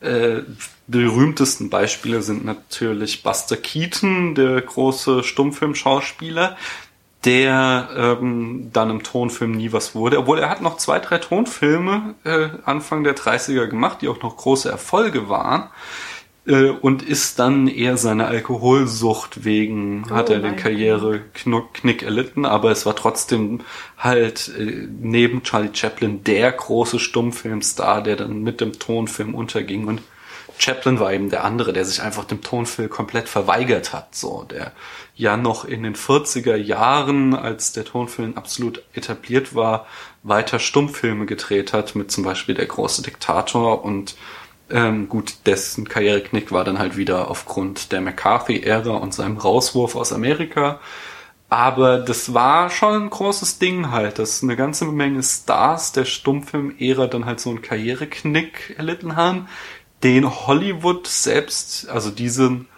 Äh, 0.00 0.42
berühmtesten 0.88 1.70
Beispiele 1.70 2.22
sind 2.22 2.44
natürlich 2.44 3.22
Buster 3.22 3.56
Keaton, 3.56 4.34
der 4.34 4.60
große 4.60 5.22
Stummfilmschauspieler, 5.22 6.56
der 7.24 7.88
ähm, 7.96 8.70
dann 8.72 8.90
im 8.90 9.02
Tonfilm 9.02 9.52
nie 9.52 9.72
was 9.72 9.94
wurde. 9.94 10.18
Obwohl 10.18 10.38
er 10.38 10.50
hat 10.50 10.62
noch 10.62 10.76
zwei, 10.76 10.98
drei 11.00 11.18
Tonfilme 11.18 12.14
äh, 12.24 12.48
Anfang 12.64 13.02
der 13.02 13.16
30er 13.16 13.66
gemacht, 13.66 13.98
die 14.02 14.08
auch 14.08 14.22
noch 14.22 14.36
große 14.36 14.70
Erfolge 14.70 15.28
waren. 15.28 15.68
Äh, 16.46 16.70
und 16.70 17.02
ist 17.02 17.38
dann 17.38 17.68
eher 17.68 17.96
seiner 17.96 18.28
Alkoholsucht 18.28 19.44
wegen, 19.44 20.04
Oh 20.10 20.14
hat 20.14 20.30
er 20.30 20.38
den 20.40 20.56
Karriereknick 20.56 22.02
erlitten, 22.02 22.46
aber 22.46 22.70
es 22.70 22.86
war 22.86 22.96
trotzdem 22.96 23.60
halt 23.98 24.50
äh, 24.58 24.88
neben 25.00 25.42
Charlie 25.42 25.74
Chaplin 25.74 26.24
der 26.24 26.52
große 26.52 26.98
Stummfilmstar, 26.98 28.02
der 28.02 28.16
dann 28.16 28.42
mit 28.42 28.60
dem 28.60 28.78
Tonfilm 28.78 29.34
unterging 29.34 29.86
und 29.86 30.00
Chaplin 30.58 31.00
war 31.00 31.12
eben 31.12 31.30
der 31.30 31.44
andere, 31.44 31.72
der 31.72 31.84
sich 31.84 32.02
einfach 32.02 32.24
dem 32.24 32.42
Tonfilm 32.42 32.90
komplett 32.90 33.28
verweigert 33.28 33.92
hat, 33.92 34.14
so, 34.14 34.44
der 34.44 34.72
ja 35.14 35.36
noch 35.36 35.64
in 35.64 35.82
den 35.82 35.94
40er 35.94 36.56
Jahren, 36.56 37.34
als 37.34 37.72
der 37.72 37.84
Tonfilm 37.84 38.36
absolut 38.36 38.82
etabliert 38.94 39.54
war, 39.54 39.86
weiter 40.22 40.58
Stummfilme 40.58 41.26
gedreht 41.26 41.72
hat, 41.72 41.94
mit 41.94 42.10
zum 42.10 42.24
Beispiel 42.24 42.54
Der 42.54 42.66
große 42.66 43.02
Diktator 43.02 43.84
und 43.84 44.16
ähm, 44.70 45.08
gut, 45.08 45.34
dessen 45.46 45.88
Karriereknick 45.88 46.52
war 46.52 46.64
dann 46.64 46.78
halt 46.78 46.96
wieder 46.96 47.30
aufgrund 47.30 47.90
der 47.92 48.00
McCarthy-Ära 48.00 48.96
und 48.96 49.14
seinem 49.14 49.38
Rauswurf 49.38 49.96
aus 49.96 50.12
Amerika. 50.12 50.78
Aber 51.50 51.98
das 51.98 52.34
war 52.34 52.68
schon 52.68 53.04
ein 53.04 53.10
großes 53.10 53.58
Ding 53.58 53.90
halt, 53.90 54.18
dass 54.18 54.42
eine 54.42 54.54
ganze 54.54 54.84
Menge 54.84 55.22
Stars 55.22 55.92
der 55.92 56.04
Stummfilm-Ära 56.04 57.06
dann 57.06 57.24
halt 57.24 57.40
so 57.40 57.48
einen 57.48 57.62
Karriereknick 57.62 58.74
erlitten 58.76 59.16
haben, 59.16 59.48
den 60.02 60.46
Hollywood 60.46 61.06
selbst, 61.06 61.88
also 61.88 62.10
diesen, 62.10 62.68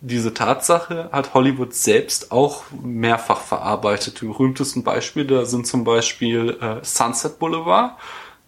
diese 0.00 0.32
Tatsache 0.34 1.08
hat 1.12 1.34
Hollywood 1.34 1.74
selbst 1.74 2.32
auch 2.32 2.64
mehrfach 2.82 3.40
verarbeitet. 3.40 4.20
Die 4.20 4.26
berühmtesten 4.26 4.82
Beispiele 4.84 5.26
da 5.38 5.44
sind 5.44 5.66
zum 5.66 5.84
Beispiel 5.84 6.56
äh, 6.60 6.84
Sunset 6.84 7.38
Boulevard, 7.38 7.92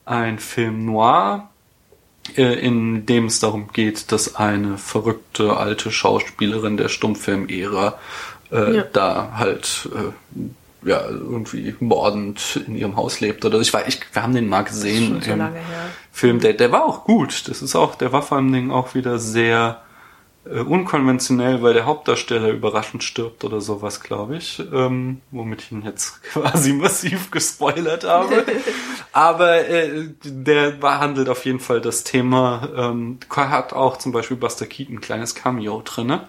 ein 0.04 0.38
Film 0.38 0.86
noir, 0.86 1.50
äh, 2.36 2.54
in 2.60 3.06
dem 3.06 3.26
es 3.26 3.40
darum 3.40 3.68
geht, 3.72 4.12
dass 4.12 4.36
eine 4.36 4.78
verrückte 4.78 5.56
alte 5.56 5.90
Schauspielerin 5.90 6.76
der 6.76 6.88
Stummfilm-Ära 6.88 7.98
äh, 8.50 8.76
Ja. 8.76 8.82
da 8.92 9.32
halt 9.36 9.88
äh, 9.94 10.88
ja 10.88 11.06
irgendwie 11.08 11.74
mordend 11.80 12.62
in 12.66 12.76
ihrem 12.76 12.96
Haus 12.96 13.20
lebt 13.20 13.44
oder 13.44 13.60
ich 13.60 13.72
weiß, 13.74 13.88
ich, 13.88 14.00
wir 14.12 14.22
haben 14.22 14.34
den 14.34 14.48
mal 14.48 14.62
gesehen 14.62 15.08
Schon 15.08 15.22
so 15.22 15.30
lange 15.34 15.56
her. 15.58 15.90
Film. 16.18 16.40
Der, 16.40 16.52
der 16.52 16.72
war 16.72 16.84
auch 16.84 17.04
gut. 17.04 17.48
Das 17.48 17.62
ist 17.62 17.76
auch, 17.76 17.94
der 17.94 18.12
war 18.12 18.22
vor 18.22 18.38
allen 18.38 18.52
Dingen 18.52 18.70
auch 18.70 18.94
wieder 18.94 19.18
sehr 19.18 19.82
äh, 20.44 20.60
unkonventionell, 20.60 21.62
weil 21.62 21.74
der 21.74 21.86
Hauptdarsteller 21.86 22.48
überraschend 22.48 23.04
stirbt 23.04 23.44
oder 23.44 23.60
sowas, 23.60 24.00
glaube 24.00 24.36
ich. 24.36 24.60
Ähm, 24.72 25.20
womit 25.30 25.62
ich 25.62 25.72
ihn 25.72 25.82
jetzt 25.82 26.22
quasi 26.32 26.72
massiv 26.72 27.30
gespoilert 27.30 28.04
habe. 28.04 28.44
Aber 29.12 29.68
äh, 29.68 30.08
der 30.24 30.72
behandelt 30.72 31.28
auf 31.28 31.44
jeden 31.44 31.60
Fall 31.60 31.80
das 31.80 32.02
Thema. 32.04 32.68
Ähm, 32.76 33.18
hat 33.30 33.72
auch 33.72 33.96
zum 33.96 34.12
Beispiel 34.12 34.36
Buster 34.36 34.66
Keaton 34.66 34.96
ein 34.96 35.00
kleines 35.00 35.34
Cameo 35.34 35.82
drinne. 35.84 36.26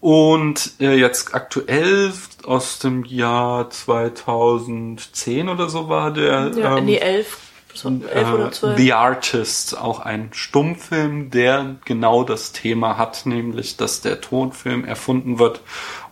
Und 0.00 0.72
äh, 0.80 0.94
jetzt 0.94 1.32
aktuell 1.32 2.12
aus 2.44 2.80
dem 2.80 3.04
Jahr 3.04 3.70
2010 3.70 5.48
oder 5.48 5.68
so 5.68 5.88
war 5.88 6.12
der. 6.12 6.50
Ja, 6.56 6.76
ähm, 6.78 6.86
nee, 6.86 6.96
elf, 6.96 7.28
so, 7.28 7.38
elf 7.38 7.38
oder 7.38 7.51
äh, 7.74 8.50
zwölf. 8.50 8.76
The 8.76 8.92
Artist, 8.92 9.78
auch 9.78 10.00
ein 10.00 10.28
Stummfilm, 10.32 11.30
der 11.30 11.76
genau 11.84 12.24
das 12.24 12.52
Thema 12.52 12.98
hat, 12.98 13.26
nämlich, 13.26 13.76
dass 13.76 14.00
der 14.00 14.20
Tonfilm 14.20 14.84
erfunden 14.84 15.38
wird 15.38 15.60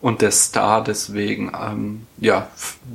und 0.00 0.22
der 0.22 0.30
Star 0.30 0.82
deswegen 0.82 1.52
ähm, 1.54 2.06
ja 2.18 2.48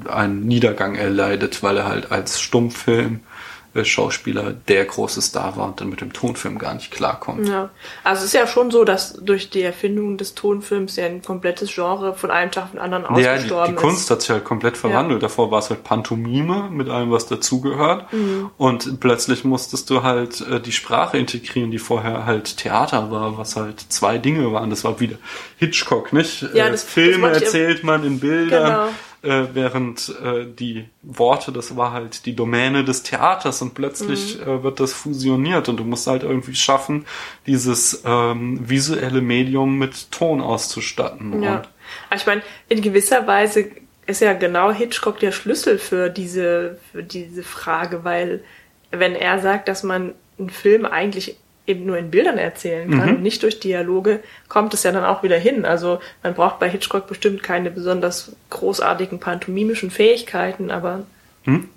einen 0.10 0.46
Niedergang 0.46 0.96
erleidet, 0.96 1.64
weil 1.64 1.78
er 1.78 1.88
halt 1.88 2.12
als 2.12 2.42
Stummfilm 2.42 3.16
äh, 3.16 3.35
Schauspieler 3.84 4.54
der 4.54 4.86
große 4.86 5.22
Star 5.22 5.58
war 5.58 5.66
und 5.68 5.82
dann 5.82 5.90
mit 5.90 6.00
dem 6.00 6.14
Tonfilm 6.14 6.58
gar 6.58 6.74
nicht 6.76 6.92
klarkommt. 6.92 7.50
Ja, 7.50 7.70
also 8.04 8.20
es 8.20 8.28
ist 8.28 8.34
ja 8.34 8.48
schon 8.48 8.72
so, 8.72 8.86
dass 8.86 9.14
durch 9.16 9.50
die 9.50 9.64
Erfindung 9.64 10.18
des 10.18 10.36
Tonfilms 10.36 10.96
ja 10.96 11.08
ein 11.08 11.22
komplettes 11.22 11.74
Genre 11.74 12.14
von 12.14 12.32
einem 12.32 12.52
Tag 12.52 12.66
auf 12.66 12.72
den 12.72 12.80
anderen 12.80 13.04
Ja, 13.04 13.10
die, 13.20 13.28
ausgestorben 13.28 13.76
die 13.76 13.82
Kunst 13.82 14.10
hat 14.10 14.22
sich 14.22 14.30
halt 14.30 14.46
komplett 14.46 14.78
verwandelt. 14.78 15.22
Ja. 15.22 15.28
Davor 15.28 15.52
war 15.52 15.60
es 15.60 15.70
halt 15.70 15.84
Pantomime 15.84 16.70
mit 16.72 16.88
allem, 16.90 17.12
was 17.12 17.26
dazugehört. 17.28 18.14
Mhm. 18.14 18.52
Und 18.58 19.00
plötzlich 19.00 19.44
musstest 19.44 19.90
du 19.90 20.04
halt 20.04 20.40
äh, 20.42 20.60
die 20.62 20.72
Sprache 20.72 21.18
integrieren, 21.18 21.72
die 21.72 21.80
vorher 21.80 22.26
halt 22.26 22.58
Theater 22.58 23.12
war, 23.12 23.38
was 23.38 23.56
halt 23.56 23.80
zwei 23.90 24.18
Dinge 24.20 24.54
waren. 24.54 24.70
Das 24.70 24.84
war 24.84 25.00
wieder 25.00 25.16
Hitchcock, 25.58 26.14
nicht? 26.14 26.44
Ja, 26.54 26.68
äh, 26.68 26.72
das- 26.72 26.84
Filme 26.84 27.30
das 27.30 27.42
erzählt 27.42 27.84
man 27.84 28.04
in 28.06 28.20
Bildern. 28.20 28.66
Genau. 28.66 28.88
Äh, 29.26 29.56
während 29.56 30.14
äh, 30.24 30.46
die 30.46 30.86
Worte, 31.02 31.52
das 31.52 31.76
war 31.76 31.92
halt 31.92 32.28
die 32.28 32.36
Domäne 32.36 32.84
des 32.84 33.02
Theaters 33.02 33.62
und 33.64 33.74
plötzlich 33.74 34.38
Mhm. 34.38 34.44
äh, 34.44 34.64
wird 34.64 34.80
das 34.80 34.94
fusioniert 34.94 35.68
und 35.68 35.78
du 35.78 35.84
musst 35.84 36.06
halt 36.06 36.22
irgendwie 36.22 36.54
schaffen, 36.54 37.06
dieses 37.48 38.04
ähm, 38.06 38.60
visuelle 38.70 39.22
Medium 39.22 39.80
mit 39.80 40.12
Ton 40.12 40.42
auszustatten. 40.42 41.42
Ja. 41.42 41.64
Und 42.12 42.18
ich 42.18 42.26
meine, 42.28 42.44
in 42.70 42.82
gewisser 42.82 43.26
Weise 43.26 43.66
ist 44.06 44.22
ja 44.22 44.34
genau 44.34 44.72
Hitchcock 44.72 45.20
der 45.20 45.32
Schlüssel 45.32 45.80
für 45.80 46.10
diese, 46.10 46.78
für 46.92 47.02
diese 47.02 47.42
Frage, 47.42 48.04
weil 48.04 48.44
wenn 48.92 49.16
er 49.16 49.40
sagt, 49.40 49.68
dass 49.68 49.82
man 49.82 50.14
einen 50.38 50.50
Film 50.52 50.86
eigentlich 50.86 51.38
eben 51.68 51.86
nur 51.86 51.98
in 51.98 52.12
Bildern 52.12 52.38
erzählen 52.38 52.90
kann 52.92 53.10
Mhm. 53.10 53.16
und 53.16 53.22
nicht 53.24 53.42
durch 53.44 53.60
Dialoge, 53.60 54.20
kommt 54.50 54.74
es 54.74 54.84
ja 54.84 54.92
dann 54.92 55.04
auch 55.06 55.24
wieder 55.24 55.38
hin. 55.38 55.66
Also 55.66 56.00
man 56.24 56.34
braucht 56.36 56.60
bei 56.60 56.70
Hitchcock 56.70 57.08
bestimmt 57.08 57.42
keine 57.44 57.72
besonders 57.72 58.34
großartigen 58.52 59.20
pantomimischen 59.20 59.90
Fähigkeiten, 59.92 60.70
aber 60.72 61.04
Hm? 61.46 61.70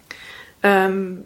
ähm, 0.62 1.24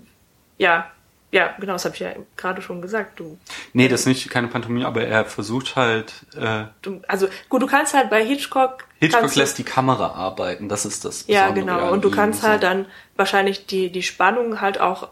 ja, 0.59 0.87
ja, 1.31 1.55
genau, 1.59 1.73
das 1.73 1.87
habe 1.87 1.95
ich 1.95 2.01
ja 2.03 2.11
gerade 2.37 2.61
schon 2.61 2.83
gesagt. 2.83 3.19
Du, 3.19 3.39
Nee, 3.73 3.89
das 3.89 4.01
ist 4.01 4.07
nicht 4.07 4.29
keine 4.29 4.49
Pantomime, 4.49 4.87
aber 4.87 5.03
er 5.05 5.25
versucht 5.25 5.77
halt, 5.77 6.13
äh, 6.39 6.65
du, 6.83 7.01
also 7.09 7.27
gut, 7.49 7.63
du 7.63 7.67
kannst 7.67 7.95
halt 7.95 8.11
bei 8.11 8.23
Hitchcock 8.25 8.85
Hitchcock 9.01 9.35
lässt 9.35 9.57
die 9.59 9.65
Kamera 9.65 10.09
arbeiten, 10.13 10.69
das 10.69 10.85
ist 10.85 11.05
das. 11.07 11.25
Ja, 11.27 11.51
Besondere 11.51 11.65
genau. 11.77 11.87
an 11.87 11.93
Und 11.95 12.05
du 12.05 12.11
kannst 12.11 12.43
halt 12.43 12.63
dann 12.63 12.87
wahrscheinlich 13.17 13.67
die, 13.67 13.91
die 13.91 14.03
Spannung 14.03 14.61
halt 14.61 14.79
auch, 14.81 15.09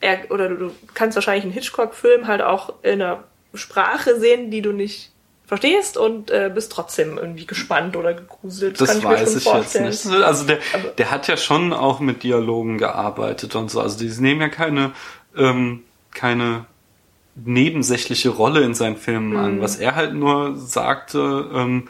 er, 0.00 0.30
oder 0.30 0.48
du, 0.48 0.56
du 0.56 0.72
kannst 0.94 1.16
wahrscheinlich 1.16 1.44
einen 1.44 1.52
Hitchcock-Film 1.52 2.26
halt 2.26 2.42
auch 2.42 2.74
in 2.82 3.02
einer 3.02 3.24
Sprache 3.54 4.18
sehen, 4.20 4.50
die 4.50 4.62
du 4.62 4.72
nicht 4.72 5.10
verstehst 5.46 5.96
und 5.96 6.30
äh, 6.30 6.50
bist 6.54 6.70
trotzdem 6.72 7.16
irgendwie 7.16 7.46
gespannt 7.46 7.96
oder 7.96 8.12
gegruselt. 8.12 8.78
Das 8.80 8.88
kann 8.90 8.98
ich 8.98 9.04
weiß 9.04 9.28
ich 9.30 9.34
jetzt 9.36 9.44
vorstellen. 9.48 9.86
nicht. 9.86 10.06
Also 10.06 10.44
der, 10.46 10.58
der 10.98 11.10
hat 11.10 11.26
ja 11.26 11.36
schon 11.38 11.72
auch 11.72 12.00
mit 12.00 12.22
Dialogen 12.22 12.76
gearbeitet 12.76 13.56
und 13.56 13.70
so. 13.70 13.80
Also 13.80 13.98
die 13.98 14.08
nehmen 14.20 14.42
ja 14.42 14.48
keine, 14.50 14.92
ähm, 15.36 15.84
keine 16.12 16.66
nebensächliche 17.34 18.28
Rolle 18.30 18.60
in 18.62 18.74
seinen 18.74 18.96
Filmen 18.96 19.30
Mhm. 19.30 19.36
an. 19.36 19.60
Was 19.62 19.76
er 19.76 19.94
halt 19.94 20.14
nur 20.14 20.56
sagte 20.56 21.48
ähm, 21.54 21.88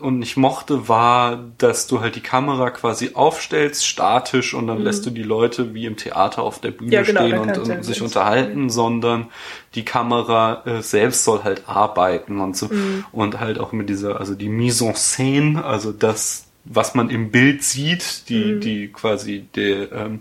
und 0.00 0.18
nicht 0.18 0.36
mochte, 0.36 0.88
war, 0.88 1.38
dass 1.58 1.86
du 1.86 2.00
halt 2.00 2.14
die 2.16 2.20
Kamera 2.20 2.70
quasi 2.70 3.10
aufstellst, 3.14 3.86
statisch, 3.86 4.54
und 4.54 4.66
dann 4.66 4.82
lässt 4.82 5.04
du 5.06 5.10
die 5.10 5.22
Leute 5.22 5.74
wie 5.74 5.86
im 5.86 5.96
Theater 5.96 6.42
auf 6.42 6.60
der 6.60 6.70
Bühne 6.70 6.88
Mhm. 6.88 6.92
Ja, 6.92 7.02
genau, 7.02 7.20
stehen 7.26 7.38
und, 7.38 7.58
und 7.58 7.68
ja 7.68 7.82
sich 7.82 8.02
unterhalten, 8.02 8.70
sondern 8.70 9.26
die 9.74 9.84
Kamera 9.84 10.62
äh, 10.66 10.82
selbst 10.82 11.24
soll 11.24 11.42
halt 11.44 11.62
arbeiten 11.68 12.40
und 12.40 12.56
so. 12.56 12.66
Mhm. 12.66 13.04
Und 13.12 13.40
halt 13.40 13.58
auch 13.58 13.72
mit 13.72 13.88
dieser, 13.88 14.18
also 14.20 14.34
die 14.34 14.48
Mise 14.48 14.86
en 14.86 14.94
scène, 14.94 15.62
also 15.62 15.92
das, 15.92 16.46
was 16.64 16.94
man 16.94 17.10
im 17.10 17.30
Bild 17.30 17.62
sieht, 17.64 18.28
die, 18.28 18.54
Mhm. 18.54 18.60
die 18.60 18.88
quasi 18.88 19.46
der, 19.54 19.92
ähm, 19.92 20.20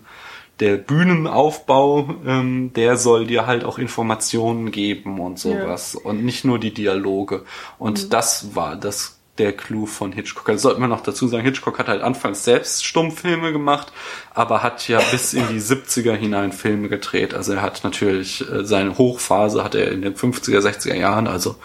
der 0.60 0.78
Bühnenaufbau, 0.78 2.16
ähm, 2.26 2.72
der 2.74 2.98
soll 2.98 3.28
dir 3.28 3.46
halt 3.46 3.64
auch 3.64 3.78
Informationen 3.78 4.72
geben 4.72 5.20
und 5.20 5.38
sowas. 5.38 5.94
Und 5.96 6.24
nicht 6.26 6.46
nur 6.46 6.58
die 6.58 6.74
Dialoge. 6.74 7.44
Und 7.78 8.06
Mhm. 8.06 8.10
das 8.10 8.56
war 8.56 8.76
das 8.76 9.17
der 9.38 9.54
Clou 9.54 9.86
von 9.86 10.12
Hitchcock. 10.12 10.46
Das 10.48 10.62
sollte 10.62 10.80
man 10.80 10.90
noch 10.90 11.02
dazu 11.02 11.28
sagen, 11.28 11.44
Hitchcock 11.44 11.80
hat 11.80 11.88
halt 11.88 12.02
anfangs 12.02 12.44
selbst 12.44 12.86
Stummfilme 12.86 13.52
gemacht, 13.52 13.92
aber 14.34 14.64
hat 14.64 14.88
ja 14.88 15.00
bis 15.12 15.34
in 15.34 15.48
die 15.48 15.60
70er 15.62 16.14
hinein 16.14 16.52
Filme 16.52 16.90
gedreht. 16.90 17.34
Also 17.34 17.54
er 17.54 17.62
hat 17.62 17.84
natürlich 17.84 18.42
äh, 18.52 18.66
seine 18.66 18.98
Hochphase 18.98 19.64
hat 19.64 19.76
er 19.76 19.92
in 19.92 20.02
den 20.02 20.16
50er, 20.16 20.60
60er 20.60 20.96
Jahren, 20.96 21.28
also 21.28 21.56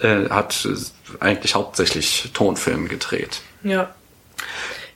äh, 0.00 0.28
hat 0.30 0.66
äh, 0.66 0.76
eigentlich 1.20 1.54
hauptsächlich 1.54 2.30
Tonfilme 2.34 2.88
gedreht. 2.88 3.40
Ja. 3.62 3.90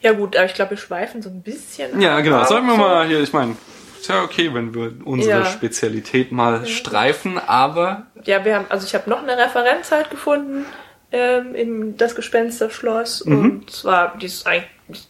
Ja 0.03 0.13
gut, 0.13 0.37
aber 0.37 0.47
ich 0.47 0.55
glaube, 0.55 0.71
wir 0.73 0.77
schweifen 0.79 1.23
so 1.23 1.29
ein 1.31 1.43
bisschen. 1.43 2.01
Ja, 2.01 2.21
genau. 2.21 2.45
Sollten 2.45 2.67
wir 2.67 2.77
mal 2.77 3.07
hier, 3.07 3.21
ich 3.21 3.33
meine, 3.33 3.57
ist 3.99 4.09
ja 4.09 4.23
okay, 4.23 4.53
wenn 4.53 4.75
wir 4.75 4.93
unsere 5.05 5.41
Ja. 5.41 5.47
Spezialität 5.47 6.31
mal 6.31 6.67
streifen, 6.67 7.39
aber 7.39 8.07
Ja, 8.25 8.45
wir 8.45 8.55
haben, 8.57 8.67
also 8.69 8.87
ich 8.87 8.95
habe 8.95 9.09
noch 9.11 9.23
eine 9.23 9.37
Referenz 9.37 9.91
halt 9.91 10.11
gefunden 10.11 10.67
ähm, 11.13 11.55
im 11.55 11.97
Das 11.97 12.15
Gespensterschloss 12.15 13.23
und 13.23 13.71
zwar, 13.71 14.17
die 14.19 14.27
ist 14.27 14.47
eigentlich 14.47 15.07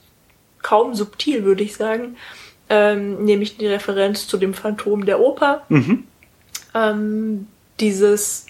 kaum 0.63 0.95
subtil, 0.95 1.45
würde 1.45 1.63
ich 1.63 1.77
sagen, 1.77 2.17
ähm, 2.69 3.25
nämlich 3.25 3.57
die 3.57 3.67
Referenz 3.67 4.27
zu 4.27 4.37
dem 4.37 4.53
Phantom 4.55 5.07
der 5.07 5.21
Oper. 5.21 5.63
Ähm, 6.75 7.47
dieses, 7.81 8.47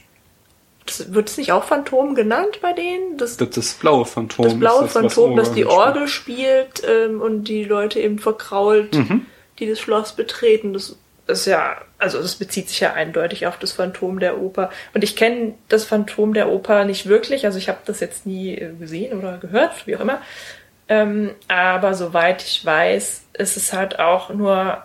wird 1.09 1.29
es 1.29 1.37
nicht 1.37 1.53
auch 1.53 1.65
Phantom 1.65 2.15
genannt 2.15 2.61
bei 2.63 2.73
denen? 2.73 3.17
Das, 3.19 3.37
das, 3.37 3.51
das 3.51 3.73
blaue 3.75 4.05
Phantom. 4.05 4.45
das 4.45 4.59
blaue 4.59 4.83
das, 4.85 4.93
Phantom, 4.93 5.37
das 5.37 5.53
die. 5.53 5.67
Orgel 5.67 6.09
spielt 6.09 6.83
ähm, 6.89 7.21
und 7.21 7.45
die 7.45 7.65
Leute 7.65 8.01
eben 8.01 8.19
verkrault, 8.19 8.95
Mhm. 8.95 9.27
die 9.59 9.69
das 9.69 9.79
Schloss 9.81 10.13
betreten. 10.13 10.73
Das 10.73 10.97
ist 11.27 11.47
ja, 11.47 11.77
also 11.99 12.21
das 12.21 12.37
bezieht 12.37 12.69
sich 12.69 12.81
ja 12.81 12.93
eindeutig 12.93 13.47
auf 13.47 13.59
das 13.59 13.73
Phantom 13.73 14.21
der 14.21 14.41
Oper. 14.41 14.71
Und 14.95 15.03
ich 15.03 15.17
kenne 15.17 15.55
das 15.69 15.85
Phantom 15.85 16.35
der 16.35 16.49
Oper 16.49 16.85
nicht 16.85 17.07
wirklich, 17.07 17.45
also 17.45 17.59
ich 17.59 17.69
habe 17.69 17.79
das 17.85 18.01
jetzt 18.01 18.27
nie 18.27 18.55
äh, 18.55 18.73
gesehen 18.79 19.19
oder 19.19 19.39
gehört, 19.39 19.87
wie 19.87 19.97
auch 19.97 20.01
immer. 20.01 20.21
Ähm, 20.89 21.31
aber 21.49 21.95
soweit 21.95 22.43
ich 22.43 22.65
weiß, 22.65 23.25
ist 23.33 23.57
es 23.57 23.73
halt 23.73 23.99
auch 23.99 24.31
nur 24.31 24.83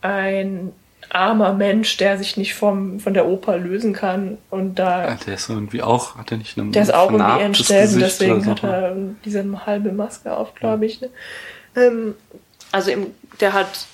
ein 0.00 0.72
armer 1.10 1.52
Mensch, 1.52 1.96
der 1.96 2.18
sich 2.18 2.36
nicht 2.36 2.54
vom, 2.54 2.98
von 2.98 3.14
der 3.14 3.26
Oper 3.26 3.56
lösen 3.56 3.92
kann 3.92 4.38
und 4.50 4.78
da 4.78 5.06
Ja, 5.06 5.14
der 5.26 5.34
ist 5.34 5.48
irgendwie 5.48 5.82
auch, 5.82 6.16
hat 6.16 6.32
er 6.32 6.38
nicht 6.38 6.58
eine 6.58 6.70
der 6.72 6.82
ist 6.82 6.94
auch 6.94 7.12
irgendwie 7.12 7.42
entstellt 7.42 7.92
und 7.92 8.00
deswegen 8.00 8.40
oder 8.40 8.50
hat 8.50 8.60
so? 8.60 8.66
er 8.66 8.96
diese 9.24 9.66
halbe 9.66 9.92
Maske 9.92 10.36
auf, 10.36 10.54
glaube 10.54 10.86
ich. 10.86 11.00
Ne? 11.00 11.10
Ähm, 11.76 12.14
also 12.72 12.90
im, 12.90 13.06
der 13.40 13.52
hat 13.52 13.86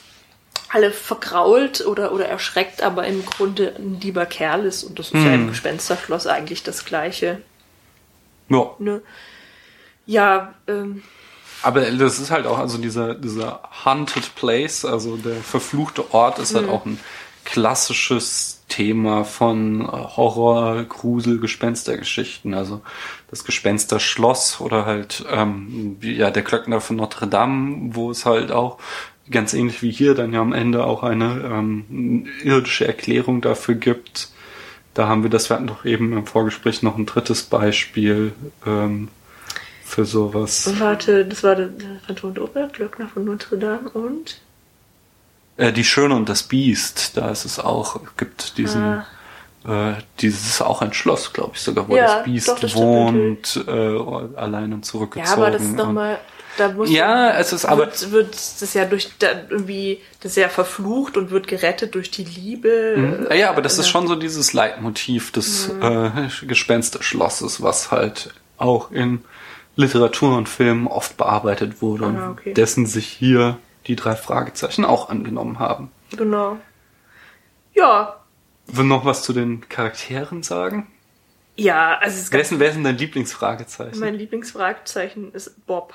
alle 0.73 0.93
verkrault 0.93 1.85
oder, 1.87 2.13
oder 2.13 2.27
erschreckt, 2.27 2.83
aber 2.83 3.07
im 3.07 3.25
Grunde 3.27 3.75
ein 3.79 4.01
lieber 4.01 4.27
Kerl 4.27 4.65
ist 4.65 4.85
und 4.85 4.99
das 4.99 5.07
ist 5.07 5.15
ja 5.15 5.33
Hm. 5.33 5.35
im 5.35 5.49
Gespensterschloss 5.49 6.27
eigentlich 6.27 6.63
das 6.63 6.85
Gleiche. 6.85 7.41
Ja, 8.49 8.71
Ne? 8.79 9.03
Ja, 10.07 10.55
ähm, 10.67 11.03
aber 11.63 11.83
das 11.83 12.19
ist 12.19 12.31
halt 12.31 12.47
auch, 12.47 12.59
also 12.59 12.79
dieser, 12.79 13.15
dieser 13.15 13.61
Haunted 13.85 14.35
Place, 14.35 14.85
also 14.85 15.17
der 15.17 15.37
verfluchte 15.37 16.13
Ort 16.15 16.39
ist 16.39 16.55
halt 16.55 16.69
auch 16.69 16.87
ein 16.87 16.99
klassisches 17.45 18.63
Thema 18.69 19.25
von 19.25 19.87
Horror, 19.91 20.85
Grusel, 20.85 21.39
Gespenstergeschichten. 21.39 22.55
Also 22.55 22.81
das 23.31 23.45
Gespensterschloss 23.45 24.61
oder 24.61 24.87
halt 24.87 25.25
ähm, 25.31 25.99
ja 26.01 26.31
der 26.31 26.43
Glöckner 26.43 26.81
von 26.81 26.97
Notre 26.97 27.27
Dame, 27.27 27.95
wo 27.95 28.11
es 28.11 28.25
halt 28.25 28.53
auch 28.53 28.79
ganz 29.31 29.55
ähnlich 29.55 29.83
wie 29.83 29.91
hier 29.91 30.15
dann 30.15 30.33
ja 30.33 30.41
am 30.41 30.53
Ende 30.53 30.85
auch 30.85 31.03
eine 31.03 31.43
ähm, 31.45 32.27
irdische 32.43 32.87
Erklärung 32.87 33.41
dafür 33.41 33.75
gibt. 33.75 34.29
Da 34.95 35.07
haben 35.09 35.23
wir 35.23 35.31
das, 35.31 35.49
wir 35.49 35.57
hatten 35.57 35.69
doch 35.69 35.85
eben 35.85 36.13
im 36.13 36.27
Vorgespräch 36.27 36.83
noch 36.83 36.99
ein 36.99 37.07
drittes 37.07 37.45
Beispiel 37.45 38.33
ähm, 38.67 39.09
für 39.85 40.05
sowas. 40.05 40.73
warte, 40.79 41.25
das 41.25 41.43
war 41.43 41.55
der 41.57 41.71
Phantom 42.07 42.35
der 42.35 42.45
Oper, 42.45 42.69
Glöckner 42.69 43.09
von 43.09 43.25
Notre 43.25 43.59
Dame 43.59 43.89
und 43.91 44.41
Äh, 45.57 45.73
die 45.73 45.85
Schöne 45.85 46.15
und 46.15 46.29
das 46.29 46.43
Biest, 46.43 47.17
da 47.17 47.31
ist 47.31 47.45
es 47.45 47.59
auch, 47.59 48.01
gibt 48.17 48.57
diesen, 48.59 49.03
äh, 49.67 49.93
dieses 50.21 50.49
ist 50.49 50.63
auch 50.63 50.81
ein 50.83 50.93
Schloss, 50.93 51.33
glaube 51.33 51.53
ich 51.55 51.61
sogar, 51.61 51.89
wo 51.89 51.95
Ah. 51.95 51.97
Ja, 51.97 52.17
das 52.17 52.25
Biest 52.25 52.49
doch, 52.49 52.59
das 52.59 52.75
wohnt, 52.75 53.65
äh, 53.67 53.71
allein 54.37 54.73
und 54.73 54.85
zurückgezogen. 54.85 55.29
ja, 55.29 55.37
aber 55.37 55.51
das 55.51 55.63
ist 55.63 55.77
nochmal, 55.77 56.19
da 56.61 56.69
muss 56.73 56.91
Ja, 56.91 57.31
es 57.39 57.53
ist 57.53 57.65
aber- 57.65 57.87
wird, 57.87 58.13
wird 58.13 58.35
das 58.35 58.75
ja 58.75 58.85
durch 58.85 59.11
da 59.19 59.29
irgendwie 59.49 60.01
das 60.21 60.33
ist 60.33 60.37
ja 60.37 60.49
verflucht 60.49 61.17
und 61.17 61.31
wird 61.31 61.49
gerettet 61.49 61.95
durch 61.95 62.11
die 62.11 62.25
Liebe. 62.25 62.95
Mhm. 62.97 63.27
Ja, 63.31 63.35
ja, 63.35 63.51
aber 63.51 63.63
das 63.63 63.79
ist 63.79 63.89
schon 63.89 64.07
so 64.07 64.15
dieses 64.15 64.53
Leitmotiv 64.53 65.33
des 65.33 65.71
äh, 65.81 66.11
Gespensterschlosses, 66.47 67.63
was 67.63 67.91
halt 67.91 68.35
auch 68.59 68.91
in 68.93 69.25
Literatur 69.77 70.37
und 70.37 70.49
Filmen 70.49 70.87
oft 70.87 71.17
bearbeitet 71.17 71.81
wurde 71.81 72.05
Ah, 72.05 72.09
und 72.09 72.21
okay. 72.33 72.53
dessen 72.55 72.87
sich 72.87 73.07
hier 73.07 73.57
die 73.87 73.97
drei 73.97 74.15
Fragezeichen 74.15 74.85
auch 74.85 75.09
angenommen 75.09 75.59
haben. 75.59 75.91
Genau. 76.17 76.59
Ja, 77.75 78.17
Will 78.73 78.85
noch 78.85 79.05
was 79.05 79.23
zu 79.23 79.33
den 79.33 79.69
Charakteren 79.69 80.43
sagen? 80.43 80.87
ja, 81.57 81.99
also 81.99 82.17
es 82.19 82.31
Wer 82.33 82.41
ist 82.41 82.45
ist 82.47 82.51
denn, 82.53 82.61
wer 82.61 82.69
ist 82.69 82.75
denn 82.77 82.85
dein 82.85 82.99
Lieblingsfragezeichen? 82.99 83.99
mein 84.01 84.15
Lieblingsfragezeichen 84.15 85.33
ist 85.33 85.67
Bob. 85.67 85.95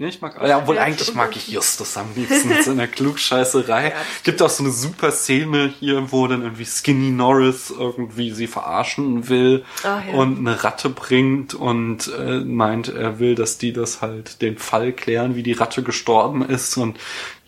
Ja, 0.00 0.06
ich 0.06 0.20
mag, 0.20 0.40
ja, 0.46 0.58
obwohl 0.58 0.76
Ja, 0.76 0.82
eigentlich 0.82 1.12
mag 1.14 1.34
ich 1.34 1.48
Justus 1.48 1.96
am 1.96 2.06
liebsten 2.14 2.48
mit 2.48 2.62
seiner 2.62 2.86
Klugscheißerei. 2.86 3.92
Gibt 4.22 4.40
auch 4.40 4.48
so 4.48 4.62
eine 4.62 4.70
super 4.72 5.10
Szene 5.10 5.74
hier, 5.80 6.12
wo 6.12 6.28
dann 6.28 6.42
irgendwie 6.42 6.66
Skinny 6.66 7.10
Norris 7.10 7.74
irgendwie 7.76 8.30
sie 8.30 8.46
verarschen 8.46 9.28
will 9.28 9.64
Ah, 9.82 10.00
ja. 10.08 10.14
und 10.14 10.38
eine 10.38 10.62
Ratte 10.62 10.88
bringt 10.88 11.54
und 11.54 12.12
äh, 12.16 12.38
meint, 12.38 12.86
er 12.86 13.18
will, 13.18 13.34
dass 13.34 13.58
die 13.58 13.72
das 13.72 14.00
halt 14.00 14.40
den 14.40 14.56
Fall 14.56 14.92
klären, 14.92 15.34
wie 15.34 15.42
die 15.42 15.52
Ratte 15.52 15.82
gestorben 15.82 16.48
ist 16.48 16.76
und 16.76 16.96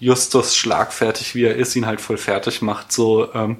Justus 0.00 0.56
schlagfertig 0.56 1.36
wie 1.36 1.44
er 1.44 1.54
ist, 1.54 1.76
ihn 1.76 1.86
halt 1.86 2.00
voll 2.00 2.16
fertig 2.18 2.62
macht, 2.62 2.90
so 2.90 3.32
ähm, 3.32 3.58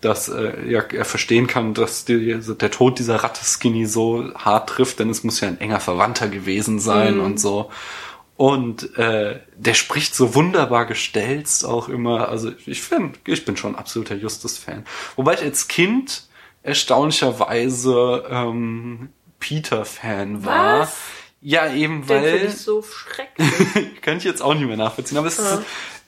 dass 0.00 0.28
äh, 0.28 0.68
ja, 0.68 0.80
er 0.80 1.04
verstehen 1.04 1.46
kann, 1.46 1.74
dass 1.74 2.06
die, 2.06 2.34
also 2.34 2.54
der 2.54 2.72
Tod 2.72 2.98
dieser 2.98 3.22
Ratte 3.22 3.44
Skinny 3.44 3.86
so 3.86 4.34
hart 4.34 4.68
trifft, 4.70 4.98
denn 4.98 5.10
es 5.10 5.22
muss 5.22 5.38
ja 5.40 5.46
ein 5.46 5.60
enger 5.60 5.78
Verwandter 5.78 6.26
gewesen 6.26 6.80
sein 6.80 7.20
und 7.20 7.38
so. 7.38 7.70
Und 8.42 8.98
äh, 8.98 9.38
der 9.54 9.74
spricht 9.74 10.16
so 10.16 10.34
wunderbar 10.34 10.86
gestelzt 10.86 11.64
auch 11.64 11.88
immer. 11.88 12.28
Also 12.28 12.50
ich 12.66 12.82
finde, 12.82 13.16
ich 13.24 13.44
bin 13.44 13.56
schon 13.56 13.76
absoluter 13.76 14.16
Justus-Fan. 14.16 14.84
Wobei 15.14 15.34
ich 15.34 15.42
als 15.42 15.68
Kind 15.68 16.26
erstaunlicherweise 16.64 18.24
ähm, 18.28 19.10
Peter-Fan 19.38 20.44
war. 20.44 20.80
Was? 20.80 20.98
Ja, 21.44 21.72
eben 21.72 22.02
Den 22.02 22.08
weil 22.08 22.44
ich 22.44 22.56
so 22.56 22.82
schrecklich. 22.82 23.48
kann 24.02 24.18
ich 24.18 24.24
jetzt 24.24 24.42
auch 24.42 24.54
nicht 24.54 24.66
mehr 24.66 24.76
nachvollziehen. 24.76 25.18
Aber 25.18 25.26
es 25.26 25.40
ist, 25.40 25.58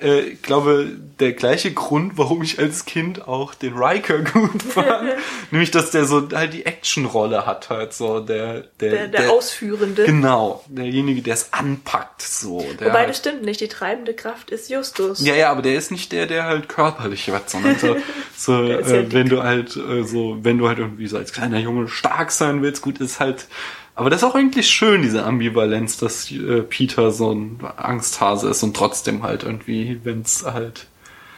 äh, 0.01 0.21
ich 0.21 0.43
glaube, 0.43 0.93
der 1.19 1.33
gleiche 1.33 1.73
Grund, 1.73 2.17
warum 2.17 2.43
ich 2.43 2.61
als 2.61 2.85
Kind 2.85 3.27
auch 3.27 3.53
den 3.53 3.75
Riker 3.75 4.19
gut 4.33 4.63
fand. 4.63 5.11
Nämlich, 5.51 5.73
dass 5.73 5.91
der 5.91 6.05
so 6.05 6.29
halt 6.33 6.53
die 6.53 6.67
Actionrolle 6.67 7.47
hat, 7.47 7.69
halt 7.69 7.95
so 7.95 8.21
der, 8.21 8.61
der, 8.81 8.91
Der, 8.91 9.09
der 9.09 9.31
Ausführende. 9.33 10.05
Genau, 10.05 10.65
derjenige, 10.69 11.21
der 11.21 11.35
es 11.35 11.53
anpackt, 11.53 12.23
so. 12.23 12.65
Der 12.79 12.89
Wobei 12.89 13.01
halt, 13.01 13.09
das 13.11 13.19
stimmt 13.19 13.43
nicht, 13.43 13.61
die 13.61 13.69
treibende 13.69 14.15
Kraft 14.15 14.51
ist 14.51 14.71
Justus. 14.71 15.25
ja, 15.25 15.35
ja, 15.35 15.51
aber 15.51 15.63
der 15.63 15.75
ist 15.75 15.91
nicht 15.91 16.13
der, 16.13 16.27
der 16.27 16.45
halt 16.45 16.69
körperlich 16.69 17.27
wird, 17.27 17.51
sondern 17.51 17.77
so, 17.79 17.97
so 18.37 18.63
ist 18.63 18.91
ja 18.91 18.99
äh, 18.99 19.13
wenn 19.13 19.29
du 19.29 19.43
halt 19.43 19.77
äh, 19.77 20.05
so, 20.05 20.39
wenn 20.43 20.59
du 20.59 20.69
halt 20.69 20.79
irgendwie 20.79 21.09
so 21.09 21.17
als 21.17 21.33
kleiner 21.33 21.59
Junge 21.59 21.89
stark 21.89 22.31
sein 22.31 22.63
willst, 22.63 22.83
gut 22.83 23.01
ist 23.01 23.19
halt. 23.19 23.49
Aber 23.95 24.11
das 24.11 24.23
ist 24.23 24.25
auch 24.25 24.35
eigentlich 24.35 24.69
schön, 24.69 25.03
diese 25.03 25.25
Ambivalenz, 25.25 25.99
dass 25.99 26.31
äh, 26.31 26.63
Peter 26.63 27.13
so 27.13 27.33
ein 27.33 27.61
Angsthase 27.77 28.49
ist 28.49 28.63
und 28.63 28.77
trotzdem 28.77 29.23
halt 29.23 29.45
irgendwie, 29.45 30.01
wenn 30.03 30.23
es 30.23 30.45
halt 30.45 30.87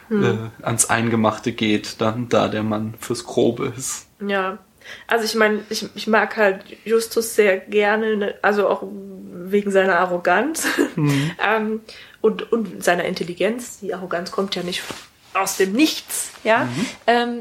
Hm. 0.09 0.25
äh, 0.25 0.65
ans 0.65 0.89
Eingemachte 0.89 1.53
geht, 1.53 2.01
dann 2.01 2.29
da 2.29 2.49
der 2.49 2.63
Mann 2.63 2.95
fürs 3.01 3.25
Grobe 3.25 3.73
ist. 3.77 4.07
Ja. 4.27 4.59
Also 5.09 5.25
ich 5.25 5.35
meine, 5.35 5.65
ich, 5.69 5.89
ich 5.97 6.07
mag 6.07 6.37
halt 6.37 6.65
Justus 6.85 7.35
sehr 7.35 7.59
gerne, 7.59 8.17
ne, 8.17 8.35
also 8.41 8.69
auch 8.69 8.85
wegen 8.85 9.73
seiner 9.73 9.99
Arroganz 9.99 10.69
ähm, 10.97 11.81
und, 12.21 12.53
und 12.53 12.85
seiner 12.85 13.05
Intelligenz. 13.05 13.81
Die 13.81 13.95
Arroganz 13.95 14.31
kommt 14.31 14.55
ja 14.55 14.63
nicht 14.63 14.83
aus 15.35 15.57
dem 15.57 15.73
Nichts, 15.73 16.31
ja. 16.45 16.69
Ähm, 17.07 17.41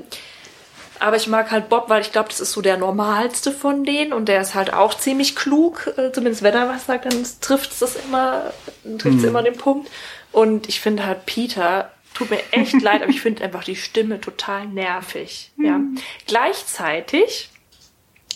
aber 0.99 1.17
ich 1.17 1.27
mag 1.27 1.51
halt 1.51 1.69
Bob, 1.69 1.89
weil 1.89 2.01
ich 2.01 2.11
glaube, 2.11 2.29
das 2.29 2.39
ist 2.39 2.51
so 2.51 2.61
der 2.61 2.77
normalste 2.77 3.51
von 3.51 3.83
denen 3.83 4.13
und 4.13 4.27
der 4.27 4.41
ist 4.41 4.55
halt 4.55 4.73
auch 4.73 4.93
ziemlich 4.93 5.35
klug. 5.35 5.91
Äh, 5.97 6.11
zumindest 6.11 6.43
wenn 6.43 6.53
er 6.53 6.69
was 6.69 6.85
sagt, 6.85 7.05
dann 7.05 7.25
trifft 7.41 7.71
es 7.81 7.95
immer, 7.95 8.53
trifft 8.97 9.19
es 9.19 9.23
immer 9.23 9.43
den 9.43 9.57
Punkt. 9.57 9.89
Und 10.31 10.67
ich 10.67 10.79
finde 10.79 11.05
halt 11.05 11.25
Peter, 11.25 11.91
tut 12.13 12.29
mir 12.29 12.41
echt 12.51 12.73
leid, 12.81 13.01
aber 13.01 13.11
ich 13.11 13.21
finde 13.21 13.43
einfach 13.43 13.63
die 13.63 13.75
Stimme 13.75 14.19
total 14.21 14.67
nervig. 14.67 15.51
Ja. 15.57 15.79
Gleichzeitig 16.27 17.49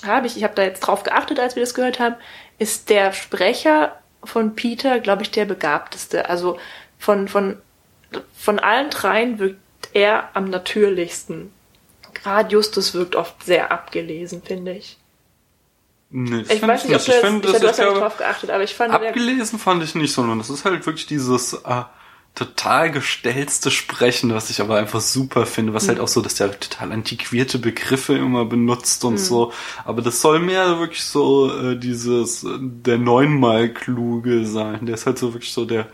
habe 0.05 0.27
ich, 0.27 0.37
ich 0.37 0.43
habe 0.43 0.55
da 0.55 0.63
jetzt 0.63 0.81
drauf 0.81 1.03
geachtet, 1.03 1.39
als 1.39 1.55
wir 1.55 1.63
das 1.63 1.73
gehört 1.73 1.99
haben, 1.99 2.15
ist 2.57 2.89
der 2.89 3.13
Sprecher 3.13 3.97
von 4.23 4.55
Peter, 4.55 4.99
glaube 4.99 5.23
ich, 5.23 5.31
der 5.31 5.45
begabteste. 5.45 6.29
Also 6.29 6.59
von, 6.97 7.27
von, 7.27 7.57
von 8.37 8.59
allen 8.59 8.89
dreien 8.89 9.39
wirkt 9.39 9.59
er 9.93 10.29
am 10.33 10.49
natürlichsten. 10.49 11.51
Gerade 12.23 12.51
Justus 12.51 12.93
wirkt 12.93 13.15
oft 13.15 13.43
sehr 13.43 13.71
abgelesen, 13.71 14.41
finde 14.43 14.73
ich. 14.73 14.97
Nee, 16.11 16.41
das 16.43 16.49
Ich 16.57 16.61
weiß 16.61 16.85
nicht, 16.85 16.95
ob 16.95 17.05
du, 17.05 17.11
Ich 17.11 17.15
jetzt, 17.17 17.25
finde, 17.25 17.47
ich, 17.47 17.53
das 17.53 17.61
du 17.61 17.67
hast 17.67 17.77
ja 17.77 17.89
nicht 17.89 18.01
drauf 18.01 18.17
geachtet, 18.17 18.49
aber 18.49 18.63
ich 18.63 18.73
fand, 18.75 18.93
abgelesen 18.93 19.59
fand 19.59 19.83
ich 19.83 19.93
nicht, 19.95 20.11
sondern 20.11 20.39
das 20.39 20.49
ist 20.49 20.65
halt 20.65 20.85
wirklich 20.87 21.05
dieses 21.05 21.53
äh, 21.53 21.83
total 22.33 22.89
gestellte 22.91 23.69
Sprechen, 23.69 24.33
was 24.33 24.49
ich 24.49 24.59
aber 24.59 24.77
einfach 24.77 25.01
super 25.01 25.45
finde, 25.45 25.73
was 25.75 25.83
Mhm. 25.83 25.89
halt 25.89 25.99
auch 25.99 26.07
so, 26.07 26.21
dass 26.21 26.35
der 26.35 26.59
total 26.59 26.91
antiquierte 26.91 27.59
Begriffe 27.59 28.15
immer 28.15 28.45
benutzt 28.45 29.03
Mhm. 29.03 29.09
und 29.09 29.17
so. 29.19 29.53
Aber 29.85 30.01
das 30.01 30.19
soll 30.21 30.39
mehr 30.39 30.79
wirklich 30.79 31.03
so 31.03 31.51
äh, 31.55 31.75
dieses 31.77 32.43
äh, 32.43 32.57
der 32.59 32.97
neunmal 32.97 33.69
kluge 33.71 34.45
sein. 34.47 34.87
Der 34.87 34.95
ist 34.95 35.05
halt 35.05 35.19
so 35.19 35.33
wirklich 35.33 35.53
so 35.53 35.65
der 35.65 35.87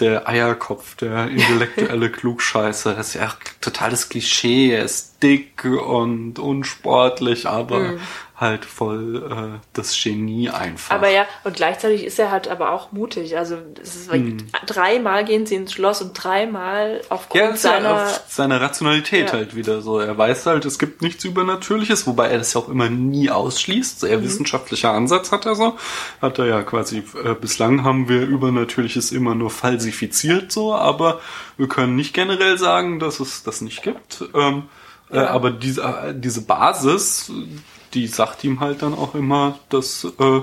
der 0.00 0.28
Eierkopf, 0.28 0.96
der 0.96 1.28
intellektuelle 1.28 2.10
Klugscheißer. 2.12 2.94
Das 2.94 3.08
ist 3.08 3.14
ja 3.14 3.28
auch 3.28 3.36
totales 3.60 4.08
Klischee. 4.08 4.70
Er 4.72 4.84
ist 4.84 5.22
dick 5.22 5.64
und 5.64 6.38
unsportlich, 6.38 7.46
aber 7.46 7.78
Mhm. 7.80 8.00
Halt 8.40 8.64
voll 8.64 9.22
äh, 9.30 9.58
das 9.74 9.94
Genie 10.02 10.48
einfach. 10.48 10.94
aber 10.94 11.10
ja, 11.10 11.26
und 11.44 11.54
gleichzeitig 11.56 12.04
ist 12.04 12.18
er 12.18 12.30
halt 12.30 12.48
aber 12.48 12.72
auch 12.72 12.90
mutig. 12.90 13.36
Also 13.36 13.58
es 13.82 13.94
ist, 13.96 14.10
dreimal 14.66 15.26
gehen 15.26 15.44
sie 15.44 15.56
ins 15.56 15.72
Schloss 15.74 16.00
und 16.00 16.14
dreimal 16.14 17.02
aufgrund 17.10 17.42
Hm. 17.44 17.50
Ja, 17.50 17.56
seiner 17.56 17.94
auf 17.94 18.20
seine 18.28 18.60
Rationalität 18.62 19.26
Ja. 19.26 19.32
halt 19.34 19.54
wieder 19.54 19.82
so. 19.82 19.98
Er 19.98 20.16
weiß 20.16 20.46
halt, 20.46 20.64
es 20.64 20.78
gibt 20.78 21.02
nichts 21.02 21.22
Übernatürliches, 21.24 22.06
wobei 22.06 22.28
er 22.28 22.38
das 22.38 22.54
ja 22.54 22.60
auch 22.62 22.70
immer 22.70 22.88
nie 22.88 23.28
ausschließt. 23.30 24.00
Sehr 24.00 24.18
Mhm. 24.18 24.22
wissenschaftlicher 24.24 24.90
Ansatz 24.92 25.32
hat 25.32 25.44
er 25.44 25.54
so. 25.54 25.76
Hat 26.22 26.38
er 26.38 26.46
ja 26.46 26.62
quasi, 26.62 27.04
äh, 27.22 27.34
bislang 27.34 27.84
haben 27.84 28.08
wir 28.08 28.22
Übernatürliches 28.22 29.12
immer 29.12 29.34
nur 29.34 29.50
falsifiziert 29.50 30.50
so, 30.50 30.74
aber 30.74 31.20
wir 31.58 31.68
können 31.68 31.94
nicht 31.94 32.14
generell 32.14 32.56
sagen, 32.56 33.00
dass 33.00 33.20
es 33.20 33.42
das 33.42 33.60
nicht 33.60 33.82
gibt. 33.82 34.24
Ähm, 34.34 34.62
äh, 35.10 35.16
Ja. 35.16 35.26
aber 35.30 35.50
diese, 35.50 35.82
äh, 35.82 36.14
diese 36.16 36.40
Basis, 36.42 37.30
die 37.94 38.06
sagt 38.06 38.44
ihm 38.44 38.60
halt 38.60 38.82
dann 38.82 38.94
auch 38.94 39.14
immer, 39.14 39.58
dass, 39.68 40.04
äh, 40.04 40.40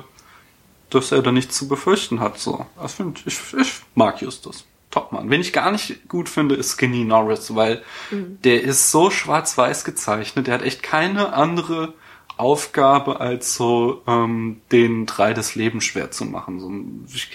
dass 0.90 1.12
er 1.12 1.22
da 1.22 1.32
nichts 1.32 1.58
zu 1.58 1.68
befürchten 1.68 2.20
hat. 2.20 2.40
So, 2.40 2.66
das 2.82 2.94
find, 2.94 3.24
ich, 3.26 3.40
ich 3.60 3.82
mag 3.96 4.22
Justus. 4.22 4.66
Topmann. 4.90 5.30
Wen 5.30 5.42
ich 5.42 5.52
gar 5.52 5.72
nicht 5.72 6.08
gut 6.08 6.30
finde, 6.30 6.56
ist 6.56 6.78
Skinny 6.78 7.04
Norris, 7.04 7.54
weil 7.56 7.84
der 8.10 8.64
ist 8.64 8.90
so 8.90 9.10
schwarz-weiß 9.10 9.84
gezeichnet. 9.84 10.48
Der 10.48 10.54
hat 10.54 10.62
echt 10.62 10.82
keine 10.82 11.34
andere 11.34 11.94
Aufgabe, 12.38 13.20
als 13.20 13.56
so 13.56 14.02
ähm, 14.08 14.62
den 14.72 15.06
drei 15.06 15.34
das 15.34 15.56
Leben 15.56 15.82
schwer 15.82 16.12
zu 16.12 16.26
machen. 16.26 16.60
So, 16.60 16.72
ich 17.16 17.30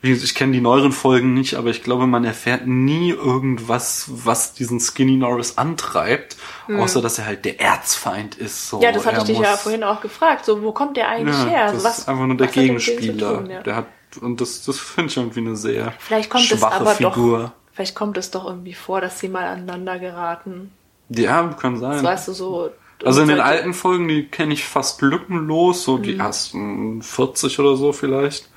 ich 0.00 0.34
kenne 0.34 0.52
die 0.52 0.60
neueren 0.60 0.92
Folgen 0.92 1.34
nicht, 1.34 1.54
aber 1.54 1.70
ich 1.70 1.82
glaube, 1.82 2.06
man 2.06 2.24
erfährt 2.24 2.66
nie 2.66 3.10
irgendwas, 3.10 4.06
was 4.08 4.52
diesen 4.52 4.78
Skinny 4.78 5.16
Norris 5.16 5.58
antreibt, 5.58 6.36
außer 6.68 7.02
dass 7.02 7.18
er 7.18 7.26
halt 7.26 7.44
der 7.44 7.60
Erzfeind 7.60 8.36
ist. 8.36 8.68
So, 8.68 8.80
Ja, 8.80 8.92
das 8.92 9.04
hatte 9.06 9.16
er 9.16 9.22
ich 9.22 9.28
dich 9.28 9.38
ja 9.38 9.56
vorhin 9.56 9.82
auch 9.82 10.00
gefragt. 10.00 10.44
So, 10.44 10.62
wo 10.62 10.72
kommt 10.72 10.96
der 10.96 11.08
eigentlich 11.08 11.36
ja, 11.36 11.46
her? 11.46 11.62
Also 11.64 11.74
das 11.76 11.84
was, 11.84 11.98
ist 11.98 12.08
einfach 12.08 12.26
nur 12.26 12.36
der 12.36 12.46
Gegenspieler. 12.46 13.38
tun, 13.38 13.50
ja. 13.50 13.62
Der 13.62 13.76
hat 13.76 13.86
und 14.20 14.40
das, 14.40 14.64
das 14.64 14.78
finde 14.78 15.10
ich 15.10 15.16
irgendwie 15.16 15.40
eine 15.40 15.56
sehr 15.56 15.92
Vielleicht 15.98 16.30
kommt 16.30 16.50
es 16.50 16.58
schwache 16.58 16.80
aber 16.80 16.94
Figur. 16.94 17.38
doch. 17.40 17.50
Vielleicht 17.72 17.94
kommt 17.94 18.16
es 18.18 18.30
doch 18.30 18.46
irgendwie 18.46 18.74
vor, 18.74 19.00
dass 19.00 19.20
sie 19.20 19.28
mal 19.28 19.46
aneinander 19.46 19.98
geraten. 19.98 20.72
Ja, 21.10 21.44
kann 21.60 21.78
sein. 21.78 21.92
Das 21.92 22.02
weißt 22.02 22.28
du 22.28 22.32
so. 22.32 22.70
Also 23.04 23.22
in 23.22 23.28
den 23.28 23.40
alten 23.40 23.74
Folgen, 23.74 24.08
die 24.08 24.24
kenne 24.26 24.54
ich 24.54 24.64
fast 24.64 25.02
lückenlos, 25.02 25.84
so 25.84 25.98
Mhm. 25.98 26.02
die 26.02 26.16
ersten 26.18 27.02
40 27.02 27.58
oder 27.60 27.76
so 27.76 27.92
vielleicht, 27.92 28.48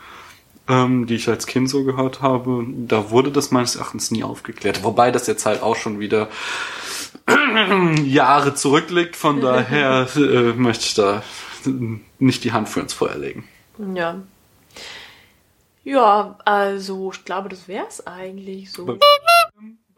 ähm, 0.67 1.05
die 1.07 1.15
ich 1.15 1.27
als 1.29 1.45
Kind 1.47 1.69
so 1.69 1.83
gehört 1.83 2.21
habe. 2.21 2.65
Da 2.87 3.09
wurde 3.11 3.31
das 3.31 3.51
meines 3.51 3.75
Erachtens 3.75 4.11
nie 4.11 4.23
aufgeklärt. 4.23 4.83
Wobei 4.83 5.11
das 5.11 5.27
jetzt 5.27 5.45
halt 5.45 5.61
auch 5.61 5.75
schon 5.75 5.99
wieder 5.99 6.29
Jahre 8.05 8.53
zurückliegt. 8.55 9.15
Von 9.15 9.41
daher 9.41 10.07
äh, 10.15 10.53
möchte 10.53 10.85
ich 10.85 10.93
da 10.93 11.23
nicht 12.19 12.43
die 12.43 12.51
Hand 12.51 12.69
für 12.69 12.79
ins 12.79 12.93
Feuer 12.93 13.17
legen. 13.17 13.47
Ja. 13.95 14.21
Ja, 15.83 16.37
also 16.45 17.11
ich 17.11 17.25
glaube, 17.25 17.49
das 17.49 17.67
wär's 17.67 18.05
eigentlich 18.05 18.71
so. 18.71 18.83
Aber- 18.83 18.99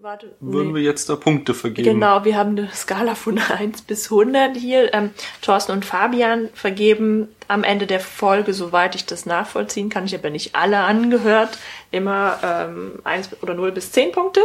Warte. 0.03 0.35
Würden 0.41 0.73
nee. 0.73 0.79
wir 0.79 0.81
jetzt 0.81 1.07
da 1.07 1.15
Punkte 1.15 1.53
vergeben? 1.53 1.87
Genau, 1.87 2.25
wir 2.25 2.35
haben 2.35 2.57
eine 2.57 2.67
Skala 2.73 3.15
von 3.15 3.39
1 3.57 3.83
bis 3.83 4.11
100 4.11 4.57
hier. 4.57 4.93
Ähm, 4.93 5.11
Thorsten 5.41 5.71
und 5.71 5.85
Fabian 5.85 6.49
vergeben 6.53 7.29
am 7.47 7.63
Ende 7.63 7.87
der 7.87 8.01
Folge, 8.01 8.53
soweit 8.53 8.95
ich 8.95 9.05
das 9.05 9.25
nachvollziehen 9.25 9.87
kann, 9.87 10.03
ich 10.03 10.13
habe 10.13 10.25
ja 10.25 10.29
nicht 10.31 10.55
alle 10.55 10.79
angehört, 10.79 11.57
immer 11.91 12.37
ähm, 12.43 12.99
1 13.05 13.41
oder 13.41 13.53
0 13.53 13.71
bis 13.71 13.93
10 13.93 14.11
Punkte. 14.11 14.41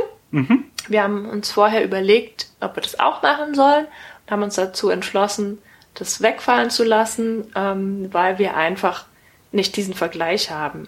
Wir 0.86 1.02
haben 1.02 1.28
uns 1.28 1.50
vorher 1.50 1.82
überlegt, 1.84 2.50
ob 2.60 2.76
wir 2.76 2.82
das 2.84 3.00
auch 3.00 3.22
machen 3.22 3.56
sollen 3.56 3.86
und 3.86 4.30
haben 4.30 4.44
uns 4.44 4.54
dazu 4.54 4.90
entschlossen, 4.90 5.58
das 5.94 6.22
wegfallen 6.22 6.70
zu 6.70 6.84
lassen, 6.84 7.50
ähm, 7.56 8.08
weil 8.12 8.38
wir 8.38 8.56
einfach 8.56 9.06
nicht 9.50 9.74
diesen 9.76 9.94
Vergleich 9.94 10.52
haben. 10.52 10.86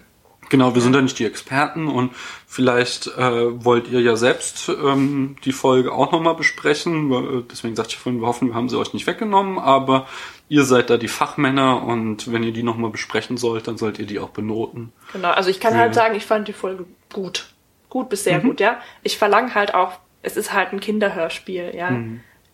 Genau, 0.51 0.75
wir 0.75 0.83
sind 0.83 0.95
ja 0.95 1.01
nicht 1.01 1.19
die 1.19 1.25
Experten 1.25 1.87
und 1.87 2.13
vielleicht 2.47 3.07
äh, 3.07 3.65
wollt 3.65 3.89
ihr 3.89 4.01
ja 4.01 4.17
selbst 4.17 4.69
ähm, 4.69 5.37
die 5.45 5.53
Folge 5.53 5.93
auch 5.93 6.11
nochmal 6.11 6.35
besprechen. 6.35 7.13
Äh, 7.13 7.43
Deswegen 7.51 7.77
sagte 7.77 7.93
ich 7.93 7.99
vorhin, 7.99 8.21
wir 8.21 8.27
hoffen, 8.27 8.49
wir 8.49 8.55
haben 8.57 8.69
sie 8.69 8.77
euch 8.77 8.93
nicht 8.93 9.07
weggenommen, 9.07 9.61
aber 9.61 10.09
ihr 10.49 10.65
seid 10.65 10.91
da 10.91 10.97
die 10.97 11.09
Fachmänner 11.09 11.85
und 11.85 12.33
wenn 12.33 12.43
ihr 12.43 12.53
die 12.53 12.65
nochmal 12.65 12.91
besprechen 12.91 13.37
sollt, 13.37 13.69
dann 13.69 13.79
sollt 13.79 14.01
ihr 14.01 14.07
die 14.07 14.19
auch 14.19 14.31
benoten. 14.31 14.93
Genau, 15.13 15.31
also 15.31 15.49
ich 15.51 15.61
kann 15.61 15.79
halt 15.79 15.95
sagen, 15.95 16.17
ich 16.17 16.27
fand 16.27 16.49
die 16.49 16.53
Folge 16.53 16.85
gut. 17.13 17.51
Gut 17.89 18.09
bis 18.09 18.25
sehr 18.25 18.41
gut, 18.41 18.59
ja. 18.59 18.81
Ich 19.05 19.19
verlange 19.19 19.55
halt 19.55 19.75
auch, 19.75 19.93
es 20.23 20.37
ist 20.37 20.53
halt 20.53 20.73
ein 20.73 20.81
Kinderhörspiel, 20.81 21.73
ja. 21.77 21.97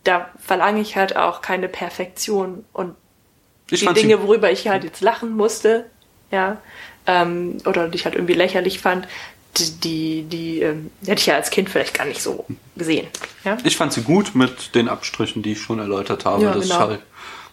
Da 0.04 0.28
verlange 0.38 0.82
ich 0.82 0.96
halt 0.96 1.16
auch 1.16 1.40
keine 1.40 1.68
Perfektion 1.68 2.66
und 2.74 2.94
Ich 3.70 3.80
die 3.80 3.94
Dinge, 3.94 4.22
worüber 4.22 4.52
ich 4.52 4.68
halt 4.68 4.84
jetzt 4.84 5.00
lachen 5.00 5.34
musste, 5.34 5.86
ja, 6.30 6.58
ähm, 7.06 7.58
oder 7.64 7.88
die 7.88 7.96
ich 7.96 8.04
halt 8.04 8.14
irgendwie 8.14 8.34
lächerlich 8.34 8.80
fand, 8.80 9.06
die, 9.82 10.22
die, 10.22 10.60
ähm, 10.60 10.90
hätte 11.06 11.20
ich 11.20 11.26
ja 11.26 11.36
als 11.36 11.50
Kind 11.50 11.70
vielleicht 11.70 11.94
gar 11.94 12.04
nicht 12.04 12.20
so 12.20 12.44
gesehen, 12.76 13.06
ja. 13.44 13.56
Ich 13.64 13.76
fand 13.76 13.92
sie 13.92 14.02
gut 14.02 14.34
mit 14.34 14.74
den 14.74 14.88
Abstrichen, 14.88 15.42
die 15.42 15.52
ich 15.52 15.60
schon 15.60 15.78
erläutert 15.78 16.24
habe, 16.24 16.42
Ja, 16.44 16.52
dass 16.52 16.64
ich 16.64 16.70
genau. 16.70 16.88
halt 16.88 17.00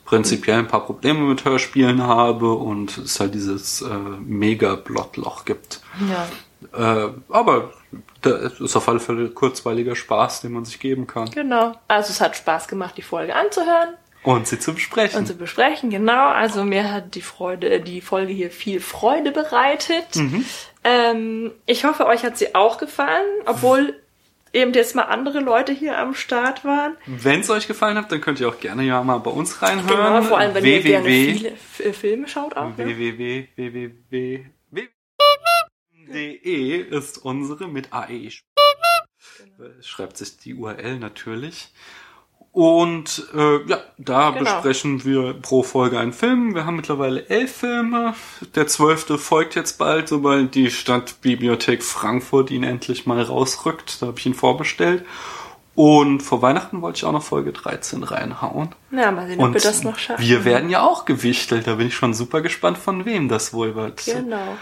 prinzipiell 0.06 0.60
ein 0.60 0.68
paar 0.68 0.86
Probleme 0.86 1.22
mit 1.22 1.46
Hörspielen 1.46 2.04
habe 2.04 2.54
und 2.54 2.98
es 2.98 3.20
halt 3.20 3.34
dieses 3.34 3.82
äh, 3.82 3.88
Mega-Blottloch 4.26 5.46
gibt. 5.46 5.80
Ja. 6.10 6.28
Äh, 7.06 7.10
aber 7.30 7.74
da 8.22 8.36
ist 8.36 8.76
auf 8.76 8.88
alle 8.88 9.00
Fälle 9.00 9.30
kurzweiliger 9.30 9.96
Spaß, 9.96 10.42
den 10.42 10.54
man 10.54 10.66
sich 10.66 10.80
geben 10.80 11.08
kann. 11.08 11.30
Genau. 11.32 11.74
Also 11.88 12.12
es 12.12 12.22
hat 12.22 12.36
Spaß 12.36 12.68
gemacht, 12.68 12.96
die 12.98 13.02
Folge 13.02 13.36
anzuhören 13.36 13.90
Und 14.24 14.48
sie 14.48 14.60
zu 14.60 14.74
besprechen. 14.74 15.20
und 15.20 15.26
zu 15.26 15.36
besprechen, 15.36 15.90
genau. 15.90 16.30
Also 16.30 16.64
mir 16.64 16.92
hat 16.92 17.16
die 17.16 17.22
Freude, 17.22 17.82
die 17.82 18.02
Folge 18.02 18.34
hier 18.34 18.52
viel 18.52 18.80
Freude 18.80 19.32
bereitet. 19.32 20.06
Ähm, 20.84 21.52
ich 21.66 21.86
hoffe, 21.86 22.06
euch 22.06 22.24
hat 22.24 22.38
sie 22.38 22.56
auch 22.56 22.78
gefallen, 22.78 23.28
obwohl 23.46 24.00
eben 24.54 24.74
jetzt 24.74 24.96
mal 24.96 25.04
andere 25.04 25.40
Leute 25.40 25.72
hier 25.74 25.98
am 25.98 26.14
Start 26.14 26.64
waren. 26.64 26.96
Wenn 27.06 27.42
es 27.42 27.50
euch 27.50 27.68
gefallen 27.68 27.98
hat, 27.98 28.12
dann 28.12 28.22
könnt 28.22 28.40
ihr 28.40 28.48
auch 28.48 28.60
gerne 28.60 28.84
ja 28.84 29.04
mal 29.04 29.18
bei 29.18 29.32
uns 29.32 29.62
reinhören. 29.62 29.88
Genau, 29.88 30.22
vor 30.22 30.38
allem, 30.38 30.54
wenn 30.54 30.66
ihr 30.66 30.82
gerne 30.82 31.06
www. 31.06 31.34
viele 31.34 31.52
F 31.52 31.80
äh, 31.80 31.94
Filme 31.94 32.28
schaut 32.28 32.56
auch. 32.56 32.78
Ne? 32.78 32.78
www. 32.78 33.48
www. 33.56 34.46
De 36.14 36.78
ist 36.78 37.18
unsere 37.18 37.68
mit 37.68 37.92
AE. 37.92 38.30
Genau. 39.38 39.70
Schreibt 39.82 40.18
sich 40.18 40.38
die 40.38 40.54
URL 40.54 41.00
natürlich. 41.00 41.72
Und 42.54 43.26
äh, 43.36 43.66
ja, 43.68 43.80
da 43.98 44.30
Genau. 44.30 44.44
besprechen 44.44 45.04
wir 45.04 45.34
pro 45.34 45.64
Folge 45.64 46.00
einen 46.00 46.14
Film. 46.14 46.54
Wir 46.54 46.66
haben 46.66 46.76
mittlerweile 46.76 47.28
elf 47.28 47.52
Filme. 47.58 48.14
Der 48.54 48.68
zwölfte 48.68 49.18
folgt 49.18 49.56
jetzt 49.56 49.80
bald, 49.80 50.08
sobald 50.08 50.54
die 50.54 50.70
Stadtbibliothek 50.70 51.84
Frankfurt 51.84 52.52
ihn 52.52 52.64
endlich 52.64 53.08
mal 53.08 53.22
rausrückt. 53.24 54.02
Da 54.02 54.06
habe 54.08 54.20
ich 54.20 54.26
ihn 54.28 54.36
vorbestellt. 54.36 55.04
Und 55.76 56.22
vor 56.22 56.44
Weihnachten 56.44 56.84
wollte 56.84 56.98
ich 56.98 57.06
auch 57.06 57.12
noch 57.12 57.24
Folge 57.24 57.52
13 57.54 58.04
reinhauen. 58.04 58.70
Na, 58.92 59.10
mal 59.12 59.26
sehen, 59.26 59.40
ob 59.40 59.46
Und 59.48 59.54
wir 59.56 59.62
das 59.62 59.84
noch 59.84 59.98
schaffen. 59.98 60.24
wir 60.24 60.46
werden 60.46 60.70
ja 60.70 60.84
auch 60.84 61.06
gewichtelt. 61.06 61.66
Da 61.66 61.74
bin 61.76 61.88
ich 61.88 61.96
schon 61.96 62.14
super 62.14 62.42
gespannt, 62.42 62.78
von 62.78 63.06
wem 63.06 63.30
das 63.30 63.54
wohl 63.56 63.74
wird. 63.74 64.06
Genau. 64.06 64.56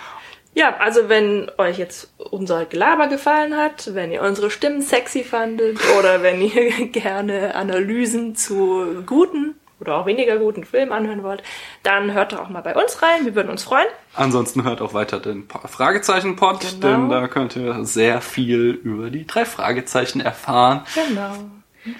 Ja, 0.54 0.76
also 0.78 1.08
wenn 1.08 1.49
euch 1.58 1.78
jetzt 1.78 2.12
unser 2.18 2.66
Gelaber 2.66 3.08
gefallen 3.08 3.56
hat, 3.56 3.93
wenn 3.93 4.12
ihr 4.12 4.22
unsere 4.22 4.52
Stimmen 4.52 4.82
sexy 4.82 5.24
fandet 5.24 5.80
oder 5.99 6.22
wenn 6.24 6.41
ihr 6.41 6.88
gerne 6.91 7.56
Analysen 7.56 8.36
zu 8.36 9.04
guten 9.06 9.56
oder 9.80 9.95
auch 9.95 10.06
weniger 10.06 10.38
guten 10.38 10.64
Filmen 10.66 10.91
anhören 10.91 11.24
wollt, 11.24 11.41
dann 11.84 12.14
hört 12.14 12.34
doch 12.34 12.39
auch 12.39 12.49
mal 12.49 12.62
bei 12.62 12.76
uns 12.76 13.02
rein. 13.02 13.26
Wir 13.26 13.34
würden 13.34 13.49
uns 13.49 13.64
freuen. 13.64 13.88
Ansonsten 14.14 14.64
hört 14.64 14.82
auch 14.82 14.93
weiter 14.93 15.20
den 15.20 15.47
Fragezeichen-Pod, 15.47 16.60
Genau. 16.60 16.88
denn 16.88 17.10
da 17.10 17.28
könnt 17.28 17.56
ihr 17.56 17.84
sehr 17.86 18.22
viel 18.22 18.72
über 18.84 19.10
die 19.10 19.26
drei 19.26 19.45
Fragezeichen 19.45 20.22
erfahren. 20.22 20.84
Genau. 20.93 21.34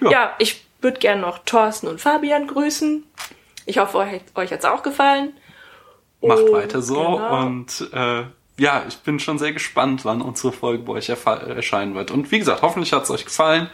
Ja. 0.02 0.12
Ja, 0.12 0.34
ich 0.38 0.64
würde 0.82 1.00
gerne 1.00 1.22
noch 1.22 1.40
Thorsten 1.40 1.88
und 1.88 2.00
Fabian 2.02 2.46
grüßen. 2.48 3.04
Ich 3.66 3.78
hoffe, 3.80 3.98
euch, 3.98 4.22
euch 4.36 4.52
hat's 4.52 4.66
auch 4.66 4.84
gefallen. 4.84 5.34
Macht 6.22 6.52
weiter 6.52 6.84
so 6.84 6.94
genau. 6.96 7.46
und 7.46 7.90
äh, 7.94 8.24
ja, 8.62 8.86
ich 8.88 8.98
bin 8.98 9.20
schon 9.20 9.40
sehr 9.40 9.54
gespannt, 9.54 10.06
wann 10.06 10.22
unsere 10.22 10.54
Folge 10.54 10.84
bei 10.84 10.94
euch 10.94 11.10
erscheinen 11.10 11.96
wird. 11.96 12.12
Und 12.12 12.32
wie 12.32 12.38
gesagt, 12.38 12.62
hoffentlich 12.62 12.94
hat 12.94 13.04
es 13.04 13.10
euch 13.10 13.26
gefallen. 13.26 13.72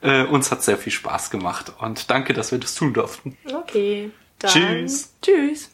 Äh, 0.00 0.26
uns 0.26 0.52
hat 0.52 0.62
sehr 0.62 0.78
viel 0.78 0.92
Spaß 0.92 1.30
gemacht 1.30 1.72
und 1.80 2.08
danke, 2.08 2.34
dass 2.34 2.52
wir 2.52 2.60
das 2.60 2.76
tun 2.76 2.94
durften. 2.94 3.36
Okay. 3.52 4.12
Dann 4.38 4.52
Tschüss. 4.52 5.12
Tschüss. 5.20 5.70